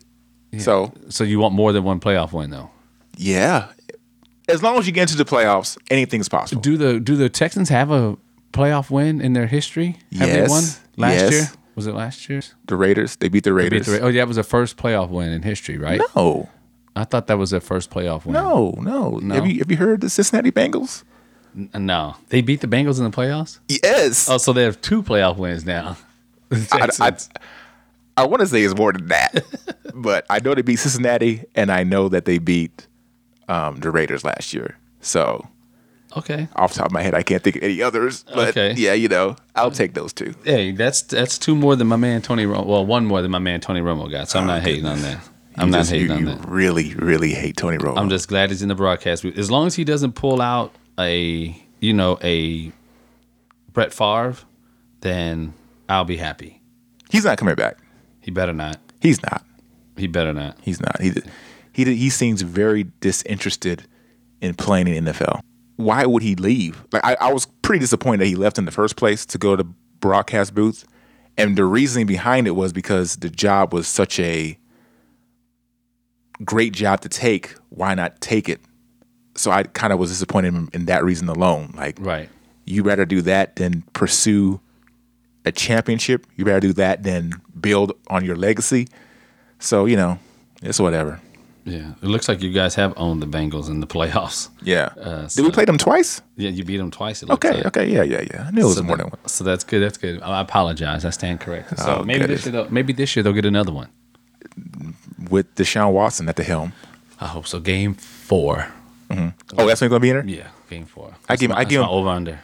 So 0.58 0.92
So 1.08 1.24
you 1.24 1.38
want 1.38 1.54
more 1.54 1.72
than 1.72 1.82
one 1.84 2.00
playoff 2.00 2.32
win, 2.32 2.50
though. 2.50 2.70
yeah, 3.16 3.68
as 4.48 4.62
long 4.62 4.78
as 4.78 4.86
you 4.86 4.92
get 4.92 5.02
into 5.10 5.16
the 5.16 5.24
playoffs, 5.24 5.78
anything's 5.90 6.28
possible. 6.28 6.60
Do 6.60 6.76
the 6.76 7.00
do 7.00 7.16
the 7.16 7.28
Texans 7.28 7.68
have 7.70 7.90
a 7.90 8.16
playoff 8.52 8.90
win 8.90 9.20
in 9.20 9.32
their 9.32 9.46
history? 9.46 9.96
Have 10.18 10.28
they 10.28 10.40
Yes. 10.40 10.50
won 10.50 10.64
last 10.96 11.20
Yes. 11.20 11.32
year? 11.32 11.48
Was 11.74 11.86
it 11.86 11.94
last 11.94 12.28
year? 12.28 12.42
The 12.66 12.76
Raiders, 12.76 13.16
they 13.16 13.28
beat 13.30 13.44
the 13.44 13.50
Beat 13.50 13.54
Raiders. 13.72 13.86
the 13.86 13.92
Ra- 14.00 14.06
oh, 14.06 14.08
yeah, 14.08 14.22
it 14.22 14.28
was 14.28 14.36
their 14.36 14.44
first 14.44 14.76
playoff 14.76 15.08
win 15.08 15.30
in 15.32 15.40
history, 15.42 15.78
right? 15.78 16.02
no, 16.14 16.50
I 16.94 17.04
thought 17.04 17.28
that 17.28 17.38
was 17.38 17.48
their 17.50 17.60
first 17.62 17.88
playoff 17.90 18.26
win. 18.26 18.34
no, 18.34 18.74
no, 18.78 19.18
Have 19.34 19.46
you 19.46 19.60
have 19.60 19.70
you 19.70 19.78
heard 19.78 20.02
the 20.02 20.10
Cincinnati 20.10 20.50
Bengals? 20.52 21.02
N- 21.56 21.70
no, 21.86 22.16
they 22.28 22.42
beat 22.42 22.60
the 22.60 22.66
Bengals 22.66 22.98
in 22.98 23.04
the 23.04 23.10
playoffs. 23.10 23.58
Yes. 23.68 24.28
Oh, 24.28 24.36
so 24.36 24.52
they 24.52 24.64
have 24.64 24.82
two 24.82 25.02
playoff 25.02 25.38
wins 25.38 25.64
now. 25.64 25.96
I, 26.72 26.88
I. 27.00 27.12
I 28.16 28.26
want 28.26 28.40
to 28.40 28.46
say 28.46 28.62
it's 28.62 28.76
more 28.76 28.92
than 28.92 29.06
that, 29.08 29.44
but 29.94 30.26
I 30.28 30.38
know 30.40 30.54
they 30.54 30.62
beat 30.62 30.76
Cincinnati, 30.76 31.44
and 31.54 31.70
I 31.72 31.82
know 31.84 32.08
that 32.10 32.24
they 32.26 32.38
beat 32.38 32.86
um, 33.48 33.76
the 33.80 33.90
Raiders 33.90 34.24
last 34.24 34.52
year. 34.52 34.76
So 35.00 35.48
okay. 36.16 36.46
off 36.56 36.72
the 36.74 36.78
top 36.78 36.86
of 36.86 36.92
my 36.92 37.02
head, 37.02 37.14
I 37.14 37.22
can't 37.22 37.42
think 37.42 37.56
of 37.56 37.62
any 37.62 37.80
others. 37.82 38.24
But 38.34 38.48
Okay. 38.50 38.74
yeah, 38.76 38.92
you 38.92 39.08
know, 39.08 39.36
I'll 39.56 39.70
take 39.70 39.94
those 39.94 40.12
two. 40.12 40.34
Hey, 40.44 40.72
that's 40.72 41.02
that's 41.02 41.38
two 41.38 41.54
more 41.56 41.74
than 41.74 41.86
my 41.88 41.96
man 41.96 42.20
Tony. 42.22 42.44
Romo. 42.44 42.66
Well, 42.66 42.84
one 42.86 43.06
more 43.06 43.22
than 43.22 43.30
my 43.30 43.38
man 43.38 43.60
Tony 43.60 43.80
Romo 43.80 44.10
got. 44.10 44.28
So 44.28 44.38
I'm 44.38 44.46
not 44.46 44.62
hating 44.62 44.86
on 44.86 45.00
that. 45.02 45.18
I'm 45.56 45.64
Oh, 45.64 45.64
You 45.66 45.70
not 45.72 45.78
just- 45.78 45.90
hating 45.90 46.06
you, 46.08 46.12
on 46.14 46.18
you 46.20 46.26
that. 46.26 46.48
really, 46.48 46.94
really 46.94 47.32
hate 47.34 47.56
Tony 47.58 47.76
Romo. 47.78 47.98
I'm 47.98 48.08
just 48.08 48.26
glad 48.28 48.48
he's 48.50 48.62
in 48.62 48.68
the 48.68 48.74
broadcast. 48.74 49.24
As 49.24 49.50
long 49.50 49.66
as 49.66 49.74
he 49.74 49.84
doesn't 49.84 50.12
pull 50.12 50.40
out 50.40 50.74
a 50.98 51.54
you 51.80 51.92
know 51.92 52.18
a 52.22 52.72
Brett 53.72 53.92
Favre, 53.92 54.36
then 55.00 55.54
I'll 55.88 56.04
be 56.04 56.16
happy. 56.16 56.60
He's 57.10 57.24
not 57.24 57.36
coming 57.38 57.54
back. 57.54 57.76
He 58.22 58.30
better 58.30 58.52
not. 58.54 58.78
He's 59.00 59.22
not. 59.22 59.44
He 59.96 60.06
better 60.06 60.32
not. 60.32 60.56
He's 60.62 60.80
not. 60.80 61.00
He 61.00 61.12
he 61.72 61.84
he 61.94 62.08
seems 62.10 62.40
very 62.42 62.86
disinterested 63.00 63.86
in 64.40 64.54
playing 64.54 64.88
in 64.88 65.04
NFL. 65.04 65.40
Why 65.76 66.06
would 66.06 66.22
he 66.22 66.34
leave? 66.34 66.82
Like 66.92 67.04
I, 67.04 67.16
I 67.20 67.32
was 67.32 67.46
pretty 67.62 67.80
disappointed 67.80 68.20
that 68.20 68.26
he 68.26 68.36
left 68.36 68.58
in 68.58 68.64
the 68.64 68.70
first 68.70 68.96
place 68.96 69.26
to 69.26 69.38
go 69.38 69.56
to 69.56 69.64
broadcast 70.00 70.54
booth, 70.54 70.84
and 71.36 71.56
the 71.56 71.64
reasoning 71.64 72.06
behind 72.06 72.46
it 72.46 72.52
was 72.52 72.72
because 72.72 73.16
the 73.16 73.28
job 73.30 73.72
was 73.74 73.86
such 73.88 74.18
a 74.20 74.58
great 76.44 76.72
job 76.72 77.00
to 77.02 77.08
take. 77.08 77.54
Why 77.70 77.94
not 77.94 78.20
take 78.20 78.48
it? 78.48 78.60
so 79.34 79.50
I 79.50 79.62
kind 79.62 79.94
of 79.94 79.98
was 79.98 80.10
disappointed 80.10 80.52
in, 80.54 80.68
in 80.74 80.84
that 80.86 81.02
reason 81.02 81.26
alone. 81.30 81.72
Like, 81.74 81.96
Right. 81.98 82.28
you 82.66 82.82
rather 82.82 83.06
do 83.06 83.22
that 83.22 83.56
than 83.56 83.80
pursue 83.94 84.60
a 85.44 85.52
championship. 85.52 86.26
You 86.36 86.44
better 86.44 86.60
do 86.60 86.72
that 86.74 87.02
than 87.02 87.32
build 87.60 87.92
on 88.08 88.24
your 88.24 88.36
legacy. 88.36 88.88
So 89.58 89.86
you 89.86 89.96
know, 89.96 90.18
it's 90.62 90.80
whatever. 90.80 91.20
Yeah. 91.64 91.92
It 92.02 92.08
looks 92.08 92.28
like 92.28 92.42
you 92.42 92.52
guys 92.52 92.74
have 92.74 92.92
owned 92.96 93.22
the 93.22 93.26
Bengals 93.26 93.68
in 93.70 93.78
the 93.78 93.86
playoffs. 93.86 94.48
Yeah. 94.64 94.90
Uh, 95.00 95.28
Did 95.28 95.44
we 95.44 95.52
play 95.52 95.64
them 95.64 95.78
twice? 95.78 96.20
Yeah, 96.36 96.50
you 96.50 96.64
beat 96.64 96.78
them 96.78 96.90
twice. 96.90 97.22
It 97.22 97.28
looks 97.28 97.46
Okay. 97.46 97.56
like. 97.58 97.66
Okay. 97.66 97.88
Yeah. 97.88 98.02
Yeah. 98.02 98.22
Yeah. 98.32 98.46
I 98.48 98.50
knew 98.50 98.62
it 98.62 98.64
was 98.64 98.76
So, 98.76 98.82
more 98.82 98.96
that- 98.96 99.04
than 99.04 99.10
one. 99.10 99.28
so 99.28 99.44
that's 99.44 99.62
good. 99.62 99.80
That's 99.80 99.96
good. 99.96 100.20
I 100.22 100.40
apologize. 100.40 101.04
I 101.04 101.10
stand 101.10 101.38
corrected. 101.38 101.78
So 101.78 101.98
Oh, 102.00 102.02
maybe 102.04 102.20
goodness. 102.20 102.44
this 102.44 102.52
year, 102.52 102.62
they'll, 102.64 102.70
maybe 102.72 102.92
this 102.92 103.14
year 103.14 103.22
they'll 103.22 103.32
get 103.32 103.44
another 103.44 103.70
one. 103.72 103.88
with 105.30 105.54
Deshaun 105.54 105.92
Watson 105.92 106.28
at 106.28 106.36
the 106.36 106.42
helm. 106.44 106.72
I 107.20 107.26
hope 107.28 107.46
so. 107.46 107.60
Game 107.60 107.94
four. 107.94 108.66
Oh, 109.10 109.66
that's 109.66 109.80
when 109.80 109.90
going 109.90 110.00
to 110.00 110.00
be 110.00 110.10
in 110.10 110.16
there. 110.16 110.24
Yeah, 110.26 110.48
game 110.70 110.86
four. 110.86 111.14
I 111.28 111.36
give- 111.36 111.50
That's 111.50 111.60
I 111.60 111.64
give 111.64 111.80
my 111.80 111.86
him- 111.86 111.92
over 111.92 112.08
under. 112.08 112.40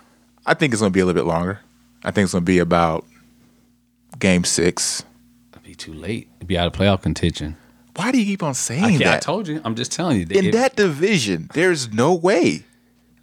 I 0.47 0.55
think 0.55 0.73
it's 0.73 0.81
going 0.81 0.93
to 0.93 0.95
be 0.95 1.01
a 1.01 1.07
little 1.07 1.21
bit 1.23 1.27
longer. 1.27 1.61
I 2.05 2.11
think 2.11 2.25
it's 2.25 2.33
going 2.33 2.45
to 2.45 2.47
be 2.47 2.59
about 2.59 3.05
game 4.19 4.45
six. 4.45 5.05
It'd 5.53 5.63
be 5.63 5.75
too 5.75 5.93
late. 5.93 6.29
It'd 6.37 6.49
be 6.49 6.59
out 6.59 6.67
of 6.67 6.73
playoff 6.73 7.03
contention. 7.03 7.57
Why 7.97 8.13
do 8.13 8.19
you 8.19 8.25
keep 8.25 8.43
on 8.43 8.55
saying 8.55 8.85
I, 8.85 8.89
yeah, 8.91 9.15
I 9.15 9.19
told 9.19 9.49
you. 9.49 9.61
I'm 9.65 9.75
just 9.75 9.91
telling 9.91 10.21
you. 10.21 10.27
in 10.31 10.53
that 10.53 10.77
division, 10.77 11.51
there's 11.53 11.93
no 11.93 12.15
way. 12.15 12.63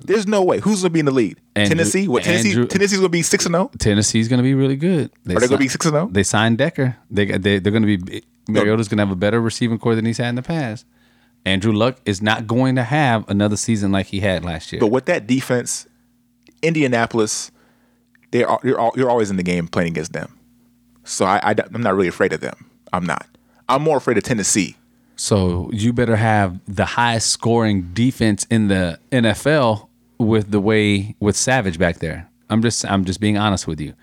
There's 0.01 0.27
no 0.27 0.43
way. 0.43 0.59
Who's 0.59 0.81
going 0.81 0.89
to 0.89 0.93
be 0.93 0.99
in 0.99 1.05
the 1.05 1.13
lead? 1.13 1.39
Andrew- 1.55 1.77
Tennessee. 1.77 2.07
What 2.09 2.23
Tennessee? 2.23 2.49
Andrew- 2.49 2.67
Tennessee's 2.67 2.99
going 2.99 3.07
to 3.07 3.09
be 3.09 3.21
six 3.21 3.45
and 3.45 3.55
zero. 3.55 3.71
Tennessee's 3.79 4.27
going 4.27 4.39
to 4.39 4.43
be 4.43 4.53
really 4.53 4.75
good. 4.75 5.11
They 5.23 5.35
Are 5.35 5.39
they 5.39 5.47
going 5.47 5.57
to 5.59 5.63
be 5.63 5.69
six 5.69 5.85
and 5.85 5.93
zero? 5.93 6.09
They 6.11 6.23
signed 6.23 6.57
Decker. 6.57 6.97
They 7.09 7.25
they 7.25 7.59
they're 7.59 7.71
going 7.71 7.85
to 7.85 7.97
be. 7.97 8.23
Mariota's 8.49 8.89
going 8.89 8.97
to 8.97 9.03
have 9.05 9.11
a 9.11 9.15
better 9.15 9.39
receiving 9.41 9.79
corps 9.79 9.95
than 9.95 10.05
he's 10.05 10.17
had 10.17 10.29
in 10.29 10.35
the 10.35 10.43
past. 10.43 10.85
Andrew 11.45 11.71
Luck 11.71 11.97
is 12.05 12.21
not 12.21 12.45
going 12.47 12.75
to 12.75 12.83
have 12.83 13.27
another 13.29 13.55
season 13.55 13.91
like 13.91 14.07
he 14.07 14.19
had 14.19 14.43
last 14.43 14.71
year. 14.71 14.79
But 14.79 14.87
with 14.87 15.05
that 15.05 15.25
defense, 15.25 15.87
Indianapolis, 16.61 17.51
they're 18.35 18.49
al- 18.49 18.61
you're, 18.63 18.91
you're 18.95 19.09
always 19.09 19.29
in 19.29 19.37
the 19.37 19.43
game 19.43 19.67
playing 19.67 19.91
against 19.91 20.13
them. 20.13 20.37
So 21.03 21.25
I, 21.25 21.37
I 21.37 21.55
am 21.73 21.81
not 21.81 21.95
really 21.95 22.09
afraid 22.09 22.33
of 22.33 22.41
them. 22.41 22.69
I'm 22.91 23.05
not. 23.05 23.25
I'm 23.69 23.81
more 23.81 23.97
afraid 23.97 24.17
of 24.17 24.23
Tennessee. 24.23 24.75
So 25.15 25.69
you 25.71 25.93
better 25.93 26.17
have 26.17 26.59
the 26.67 26.85
highest 26.85 27.31
scoring 27.31 27.91
defense 27.93 28.45
in 28.49 28.67
the 28.67 28.99
NFL 29.11 29.87
with 30.17 30.51
the 30.51 30.59
way 30.59 31.15
with 31.19 31.37
Savage 31.37 31.79
back 31.79 31.99
there. 31.99 32.29
I'm 32.49 32.61
just 32.61 32.85
I'm 32.85 33.05
just 33.05 33.19
being 33.21 33.37
honest 33.37 33.67
with 33.67 33.79
you. 33.79 33.93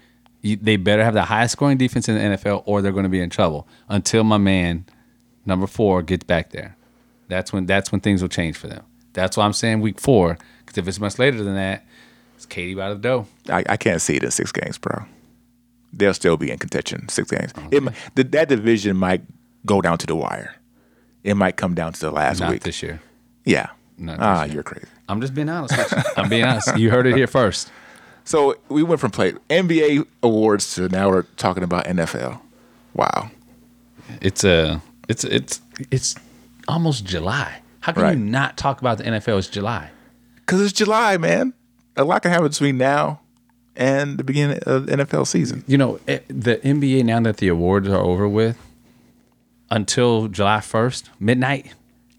you 0.40 0.56
they 0.56 0.76
better 0.76 1.04
have 1.04 1.14
the 1.14 1.24
highest 1.24 1.52
scoring 1.52 1.76
defense 1.76 2.08
in 2.08 2.14
the 2.14 2.36
NFL 2.36 2.62
or 2.64 2.80
they're 2.80 2.92
going 2.92 3.02
to 3.04 3.10
be 3.10 3.20
in 3.20 3.30
trouble 3.30 3.68
until 3.88 4.24
my 4.24 4.38
man 4.38 4.86
number 5.44 5.66
4 5.66 6.02
gets 6.02 6.24
back 6.24 6.50
there. 6.50 6.76
That's 7.28 7.52
when 7.52 7.66
that's 7.66 7.92
when 7.92 8.00
things 8.00 8.22
will 8.22 8.28
change 8.28 8.56
for 8.56 8.68
them. 8.68 8.84
That's 9.12 9.36
why 9.36 9.44
I'm 9.44 9.52
saying 9.52 9.80
week 9.80 10.00
4 10.00 10.38
cuz 10.66 10.78
if 10.78 10.88
it's 10.88 11.00
much 11.00 11.18
later 11.18 11.42
than 11.42 11.54
that, 11.56 11.84
it's 12.42 12.46
Katie 12.52 12.74
by 12.74 12.88
the 12.88 12.96
dough. 12.96 13.26
I, 13.48 13.62
I 13.68 13.76
can't 13.76 14.00
see 14.02 14.16
it 14.16 14.24
in 14.24 14.30
six 14.32 14.50
games, 14.50 14.78
bro. 14.78 15.04
They'll 15.92 16.14
still 16.14 16.36
be 16.36 16.50
in 16.50 16.58
contention 16.58 17.08
six 17.08 17.30
games. 17.30 17.52
It, 17.70 17.84
the, 18.16 18.24
that 18.24 18.48
division 18.48 18.96
might 18.96 19.22
go 19.64 19.80
down 19.80 19.98
to 19.98 20.06
the 20.06 20.16
wire. 20.16 20.56
It 21.22 21.34
might 21.36 21.56
come 21.56 21.74
down 21.74 21.92
to 21.92 22.00
the 22.00 22.10
last 22.10 22.40
Not 22.40 22.50
week. 22.50 22.62
this 22.62 22.82
year. 22.82 23.00
yeah. 23.44 23.68
Not 23.98 24.18
ah, 24.20 24.44
year. 24.44 24.54
you're 24.54 24.62
crazy. 24.64 24.86
I'm 25.08 25.20
just 25.20 25.34
being 25.34 25.48
honest 25.48 25.76
with 25.76 25.92
you. 25.92 26.02
I'm 26.16 26.28
being 26.28 26.44
honest. 26.44 26.76
You 26.76 26.90
heard 26.90 27.06
it 27.06 27.14
here 27.14 27.26
first. 27.28 27.70
So 28.24 28.56
we 28.68 28.82
went 28.82 29.00
from 29.00 29.12
play 29.12 29.32
NBA 29.50 30.06
awards 30.22 30.74
to 30.74 30.88
now 30.88 31.10
we're 31.10 31.22
talking 31.36 31.62
about 31.62 31.84
NFL. 31.84 32.40
Wow. 32.94 33.30
It's 34.20 34.42
a 34.42 34.80
it's 35.08 35.22
it's 35.24 35.60
it's 35.92 36.16
almost 36.66 37.04
July. 37.04 37.60
How 37.80 37.92
can 37.92 38.02
Right. 38.02 38.16
you 38.16 38.24
not 38.24 38.56
talk 38.56 38.80
about 38.80 38.98
the 38.98 39.04
NFL? 39.04 39.38
It's 39.38 39.48
July. 39.48 39.90
Because 40.36 40.60
it's 40.62 40.72
July, 40.72 41.16
man. 41.18 41.52
A 41.96 42.04
lot 42.04 42.22
can 42.22 42.30
happen 42.30 42.48
between 42.48 42.78
now 42.78 43.20
and 43.76 44.18
the 44.18 44.24
beginning 44.24 44.58
of 44.66 44.86
the 44.86 44.96
NFL 44.96 45.26
season. 45.26 45.64
You 45.66 45.78
know, 45.78 46.00
it, 46.06 46.26
the 46.28 46.56
NBA 46.56 47.04
now 47.04 47.20
that 47.20 47.38
the 47.38 47.48
awards 47.48 47.88
are 47.88 48.00
over 48.00 48.28
with, 48.28 48.58
until 49.70 50.28
July 50.28 50.60
first 50.60 51.10
midnight, 51.18 51.74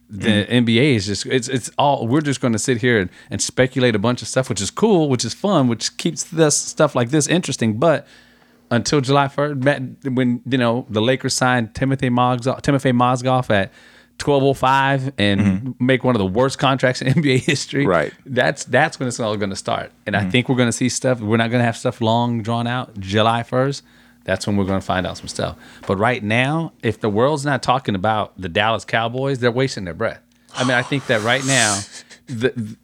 the 0.09 0.45
mm-hmm. 0.45 0.67
NBA 0.67 0.95
is 0.95 1.05
just 1.07 1.25
it's 1.25 1.47
it's 1.47 1.71
all 1.77 2.07
we're 2.07 2.21
just 2.21 2.39
going 2.39 2.53
to 2.53 2.59
sit 2.59 2.77
here 2.77 2.99
and, 2.99 3.09
and 3.31 3.41
speculate 3.41 3.95
a 3.95 3.99
bunch 3.99 4.21
of 4.21 4.27
stuff, 4.27 4.49
which 4.49 4.61
is 4.61 4.69
cool, 4.69 5.09
which 5.09 5.25
is 5.25 5.33
fun, 5.33 5.67
which 5.67 5.97
keeps 5.97 6.23
this 6.23 6.55
stuff 6.55 6.93
like 6.93 7.09
this 7.09 7.27
interesting. 7.27 7.79
But 7.79 8.07
until 8.69 9.01
July 9.01 9.27
first, 9.27 9.59
when 10.03 10.41
you 10.45 10.57
know 10.57 10.85
the 10.89 11.01
Lakers 11.01 11.33
signed 11.33 11.73
Timothy 11.73 12.09
Mozgov, 12.09 12.61
Timothy 12.61 12.91
Mozgov 12.91 13.49
at 13.49 13.71
twelve 14.23 14.41
oh 14.41 14.53
five 14.53 15.11
and 15.17 15.75
make 15.81 16.05
one 16.05 16.15
of 16.15 16.19
the 16.19 16.25
worst 16.25 16.57
contracts 16.57 17.01
in 17.01 17.07
NBA 17.13 17.39
history, 17.39 17.85
Right. 17.85 18.13
That's 18.25 18.63
that's 18.63 18.97
when 18.97 19.07
it's 19.09 19.19
all 19.19 19.35
going 19.35 19.49
to 19.49 19.55
start, 19.55 19.91
and 20.07 20.15
I 20.15 20.29
think 20.29 20.47
we're 20.47 20.55
going 20.55 20.69
to 20.69 20.73
see 20.73 20.87
stuff. 20.87 21.19
We're 21.19 21.35
not 21.37 21.49
going 21.49 21.59
to 21.59 21.65
have 21.65 21.75
stuff 21.75 21.99
long 21.99 22.41
drawn 22.41 22.65
out. 22.65 22.97
July 22.99 23.43
first, 23.43 23.83
that's 24.23 24.47
when 24.47 24.55
we're 24.55 24.63
going 24.63 24.79
to 24.79 24.85
find 24.85 25.05
out 25.05 25.17
some 25.17 25.27
stuff. 25.27 25.57
But 25.85 25.97
right 25.97 26.23
now, 26.23 26.71
if 26.81 27.01
the 27.01 27.09
world's 27.09 27.43
not 27.43 27.61
talking 27.61 27.95
about 27.95 28.39
the 28.39 28.47
Dallas 28.47 28.85
Cowboys, 28.85 29.39
they're 29.39 29.51
wasting 29.51 29.83
their 29.83 29.93
breath. 29.93 30.21
I 30.55 30.63
mean, 30.63 30.77
I 30.77 30.83
think 30.83 31.07
that 31.07 31.21
right 31.21 31.43
now, 31.45 31.81
the, 32.27 32.77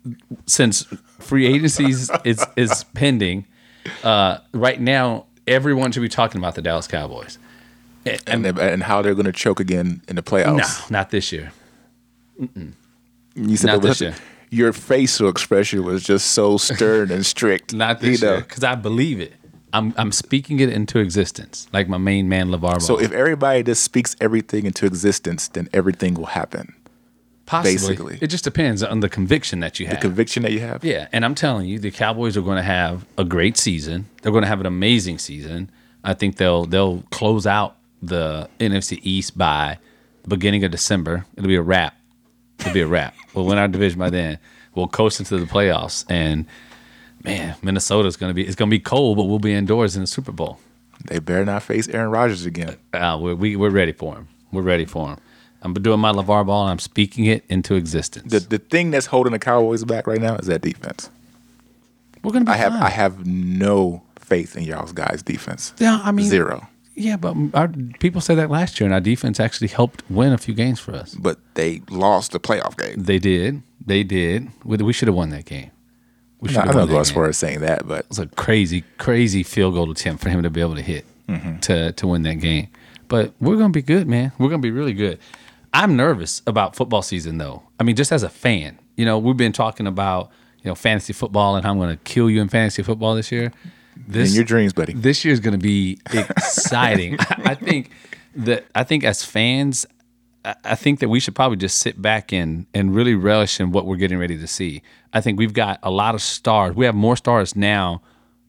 since 0.46 0.84
free 1.20 1.48
agencies 1.48 2.12
is 2.26 2.46
is 2.58 2.84
pending, 2.94 3.46
uh, 4.04 4.40
right 4.54 4.82
now 4.82 5.26
everyone 5.48 5.94
should 5.94 6.02
be 6.02 6.10
talking 6.10 6.40
about 6.40 6.56
the 6.56 6.62
Dallas 6.62 6.88
Cowboys. 6.88 7.40
And, 8.06 8.46
And, 8.46 8.60
and 8.60 8.84
how 8.84 9.02
they're 9.02 9.14
going 9.16 9.26
to 9.26 9.32
choke 9.32 9.60
again 9.60 10.02
in 10.08 10.16
the 10.16 10.24
playoffs. 10.24 10.90
no, 10.90 10.98
not 10.98 11.10
this 11.10 11.32
year. 11.32 11.52
You 13.36 13.58
said 13.58 13.68
Not 13.68 13.82
this 13.82 14.02
year. 14.02 14.16
your 14.50 14.74
facial 14.74 15.30
expression 15.30 15.84
was 15.84 16.04
just 16.04 16.32
so 16.32 16.58
stern 16.58 17.12
and 17.12 17.26
strict. 17.26 17.74
Not 17.86 18.00
this 18.00 18.22
you 18.22 18.28
know? 18.28 18.34
year, 18.34 18.42
because 18.42 18.64
I 18.64 18.76
believe 18.76 19.20
it. 19.20 19.34
I'm 19.72 19.94
I'm 19.98 20.12
speaking 20.12 20.60
it 20.60 20.70
into 20.70 20.98
existence, 21.00 21.68
like 21.72 21.88
my 21.88 21.98
main 21.98 22.28
man 22.28 22.50
LaVar 22.50 22.82
So 22.82 23.00
if 23.00 23.12
everybody 23.12 23.62
just 23.62 23.84
speaks 23.84 24.16
everything 24.20 24.66
into 24.66 24.88
existence, 24.88 25.48
then 25.48 25.70
everything 25.74 26.16
will 26.16 26.28
happen. 26.28 26.74
Possibly, 27.46 27.74
basically. 27.74 28.18
it 28.22 28.28
just 28.28 28.44
depends 28.44 28.84
on 28.84 29.00
the 29.00 29.10
conviction 29.10 29.60
that 29.60 29.80
you 29.80 29.88
have. 29.88 29.96
The 29.98 30.02
conviction 30.02 30.44
that 30.44 30.52
you 30.52 30.60
have. 30.60 30.84
Yeah, 30.84 31.08
and 31.12 31.26
I'm 31.26 31.36
telling 31.36 31.68
you, 31.68 31.80
the 31.80 31.92
Cowboys 31.92 32.38
are 32.38 32.42
going 32.42 32.58
to 32.58 32.64
have 32.64 33.06
a 33.18 33.24
great 33.24 33.58
season. 33.58 34.08
They're 34.22 34.32
going 34.32 34.44
to 34.44 34.48
have 34.48 34.60
an 34.60 34.66
amazing 34.66 35.18
season. 35.20 35.70
I 36.04 36.14
think 36.16 36.38
they'll 36.38 36.66
they'll 36.66 37.04
close 37.12 37.46
out 37.46 37.76
the 38.02 38.50
NFC 38.60 39.00
East 39.04 39.38
by 39.38 39.78
the 40.24 40.30
beginning 40.30 40.64
of 40.64 40.72
December. 40.72 41.26
It'll 41.36 41.48
be 41.48 41.56
a 41.56 41.62
wrap. 41.62 41.96
It'll 42.60 42.74
be 42.74 42.82
a 42.82 42.88
wrap. 42.88 43.16
We'll 43.34 43.46
win 43.46 43.58
our 43.58 43.68
division 43.68 44.00
by 44.00 44.10
then. 44.10 44.38
We'll 44.76 44.88
coast 44.88 45.20
into 45.20 45.38
the 45.38 45.46
playoffs, 45.46 46.06
and 46.10 46.46
man, 47.24 47.56
Minnesota's 47.62 48.16
going 48.16 48.30
to 48.30 48.34
be 48.34 48.46
it's 48.46 48.56
going 48.56 48.70
to 48.70 48.76
be 48.76 48.80
cold, 48.80 49.18
but 49.18 49.26
we'll 49.26 49.40
be 49.40 49.54
indoors 49.54 49.96
in 49.96 50.02
the 50.02 50.08
Super 50.08 50.32
Bowl. 50.32 50.60
They 51.06 51.20
better 51.20 51.46
not 51.46 51.64
face 51.64 51.88
Aaron 51.88 52.12
Rodgers 52.12 52.46
again. 52.46 52.76
Uh, 52.94 53.18
we're, 53.22 53.36
we, 53.36 53.56
we're 53.56 53.70
ready 53.70 53.94
for 53.94 54.16
him. 54.16 54.28
We're 54.52 54.64
ready 54.64 54.86
for 54.86 55.10
him. 55.10 55.18
I'm 55.62 55.74
doing 55.74 56.00
my 56.00 56.12
LaVar 56.12 56.46
Ball, 56.46 56.64
and 56.64 56.72
I'm 56.72 56.80
speaking 56.80 57.26
it 57.26 57.44
into 57.50 57.76
existence. 57.76 58.32
The 58.32 58.40
the 58.40 58.58
thing 58.60 58.92
that's 58.92 59.08
holding 59.08 59.34
the 59.34 59.40
Cowboys 59.40 59.84
back 59.84 60.08
right 60.08 60.22
now 60.22 60.36
is 60.38 60.48
that 60.48 60.62
defense. 60.62 61.10
we're 62.24 62.32
going 62.32 62.46
to 62.46 62.52
be 62.52 62.54
I 62.54 62.58
have 62.58 62.74
fine. 62.74 62.82
I 62.82 62.90
have 62.90 63.26
no 63.26 64.04
faith 64.18 64.56
in 64.56 64.64
y'all's 64.64 64.94
guys' 64.94 65.22
defense. 65.24 65.74
Yeah, 65.80 66.00
I 66.04 66.12
mean 66.12 66.28
Zero. 66.28 66.68
Yeah, 66.96 67.16
but 67.18 67.36
our 67.54 67.70
people 68.00 68.20
said 68.20 68.36
that 68.36 68.50
last 68.50 68.80
year, 68.80 68.86
and 68.86 68.94
our 68.94 69.00
defense 69.00 69.40
actually 69.40 69.70
helped 69.70 70.04
win 70.10 70.34
a 70.34 70.38
few 70.38 70.54
games 70.54 70.80
for 70.80 70.94
us. 70.94 71.16
But 71.16 71.40
they 71.54 71.82
lost 71.90 72.32
the 72.34 72.40
playoff 72.40 72.78
game. 72.78 73.02
They 73.04 73.20
did. 73.20 73.62
They 73.86 74.04
did. 74.04 74.50
We, 74.66 74.78
we 74.78 74.92
should 74.94 75.08
have 75.08 75.16
won 75.16 75.30
that 75.30 75.46
game. 75.46 75.72
We 76.42 76.52
not 76.52 76.66
have 76.66 76.74
gonna 76.76 76.92
go 76.92 77.00
as 77.00 77.12
far 77.12 77.26
as 77.28 77.38
saying 77.38 77.62
that, 77.62 77.88
but 77.88 78.00
It 78.02 78.10
was 78.10 78.20
a 78.20 78.28
crazy, 78.28 78.84
crazy 78.98 79.44
field 79.44 79.74
goal 79.76 79.90
attempt 79.92 80.24
for 80.24 80.30
him 80.30 80.44
to 80.44 80.50
be 80.50 80.62
able 80.62 80.76
to 80.76 80.82
hit 80.82 81.06
Mm-hmm. 81.28 81.60
to 81.60 81.92
to 81.92 82.08
win 82.08 82.24
that 82.24 82.36
game. 82.36 82.70
But 83.08 83.34
we're 83.40 83.58
gonna 83.58 83.70
be 83.70 83.82
good, 83.84 84.08
man. 84.08 84.32
We're 84.40 84.50
gonna 84.50 84.62
be 84.62 84.72
really 84.72 84.94
good. 84.94 85.20
I'm 85.74 85.96
nervous 85.96 86.42
about 86.48 86.76
football 86.76 87.04
season, 87.04 87.38
though. 87.38 87.62
I 87.80 87.84
mean, 87.84 87.96
just 87.96 88.12
as 88.12 88.24
a 88.24 88.30
fan, 88.30 88.80
you 88.98 89.06
know, 89.06 89.20
we've 89.20 89.38
been 89.38 89.52
talking 89.54 89.86
about 89.86 90.32
you 90.64 90.70
know 90.72 90.76
fantasy 90.76 91.14
football 91.14 91.56
and 91.56 91.64
how 91.64 91.72
I'm 91.72 91.78
gonna 91.80 91.98
kill 91.98 92.30
you 92.32 92.42
in 92.42 92.50
fantasy 92.50 92.82
football 92.84 93.14
this 93.16 93.32
year. 93.32 93.52
This 94.08 94.30
in 94.30 94.36
your 94.36 94.46
dreams, 94.46 94.74
buddy. 94.74 94.94
this 94.94 95.24
year 95.24 95.34
is 95.34 95.40
going 95.40 95.54
to 95.54 95.64
be 95.64 96.00
exciting. 96.12 97.18
I, 97.30 97.56
think 97.56 97.92
that 98.36 98.66
I 98.74 98.84
think 98.84 99.04
as 99.04 99.24
fans, 99.24 99.86
I, 100.44 100.56
I 100.64 100.76
think 100.76 101.00
that 101.00 101.10
we 101.10 101.20
should 101.20 101.36
probably 101.36 101.58
just 101.58 101.78
sit 101.78 102.02
back 102.02 102.32
and 102.34 102.66
and 102.74 102.96
really 102.96 103.16
relish 103.16 103.60
in 103.60 103.72
what 103.72 103.86
we're 103.86 103.98
getting 103.98 104.18
ready 104.18 104.38
to 104.38 104.48
see. 104.48 104.82
I 105.14 105.22
think 105.22 105.38
we've 105.38 105.54
got 105.54 105.80
a 105.84 105.92
lot 105.92 106.16
of 106.16 106.22
stars. 106.22 106.76
We 106.76 106.86
have 106.86 106.96
more 106.96 107.18
stars 107.18 107.56
now 107.56 108.02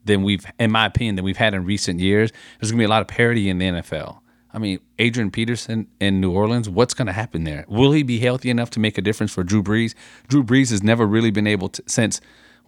than 0.04 0.22
we've, 0.22 0.44
in 0.58 0.70
my 0.70 0.86
opinion, 0.86 1.16
than 1.16 1.24
we've 1.24 1.36
had 1.36 1.54
in 1.54 1.64
recent 1.64 2.00
years. 2.00 2.32
There's 2.58 2.70
going 2.70 2.78
to 2.78 2.82
be 2.82 2.86
a 2.86 2.88
lot 2.88 3.02
of 3.02 3.08
parity 3.08 3.48
in 3.48 3.58
the 3.58 3.66
NFL. 3.66 4.20
I 4.52 4.58
mean, 4.58 4.80
Adrian 4.98 5.30
Peterson 5.30 5.86
in 6.00 6.20
New 6.20 6.32
Orleans, 6.32 6.68
what's 6.68 6.94
going 6.94 7.06
to 7.06 7.12
happen 7.12 7.44
there? 7.44 7.64
Will 7.68 7.92
he 7.92 8.02
be 8.02 8.18
healthy 8.18 8.50
enough 8.50 8.70
to 8.70 8.80
make 8.80 8.98
a 8.98 9.02
difference 9.02 9.32
for 9.32 9.44
Drew 9.44 9.62
Brees? 9.62 9.94
Drew 10.28 10.42
Brees 10.42 10.70
has 10.70 10.82
never 10.82 11.06
really 11.06 11.30
been 11.30 11.46
able 11.46 11.68
to, 11.68 11.82
since 11.86 12.20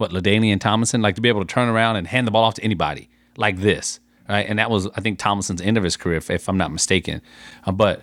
what, 0.03 0.11
LaDainian 0.11 0.61
Tomlinson, 0.61 1.00
like 1.00 1.14
to 1.14 1.20
be 1.20 1.28
able 1.28 1.44
to 1.44 1.46
turn 1.46 1.68
around 1.68 1.96
and 1.96 2.07
hand 2.07 2.26
the 2.26 2.30
ball 2.30 2.44
off 2.44 2.55
to 2.55 2.64
anybody 2.64 3.09
like 3.36 3.59
this, 3.59 4.00
right? 4.28 4.46
And 4.46 4.59
that 4.59 4.70
was, 4.70 4.88
I 4.96 5.00
think, 5.00 5.18
Tomlinson's 5.18 5.62
end 5.62 5.78
of 5.78 5.84
his 5.84 5.96
career, 5.96 6.18
if, 6.18 6.30
if 6.30 6.48
I'm 6.48 6.59
not 6.59 6.72
mistaken. 6.72 7.22
Uh, 7.64 7.72
but 7.72 8.03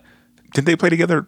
Did 0.54 0.66
they 0.66 0.76
play 0.76 0.90
together 0.90 1.28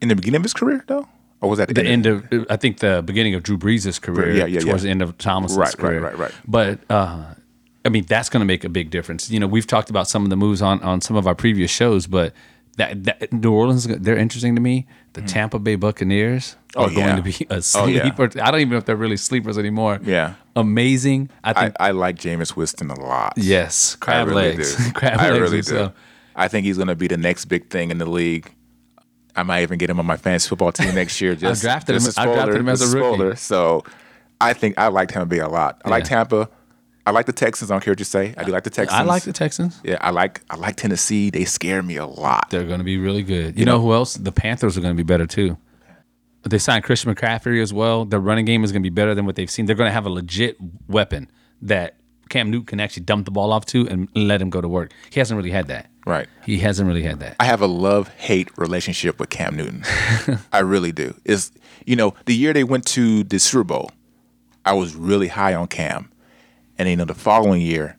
in 0.00 0.08
the 0.08 0.16
beginning 0.16 0.36
of 0.36 0.42
his 0.42 0.52
career 0.52 0.84
though? 0.86 1.08
Or 1.40 1.50
was 1.50 1.58
that 1.58 1.74
the 1.74 1.84
end 1.84 2.06
of 2.06 2.26
I 2.48 2.56
think 2.56 2.78
the 2.78 3.02
beginning 3.04 3.34
of 3.34 3.42
Drew 3.42 3.58
Brees' 3.58 4.00
career. 4.00 4.32
Yeah, 4.32 4.46
yeah, 4.46 4.60
towards 4.60 4.82
yeah. 4.82 4.88
the 4.88 4.90
end 4.90 5.02
of 5.02 5.18
Thomas's 5.18 5.58
Right, 5.58 5.78
right, 5.78 6.00
right, 6.00 6.18
right. 6.18 6.32
But 6.46 6.78
uh, 6.88 7.34
I 7.84 7.88
mean, 7.90 8.04
that's 8.06 8.30
going 8.30 8.40
to 8.40 8.46
make 8.46 8.64
a 8.64 8.68
big 8.68 8.90
difference. 8.90 9.30
You 9.30 9.40
know, 9.40 9.46
we've 9.46 9.66
talked 9.66 9.90
about 9.90 10.08
some 10.08 10.24
of 10.24 10.30
the 10.30 10.36
moves 10.36 10.62
on 10.62 10.82
on 10.82 11.00
some 11.00 11.16
of 11.16 11.26
our 11.26 11.34
previous 11.34 11.70
shows, 11.70 12.06
but 12.06 12.32
that, 12.76 13.04
that 13.04 13.32
New 13.32 13.52
Orleans, 13.52 13.86
they're 13.86 14.16
interesting 14.16 14.54
to 14.54 14.60
me. 14.60 14.86
The 15.14 15.22
Tampa 15.22 15.58
Bay 15.58 15.76
Buccaneers. 15.76 16.56
Oh, 16.76 16.84
are 16.84 16.88
going 16.88 16.98
yeah. 16.98 17.16
to 17.16 17.22
be 17.22 17.46
a 17.50 17.62
Oh, 17.76 17.86
yeah. 17.86 18.02
sleeper. 18.02 18.24
I 18.42 18.50
don't 18.50 18.60
even 18.60 18.70
know 18.70 18.76
if 18.78 18.84
they're 18.84 18.96
really 18.96 19.16
sleepers 19.16 19.56
anymore. 19.58 20.00
Yeah. 20.02 20.34
amazing. 20.56 21.30
I 21.44 21.50
I, 21.50 21.54
think 21.54 21.76
I 21.80 21.90
like 21.92 22.16
Jameis 22.16 22.56
Winston 22.56 22.90
a 22.90 23.00
lot. 23.00 23.34
yes, 23.36 23.94
crab 23.96 24.26
I 24.26 24.30
really 24.30 24.56
legs, 24.56 24.76
do. 24.76 24.92
crab 24.94 25.20
I 25.20 25.30
legs. 25.30 25.40
really 25.40 25.56
himself. 25.58 25.92
do. 25.92 25.96
Uh, 25.96 26.00
I 26.42 26.48
think 26.48 26.66
he's 26.66 26.76
going 26.76 26.88
to 26.88 26.96
be 26.96 27.06
the 27.06 27.16
next 27.16 27.44
big 27.44 27.70
thing 27.70 27.90
in 27.92 27.98
the 27.98 28.06
league. 28.10 28.52
I 29.36 29.44
might 29.44 29.62
even 29.62 29.78
get 29.78 29.88
him 29.90 29.98
on 30.00 30.06
my 30.06 30.16
fantasy 30.16 30.48
football 30.48 30.72
team 30.72 30.94
next 30.96 31.20
year. 31.20 31.34
Just, 31.36 31.62
drafted 31.62 31.94
just 32.00 32.18
him- 32.18 32.28
I 32.28 32.32
drafted 32.34 32.56
him 32.56 32.68
as 32.68 32.82
a 32.82 32.86
rookie. 32.96 33.14
spoiler. 33.14 33.36
So 33.36 33.84
I 34.40 34.52
think 34.52 34.76
I 34.78 34.88
like 34.88 35.08
Tampa 35.10 35.26
Bay 35.26 35.38
a 35.38 35.48
lot. 35.48 35.80
I 35.84 35.90
like 35.90 36.04
Tampa. 36.04 36.48
I 37.06 37.10
like 37.10 37.26
the 37.26 37.32
Texans. 37.32 37.70
I 37.70 37.74
don't 37.74 37.82
care 37.82 37.92
what 37.92 37.98
you 37.98 38.04
say. 38.04 38.34
I 38.36 38.44
do 38.44 38.52
like 38.52 38.64
the 38.64 38.70
Texans. 38.70 38.98
I 38.98 39.02
like 39.02 39.24
the 39.24 39.32
Texans. 39.32 39.80
Yeah, 39.84 39.98
I 40.00 40.10
like 40.10 40.40
I 40.48 40.56
like 40.56 40.76
Tennessee. 40.76 41.30
They 41.30 41.44
scare 41.44 41.82
me 41.82 41.96
a 41.96 42.06
lot. 42.06 42.48
They're 42.50 42.64
going 42.64 42.78
to 42.78 42.84
be 42.84 42.96
really 42.96 43.22
good. 43.22 43.58
You, 43.58 43.66
know, 43.66 43.80
who 43.80 43.92
else? 43.92 44.14
The 44.14 44.32
Panthers 44.32 44.78
are 44.78 44.80
going 44.80 44.94
to 44.94 44.96
be 44.96 45.06
better 45.06 45.26
too. 45.26 45.58
They 46.44 46.58
signed 46.58 46.84
Christian 46.84 47.14
McCaffrey 47.14 47.62
as 47.62 47.72
well. 47.72 48.04
Their 48.04 48.20
running 48.20 48.44
game 48.44 48.64
is 48.64 48.72
going 48.72 48.82
to 48.82 48.88
be 48.88 48.94
better 48.94 49.14
than 49.14 49.26
what 49.26 49.36
they've 49.36 49.50
seen. 49.50 49.66
They're 49.66 49.76
going 49.76 49.88
to 49.88 49.92
have 49.94 50.06
a 50.06 50.10
legit 50.10 50.56
weapon 50.88 51.30
that 51.62 51.96
Cam 52.28 52.50
Newton 52.50 52.66
can 52.66 52.80
actually 52.80 53.04
dump 53.04 53.24
the 53.24 53.30
ball 53.30 53.52
off 53.52 53.64
to 53.66 53.88
and 53.88 54.08
let 54.14 54.40
him 54.40 54.50
go 54.50 54.60
to 54.60 54.68
work. 54.68 54.92
He 55.10 55.20
hasn't 55.20 55.36
really 55.36 55.50
had 55.50 55.68
that. 55.68 55.90
Right. 56.06 56.28
He 56.44 56.58
hasn't 56.58 56.86
really 56.86 57.02
had 57.02 57.20
that. 57.20 57.36
I 57.40 57.44
have 57.44 57.62
a 57.62 57.66
love 57.66 58.08
hate 58.08 58.50
relationship 58.58 59.18
with 59.18 59.30
Cam 59.30 59.56
Newton. 59.56 59.84
I 60.52 60.60
really 60.60 60.92
do. 60.92 61.14
Is 61.24 61.50
you 61.86 61.96
know 61.96 62.14
the 62.26 62.34
year 62.34 62.52
they 62.52 62.64
went 62.64 62.86
to 62.88 63.24
the 63.24 63.38
Super 63.38 63.64
Bowl, 63.64 63.90
I 64.64 64.74
was 64.74 64.94
really 64.94 65.28
high 65.28 65.54
on 65.54 65.68
Cam, 65.68 66.10
and 66.78 66.88
you 66.88 66.96
know 66.96 67.04
the 67.04 67.14
following 67.14 67.60
year, 67.60 67.96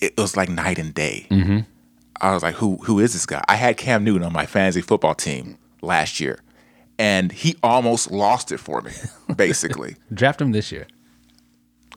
it 0.00 0.16
was 0.16 0.36
like 0.36 0.48
night 0.48 0.78
and 0.78 0.94
day. 0.94 1.26
Mm-hmm. 1.30 1.58
I 2.20 2.32
was 2.32 2.42
like, 2.42 2.54
who 2.54 2.76
who 2.78 2.98
is 2.98 3.12
this 3.12 3.26
guy? 3.26 3.44
I 3.48 3.56
had 3.56 3.76
Cam 3.76 4.04
Newton 4.04 4.22
on 4.22 4.32
my 4.32 4.46
fantasy 4.46 4.80
football 4.80 5.14
team 5.14 5.58
last 5.82 6.20
year, 6.20 6.40
and 6.98 7.30
he 7.32 7.56
almost 7.62 8.10
lost 8.10 8.52
it 8.52 8.58
for 8.58 8.80
me. 8.82 8.92
Basically, 9.36 9.96
Draft 10.12 10.40
him 10.40 10.52
this 10.52 10.72
year. 10.72 10.86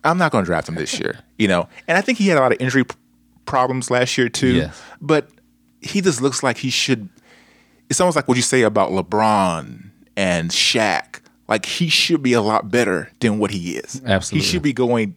I'm 0.04 0.18
not 0.18 0.32
going 0.32 0.44
to 0.44 0.46
draft 0.46 0.70
him 0.70 0.76
this 0.76 0.98
year, 0.98 1.20
you 1.38 1.48
know. 1.50 1.68
And 1.88 1.98
I 1.98 2.02
think 2.02 2.18
he 2.18 2.28
had 2.28 2.38
a 2.38 2.42
lot 2.42 2.54
of 2.54 2.62
injury 2.62 2.86
p- 2.86 2.96
problems 3.46 3.92
last 3.92 4.18
year 4.18 4.30
too. 4.30 4.56
Yes. 4.56 4.82
But 5.02 5.28
he 5.82 6.00
just 6.00 6.22
looks 6.22 6.42
like 6.42 6.58
he 6.58 6.70
should. 6.70 7.10
It's 7.90 8.00
almost 8.00 8.16
like 8.16 8.28
what 8.28 8.38
you 8.38 8.44
say 8.44 8.62
about 8.62 8.92
LeBron 8.92 9.90
and 10.16 10.52
Shaq. 10.52 11.22
Like 11.50 11.66
he 11.66 11.90
should 11.90 12.22
be 12.24 12.32
a 12.34 12.42
lot 12.42 12.72
better 12.72 13.10
than 13.20 13.40
what 13.40 13.52
he 13.52 13.76
is. 13.76 14.02
Absolutely. 14.06 14.46
he 14.46 14.52
should 14.52 14.62
be 14.62 14.72
going 14.72 15.16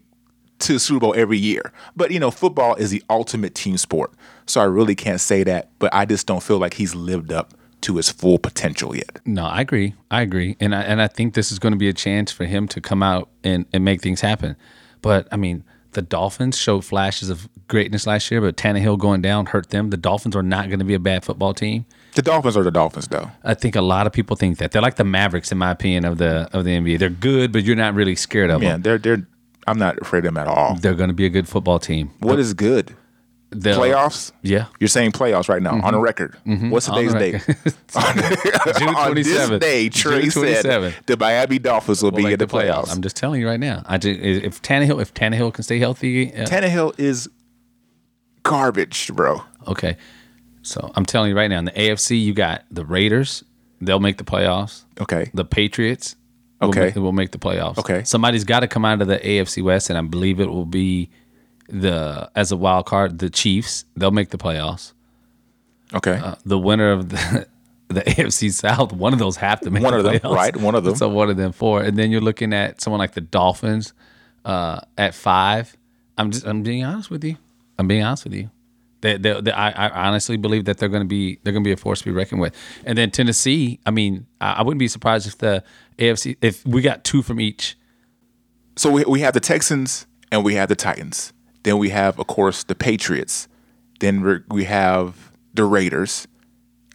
to 0.63 0.75
the 0.75 0.79
Super 0.81 1.01
Bowl 1.01 1.15
every 1.17 1.39
year. 1.39 1.73
But 1.97 2.11
you 2.11 2.19
know, 2.21 2.31
football 2.31 2.75
is 2.75 2.91
the 2.91 3.03
ultimate 3.11 3.55
team 3.55 3.77
sport, 3.77 4.13
so 4.47 4.61
I 4.61 4.65
really 4.65 4.95
can't 4.95 5.21
say 5.21 5.43
that. 5.45 5.71
But 5.79 5.93
I 5.95 6.05
just 6.05 6.27
don't 6.27 6.43
feel 6.43 6.59
like 6.59 6.75
he's 6.75 6.95
lived 6.95 7.33
up 7.33 7.55
to 7.83 7.97
his 7.97 8.11
full 8.11 8.39
potential 8.39 8.95
yet. 8.97 9.19
No, 9.27 9.45
I 9.45 9.61
agree. 9.61 9.95
I 10.11 10.23
agree, 10.23 10.57
and 10.61 10.75
I 10.75 10.83
and 10.83 11.01
I 11.03 11.09
think 11.09 11.35
this 11.35 11.53
is 11.53 11.59
going 11.59 11.73
to 11.73 11.79
be 11.79 11.89
a 11.89 11.93
chance 11.93 12.33
for 12.33 12.45
him 12.45 12.67
to 12.69 12.81
come 12.81 13.03
out 13.03 13.29
and 13.45 13.67
and 13.73 13.85
make 13.85 14.01
things 14.03 14.21
happen. 14.21 14.57
But 15.03 15.27
I 15.33 15.37
mean, 15.37 15.65
the 15.93 16.03
Dolphins 16.03 16.57
showed 16.59 16.85
flashes 16.85 17.29
of 17.29 17.49
greatness 17.69 18.07
last 18.07 18.31
year, 18.31 18.41
but 18.41 18.57
Tannehill 18.57 18.99
going 18.99 19.21
down 19.23 19.47
hurt 19.47 19.71
them. 19.71 19.91
The 19.91 19.97
Dolphins 19.97 20.37
are 20.37 20.43
not 20.43 20.69
going 20.69 20.79
to 20.79 20.85
be 20.85 20.95
a 20.95 20.99
bad 21.01 21.25
football 21.25 21.55
team. 21.55 21.85
The 22.15 22.23
Dolphins 22.23 22.57
are 22.59 22.63
the 22.63 22.71
Dolphins, 22.71 23.09
though. 23.09 23.31
I 23.43 23.55
think 23.55 23.75
a 23.75 23.81
lot 23.81 24.07
of 24.07 24.13
people 24.13 24.37
think 24.37 24.59
that 24.59 24.71
they're 24.73 24.83
like 24.83 24.97
the 24.97 25.05
Mavericks, 25.05 25.51
in 25.51 25.57
my 25.59 25.71
opinion, 25.71 26.05
of 26.05 26.19
the 26.19 26.49
of 26.53 26.65
the 26.65 26.71
NBA. 26.71 26.99
They're 26.99 27.09
good, 27.11 27.53
but 27.53 27.65
you're 27.65 27.75
not 27.77 27.95
really 27.95 28.15
scared 28.15 28.51
of 28.51 28.63
Yeah, 28.63 28.73
them. 28.73 28.83
they're 28.83 28.99
they're. 28.99 29.27
I'm 29.67 29.79
not 29.79 30.01
afraid 30.01 30.21
of 30.21 30.25
them 30.35 30.37
at 30.39 30.47
all. 30.49 30.75
They're 30.77 30.95
going 30.95 31.09
to 31.11 31.15
be 31.15 31.27
a 31.27 31.31
good 31.31 31.49
football 31.49 31.79
team. 31.79 32.11
What 32.21 32.39
is 32.39 32.55
good? 32.55 32.97
They'll- 33.55 33.79
Playoffs? 33.79 34.33
Yeah. 34.43 34.67
You're 34.81 34.89
saying 34.89 35.13
playoffs 35.13 35.49
right 35.49 35.61
now 35.63 35.79
on 35.83 35.93
a 35.95 35.99
record. 36.01 36.37
What's 36.47 36.87
today's 36.87 37.13
the 37.13 37.19
date? 37.19 37.35
June 38.79 38.95
on 38.95 39.15
this 39.15 39.29
27th. 39.29 39.61
day, 39.61 39.89
Trey 39.91 40.23
June 40.23 40.31
said 40.31 40.95
the 41.07 41.17
Miami 41.19 41.59
Dolphins 41.59 42.03
will 42.03 42.11
We'll 42.13 42.25
be 42.25 42.33
in 42.33 42.39
the 42.39 42.47
playoffs. 42.47 42.91
I'm 42.91 43.03
just 43.03 43.15
telling 43.15 43.41
you 43.43 43.47
right 43.49 43.61
now. 43.61 43.83
I 43.85 43.99
just, 43.99 44.19
if 44.21 44.63
Tannehill 44.63 45.03
if 45.03 45.13
Tannehill 45.13 45.53
can 45.53 45.65
stay 45.65 45.79
healthy, 45.79 46.33
uh, 46.35 46.47
Tannehill 46.47 46.99
is 46.99 47.29
garbage, 48.43 49.11
bro. 49.15 49.43
Okay. 49.69 49.97
So 50.63 50.91
I'm 50.95 51.05
telling 51.05 51.31
you 51.31 51.37
right 51.37 51.49
now, 51.49 51.59
in 51.59 51.65
the 51.67 51.73
AFC, 51.73 52.23
you 52.23 52.35
got 52.35 52.65
the 52.71 52.85
Raiders. 52.85 53.45
They'll 53.81 54.01
make 54.01 54.17
the 54.17 54.25
playoffs. 54.25 54.85
Okay. 55.01 55.31
The 55.35 55.45
Patriots. 55.45 56.17
Okay. 56.63 56.81
make, 56.81 56.97
will 56.97 57.13
make 57.13 57.33
the 57.33 57.39
playoffs. 57.39 57.79
Okay. 57.79 58.05
Somebody's 58.05 58.45
got 58.45 58.61
to 58.61 58.69
come 58.69 58.85
out 58.85 59.03
of 59.03 59.09
the 59.09 59.19
AFC 59.19 59.63
West, 59.63 59.91
and 59.91 59.99
I 59.99 60.03
believe 60.03 60.41
it 60.41 60.49
will 60.49 60.67
be 60.67 61.11
the 61.69 62.31
as 62.35 62.53
a 62.53 62.57
wild 62.57 62.87
card 62.87 63.19
the 63.19 63.31
Chiefs. 63.31 63.85
They'll 63.97 64.11
make 64.11 64.31
the 64.31 64.39
playoffs. 64.39 64.93
Okay. 65.95 66.19
Uh, 66.23 66.37
the 66.45 66.59
winner 66.59 66.93
of 66.93 67.09
the 67.09 67.47
the 67.89 68.01
AFC 68.03 68.53
South, 68.53 68.93
one 68.93 69.13
of 69.13 69.19
those 69.19 69.37
have 69.37 69.61
to 69.61 69.71
make 69.71 69.83
One 69.83 69.93
the 69.93 69.99
of 69.99 70.23
them, 70.23 70.33
right, 70.33 70.57
one 70.57 70.75
of 70.75 70.85
them. 70.85 70.97
So 70.97 71.09
one 71.09 71.31
of 71.31 71.37
them 71.37 71.53
four, 71.53 71.83
and 71.83 71.99
then 71.99 72.11
you're 72.11 72.21
looking 72.21 72.53
at 72.53 72.81
someone 72.81 72.99
like 72.99 73.13
the 73.13 73.21
Dolphins 73.21 73.93
uh, 74.45 74.81
at 74.97 75.15
five. 75.15 75.77
I'm 76.17 76.31
just 76.31 76.47
I'm 76.47 76.63
being 76.63 76.85
honest 76.85 77.11
with 77.11 77.25
you. 77.25 77.37
I'm 77.79 77.89
being 77.89 78.03
honest 78.03 78.25
with 78.25 78.35
you. 78.35 78.51
They, 79.03 79.19
they, 79.19 79.41
they, 79.41 79.53
I, 79.53 79.89
I 79.89 80.07
honestly 80.07 80.37
believe 80.37 80.65
that 80.65 80.79
they're 80.79 80.89
going 80.89 81.03
to 81.03 81.09
be 81.09 81.39
they're 81.43 81.53
going 81.53 81.65
to 81.65 81.69
be 81.69 81.73
a 81.73 81.77
force 81.77 81.99
to 82.01 82.05
be 82.07 82.13
reckoned 82.13 82.41
with. 82.41 82.55
And 82.87 82.97
then 82.97 83.11
Tennessee, 83.11 83.81
I 83.85 83.91
mean, 83.91 84.27
I, 84.41 84.55
I 84.55 84.63
wouldn't 84.63 84.79
be 84.79 84.89
surprised 84.89 85.27
if 85.27 85.39
the 85.39 85.63
AFC 85.99 86.37
if 86.41 86.65
we 86.65 86.81
got 86.83 87.05
two 87.05 87.23
from 87.23 87.41
each. 87.41 87.77
so 88.77 88.91
we, 88.91 89.05
we 89.05 89.21
have 89.21 89.35
the 89.35 89.41
Texans 89.41 90.07
and 90.31 90.45
we 90.45 90.55
have 90.55 90.69
the 90.69 90.77
Titans. 90.77 91.33
Then 91.65 91.79
we 91.79 91.91
have, 91.91 92.19
of 92.19 92.27
course, 92.27 92.65
the 92.65 92.75
Patriots. 92.75 93.49
Then 94.01 94.45
we 94.49 94.65
have 94.65 95.33
the 95.55 95.65
Raiders 95.65 96.27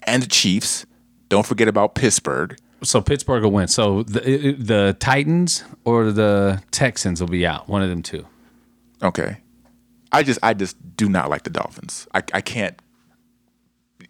and 0.03 0.24
the 0.24 0.28
Chiefs. 0.28 0.86
Don't 1.30 1.45
forget 1.45 1.68
about 1.68 1.93
Pittsburgh. 1.95 2.58
So 2.84 3.01
Pittsburgh 3.01 3.43
will 3.43 3.51
win. 3.51 3.68
So 3.68 4.03
the 4.03 4.53
the 4.53 4.95
Titans 4.99 5.64
or 5.84 6.12
the 6.12 6.62
Texans 6.72 7.20
will 7.20 7.28
be 7.28 7.45
out. 7.45 7.68
One 7.68 7.82
of 7.82 7.89
them 7.89 8.01
two. 8.01 8.26
Okay. 9.03 9.38
I 10.12 10.24
just 10.24 10.39
I 10.43 10.53
just 10.53 10.78
do 10.95 11.10
not 11.10 11.30
like 11.30 11.43
the 11.43 11.49
Dolphins. 11.49 12.08
I, 12.14 12.24
I 12.34 12.41
can't 12.41 12.78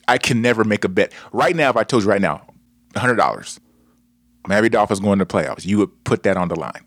I 0.08 0.18
can 0.18 0.42
never 0.42 0.64
make 0.64 0.84
a 0.84 0.90
bet. 0.90 1.12
Right 1.32 1.56
now, 1.56 1.70
if 1.70 1.76
I 1.78 1.84
told 1.84 2.04
you 2.04 2.10
right 2.10 2.22
now, 2.22 2.46
hundred 2.96 3.16
dollars, 3.16 3.60
Miami 4.48 4.70
Dolphins 4.70 5.00
going 5.00 5.20
to 5.20 5.26
the 5.26 5.32
playoffs, 5.34 5.66
you 5.66 5.78
would 5.80 6.04
put 6.04 6.24
that 6.24 6.38
on 6.38 6.48
the 6.48 6.56
line. 6.56 6.86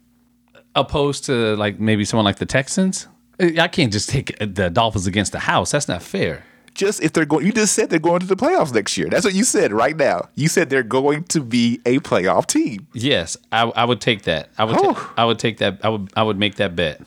opposed 0.75 1.25
to 1.27 1.57
like 1.57 1.81
maybe 1.81 2.05
someone 2.05 2.25
like 2.25 2.37
the 2.37 2.47
Texans. 2.47 3.09
Eh, 3.39 3.55
I 3.59 3.69
can't 3.69 3.93
just 3.93 4.09
take 4.09 4.41
uh, 4.41 4.47
the 4.51 4.71
Dolphins 4.71 5.07
against 5.07 5.33
the 5.33 5.41
house. 5.41 5.73
That's 5.73 5.89
not 5.89 6.03
fair. 6.03 6.45
Just 6.75 7.03
if 7.03 7.13
they're 7.13 7.25
going 7.27 7.45
you 7.45 7.53
just 7.53 7.75
said 7.75 7.91
they're 7.91 7.99
going 7.99 8.21
to 8.21 8.27
the 8.27 8.37
playoffs 8.37 8.73
next 8.73 8.97
year. 8.97 9.09
That's 9.11 9.25
what 9.25 9.35
you 9.35 9.43
said 9.45 9.73
right 9.73 9.97
now. 9.97 10.29
You 10.37 10.47
said 10.49 10.71
they're 10.71 10.85
going 10.85 11.25
to 11.25 11.41
be 11.43 11.81
a 11.85 11.99
playoff 11.99 12.47
team. 12.47 12.87
Yes, 12.95 13.37
I, 13.51 13.63
I 13.65 13.85
would 13.85 14.01
take 14.01 14.23
that. 14.23 14.51
I 14.57 14.65
would. 14.65 14.77
Whew. 14.77 14.95
ta- 14.95 15.15
I 15.17 15.25
would 15.25 15.39
take 15.41 15.59
that. 15.59 15.81
I 15.83 15.89
would. 15.89 16.11
I 16.17 16.23
would 16.23 16.39
make 16.39 16.55
that 16.57 16.77
bet. 16.77 17.03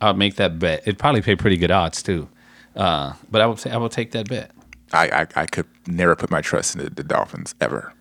I 0.00 0.08
would 0.08 0.16
make 0.16 0.36
that 0.36 0.58
bet. 0.58 0.80
It'd 0.82 0.98
probably 0.98 1.22
pay 1.22 1.36
pretty 1.36 1.56
good 1.56 1.70
odds 1.70 2.02
too. 2.02 2.28
Uh, 2.74 3.14
but 3.30 3.40
I 3.40 3.46
would. 3.46 3.58
say 3.58 3.70
I 3.70 3.76
would 3.76 3.92
take 3.92 4.12
that 4.12 4.28
bet. 4.28 4.52
I, 4.92 5.08
I, 5.22 5.26
I 5.42 5.46
could 5.46 5.66
never 5.86 6.16
put 6.16 6.30
my 6.30 6.40
trust 6.40 6.74
in 6.74 6.84
the, 6.84 6.90
the 6.90 7.04
Dolphins 7.04 7.54
ever. 7.60 7.92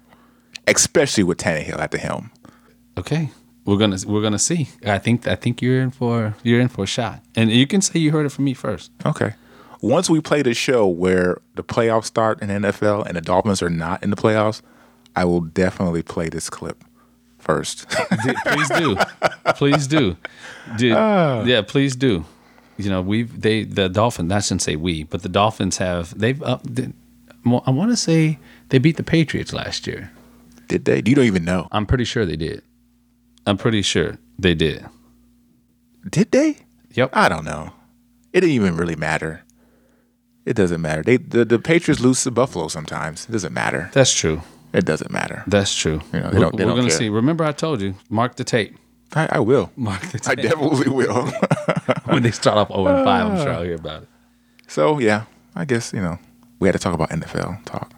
Especially 0.68 1.24
with 1.24 1.38
Tannehill 1.38 1.80
at 1.80 1.92
the 1.92 1.98
helm. 1.98 2.32
Okay, 2.98 3.30
we're 3.66 3.78
gonna 3.78 3.98
we're 4.06 4.22
gonna 4.22 4.40
see. 4.40 4.70
I 4.86 5.00
think 5.00 5.28
I 5.28 5.36
think 5.36 5.62
you're 5.62 5.82
in 5.82 5.92
for 5.92 6.36
you're 6.44 6.60
in 6.60 6.68
for 6.68 6.84
a 6.84 6.88
shot, 6.88 7.24
and 7.36 7.52
you 7.52 7.66
can 7.66 7.82
say 7.82 8.00
you 8.00 8.12
heard 8.12 8.26
it 8.26 8.30
from 8.30 8.46
me 8.46 8.54
first. 8.54 8.92
Okay. 9.06 9.34
Once 9.82 10.10
we 10.10 10.20
play 10.20 10.42
the 10.42 10.54
show 10.54 10.86
where 10.86 11.38
the 11.56 11.64
playoffs 11.64 12.06
start 12.06 12.42
in 12.42 12.50
NFL 12.50 13.06
and 13.06 13.16
the 13.16 13.22
Dolphins 13.22 13.62
are 13.64 13.70
not 13.70 14.04
in 14.04 14.10
the 14.10 14.18
playoffs, 14.18 14.62
I 15.16 15.24
will 15.24 15.40
definitely 15.40 16.04
play 16.04 16.28
this 16.28 16.50
clip 16.50 16.84
first. 17.50 17.90
D- 18.26 18.34
please 18.46 18.70
do, 18.70 18.96
please 19.56 19.88
do, 19.88 20.18
Dude, 20.78 20.94
ah. 20.94 21.44
yeah, 21.44 21.62
please 21.64 21.96
do. 21.96 22.26
You 22.78 22.90
know, 22.90 23.02
we've 23.02 23.42
they 23.42 23.64
the 23.64 23.90
Dolphins. 23.90 24.32
I 24.32 24.40
shouldn't 24.40 24.62
say 24.62 24.76
we, 24.76 25.04
but 25.04 25.24
the 25.24 25.30
Dolphins 25.30 25.78
have 25.78 26.18
they've 26.18 26.42
up. 26.44 26.62
They, 26.64 26.94
I 27.46 27.72
want 27.72 27.92
to 27.92 27.98
say 27.98 28.38
they 28.70 28.78
beat 28.78 28.98
the 28.98 29.04
Patriots 29.04 29.52
last 29.52 29.88
year. 29.88 30.12
Did 30.68 30.86
they? 30.86 30.98
You 30.98 31.16
don't 31.16 31.26
even 31.26 31.44
know. 31.44 31.68
I'm 31.72 31.86
pretty 31.88 32.06
sure 32.06 32.26
they 32.26 32.38
did. 32.38 32.62
I'm 33.48 33.58
pretty 33.58 33.82
sure 33.82 34.20
they 34.38 34.54
did. 34.54 34.86
Did 36.08 36.32
they? 36.32 36.58
Yep. 36.94 37.10
I 37.14 37.30
don't 37.30 37.46
know. 37.46 37.74
It 38.32 38.42
didn't 38.42 38.56
even 38.56 38.78
really 38.78 38.96
matter. 38.96 39.44
It 40.46 40.56
doesn't 40.56 40.82
matter. 40.82 41.02
They 41.04 41.18
the, 41.18 41.44
the 41.46 41.60
Patriots 41.60 42.00
lose 42.02 42.24
to 42.24 42.32
Buffalo 42.32 42.68
sometimes. 42.68 43.26
It 43.28 43.32
doesn't 43.32 43.54
matter. 43.54 43.90
That's 43.94 44.14
true. 44.14 44.42
It 44.74 44.86
doesn't 44.86 45.12
matter. 45.12 45.44
That's 45.48 45.74
true. 45.76 46.02
You 46.14 46.20
know, 46.20 46.30
they 46.30 46.38
we're 46.38 46.44
don't- 46.46 46.58
they 46.58 46.66
we're 46.66 46.76
gonna 46.76 46.92
see. 46.92 47.10
Remember, 47.10 47.44
I 47.44 47.52
told 47.52 47.82
you. 47.82 47.96
Mark 48.10 48.36
the 48.36 48.44
tape. 48.44 48.78
I, 49.16 49.28
I 49.32 49.40
will. 49.40 49.72
Mark 49.76 50.02
the 50.12 50.20
tape. 50.20 50.38
I 50.40 50.42
definitely 50.42 50.90
will. 50.90 51.26
when 52.06 52.22
they 52.22 52.30
start 52.32 52.58
off 52.58 52.68
0 52.68 52.86
and 52.86 53.04
5, 53.04 53.28
I'm 53.32 53.38
sure 53.38 53.52
I'll 53.54 53.64
hear 53.70 53.76
about 53.76 54.04
it. 54.04 54.08
so 54.68 55.00
yeah, 55.00 55.24
I 55.56 55.66
guess 55.66 55.92
you 55.94 56.02
know 56.02 56.20
we 56.60 56.68
had 56.68 56.74
to 56.74 56.80
talk 56.80 56.94
about 56.94 57.10
NFL 57.10 57.66
talk, 57.66 57.92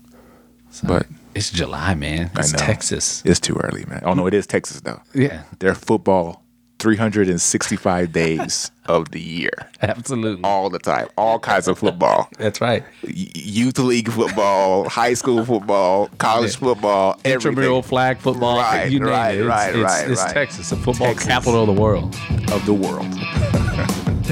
but 0.83 1.07
It's 1.35 1.51
July, 1.51 1.95
man. 1.95 2.31
It's. 2.35 2.53
Texas. 2.53 3.21
It's 3.25 3.39
too 3.41 3.55
early, 3.57 3.83
man. 3.87 4.01
Oh 4.05 4.13
no, 4.13 4.25
it 4.27 4.33
is 4.33 4.47
Texas 4.47 4.79
though. 4.81 5.01
Yeah, 5.13 5.43
They're 5.59 5.75
football 5.75 6.43
365 6.81 8.11
days 8.11 8.71
of 8.87 9.11
the 9.11 9.21
year. 9.21 9.51
absolutely. 9.81 10.43
All 10.43 10.69
the 10.69 10.79
time. 10.79 11.07
All 11.15 11.37
kinds 11.39 11.67
of 11.67 11.77
football. 11.77 12.27
That's 12.39 12.59
right. 12.59 12.83
Youth 13.03 13.77
league 13.77 14.11
football, 14.11 14.89
high 14.89 15.13
school 15.13 15.45
football, 15.45 16.07
college 16.17 16.57
football, 16.57 17.19
Intramural 17.23 17.83
flag 17.83 18.17
football. 18.17 18.57
Right, 18.57 18.91
you 18.91 18.99
name 18.99 19.09
right, 19.09 19.35
it. 19.35 19.41
It's, 19.41 19.47
right, 19.47 19.75
it's, 19.75 19.83
right, 19.83 20.11
it's 20.11 20.21
right. 20.21 20.33
Texas, 20.33 20.69
the 20.71 20.75
football 20.77 21.07
Texas. 21.07 21.27
capital 21.27 21.61
of 21.61 21.67
the 21.67 21.81
world. 21.81 22.15
of 22.51 22.65
the 22.65 22.73
world. 22.73 23.60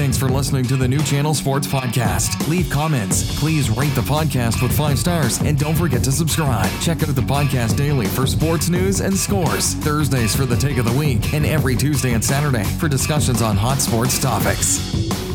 Thanks 0.00 0.16
for 0.16 0.30
listening 0.30 0.64
to 0.64 0.78
the 0.78 0.88
New 0.88 1.02
Channel 1.02 1.34
Sports 1.34 1.66
Podcast. 1.66 2.48
Leave 2.48 2.70
comments. 2.70 3.38
Please 3.38 3.68
rate 3.68 3.94
the 3.94 4.00
podcast 4.00 4.62
with 4.62 4.74
five 4.74 4.98
stars 4.98 5.38
and 5.40 5.58
don't 5.58 5.74
forget 5.74 6.02
to 6.04 6.10
subscribe. 6.10 6.70
Check 6.80 7.02
out 7.02 7.14
the 7.14 7.20
podcast 7.20 7.76
daily 7.76 8.06
for 8.06 8.26
sports 8.26 8.70
news 8.70 9.02
and 9.02 9.14
scores, 9.14 9.74
Thursdays 9.74 10.34
for 10.34 10.46
the 10.46 10.56
take 10.56 10.78
of 10.78 10.86
the 10.86 10.98
week, 10.98 11.34
and 11.34 11.44
every 11.44 11.76
Tuesday 11.76 12.14
and 12.14 12.24
Saturday 12.24 12.64
for 12.64 12.88
discussions 12.88 13.42
on 13.42 13.58
hot 13.58 13.82
sports 13.82 14.18
topics. 14.18 15.29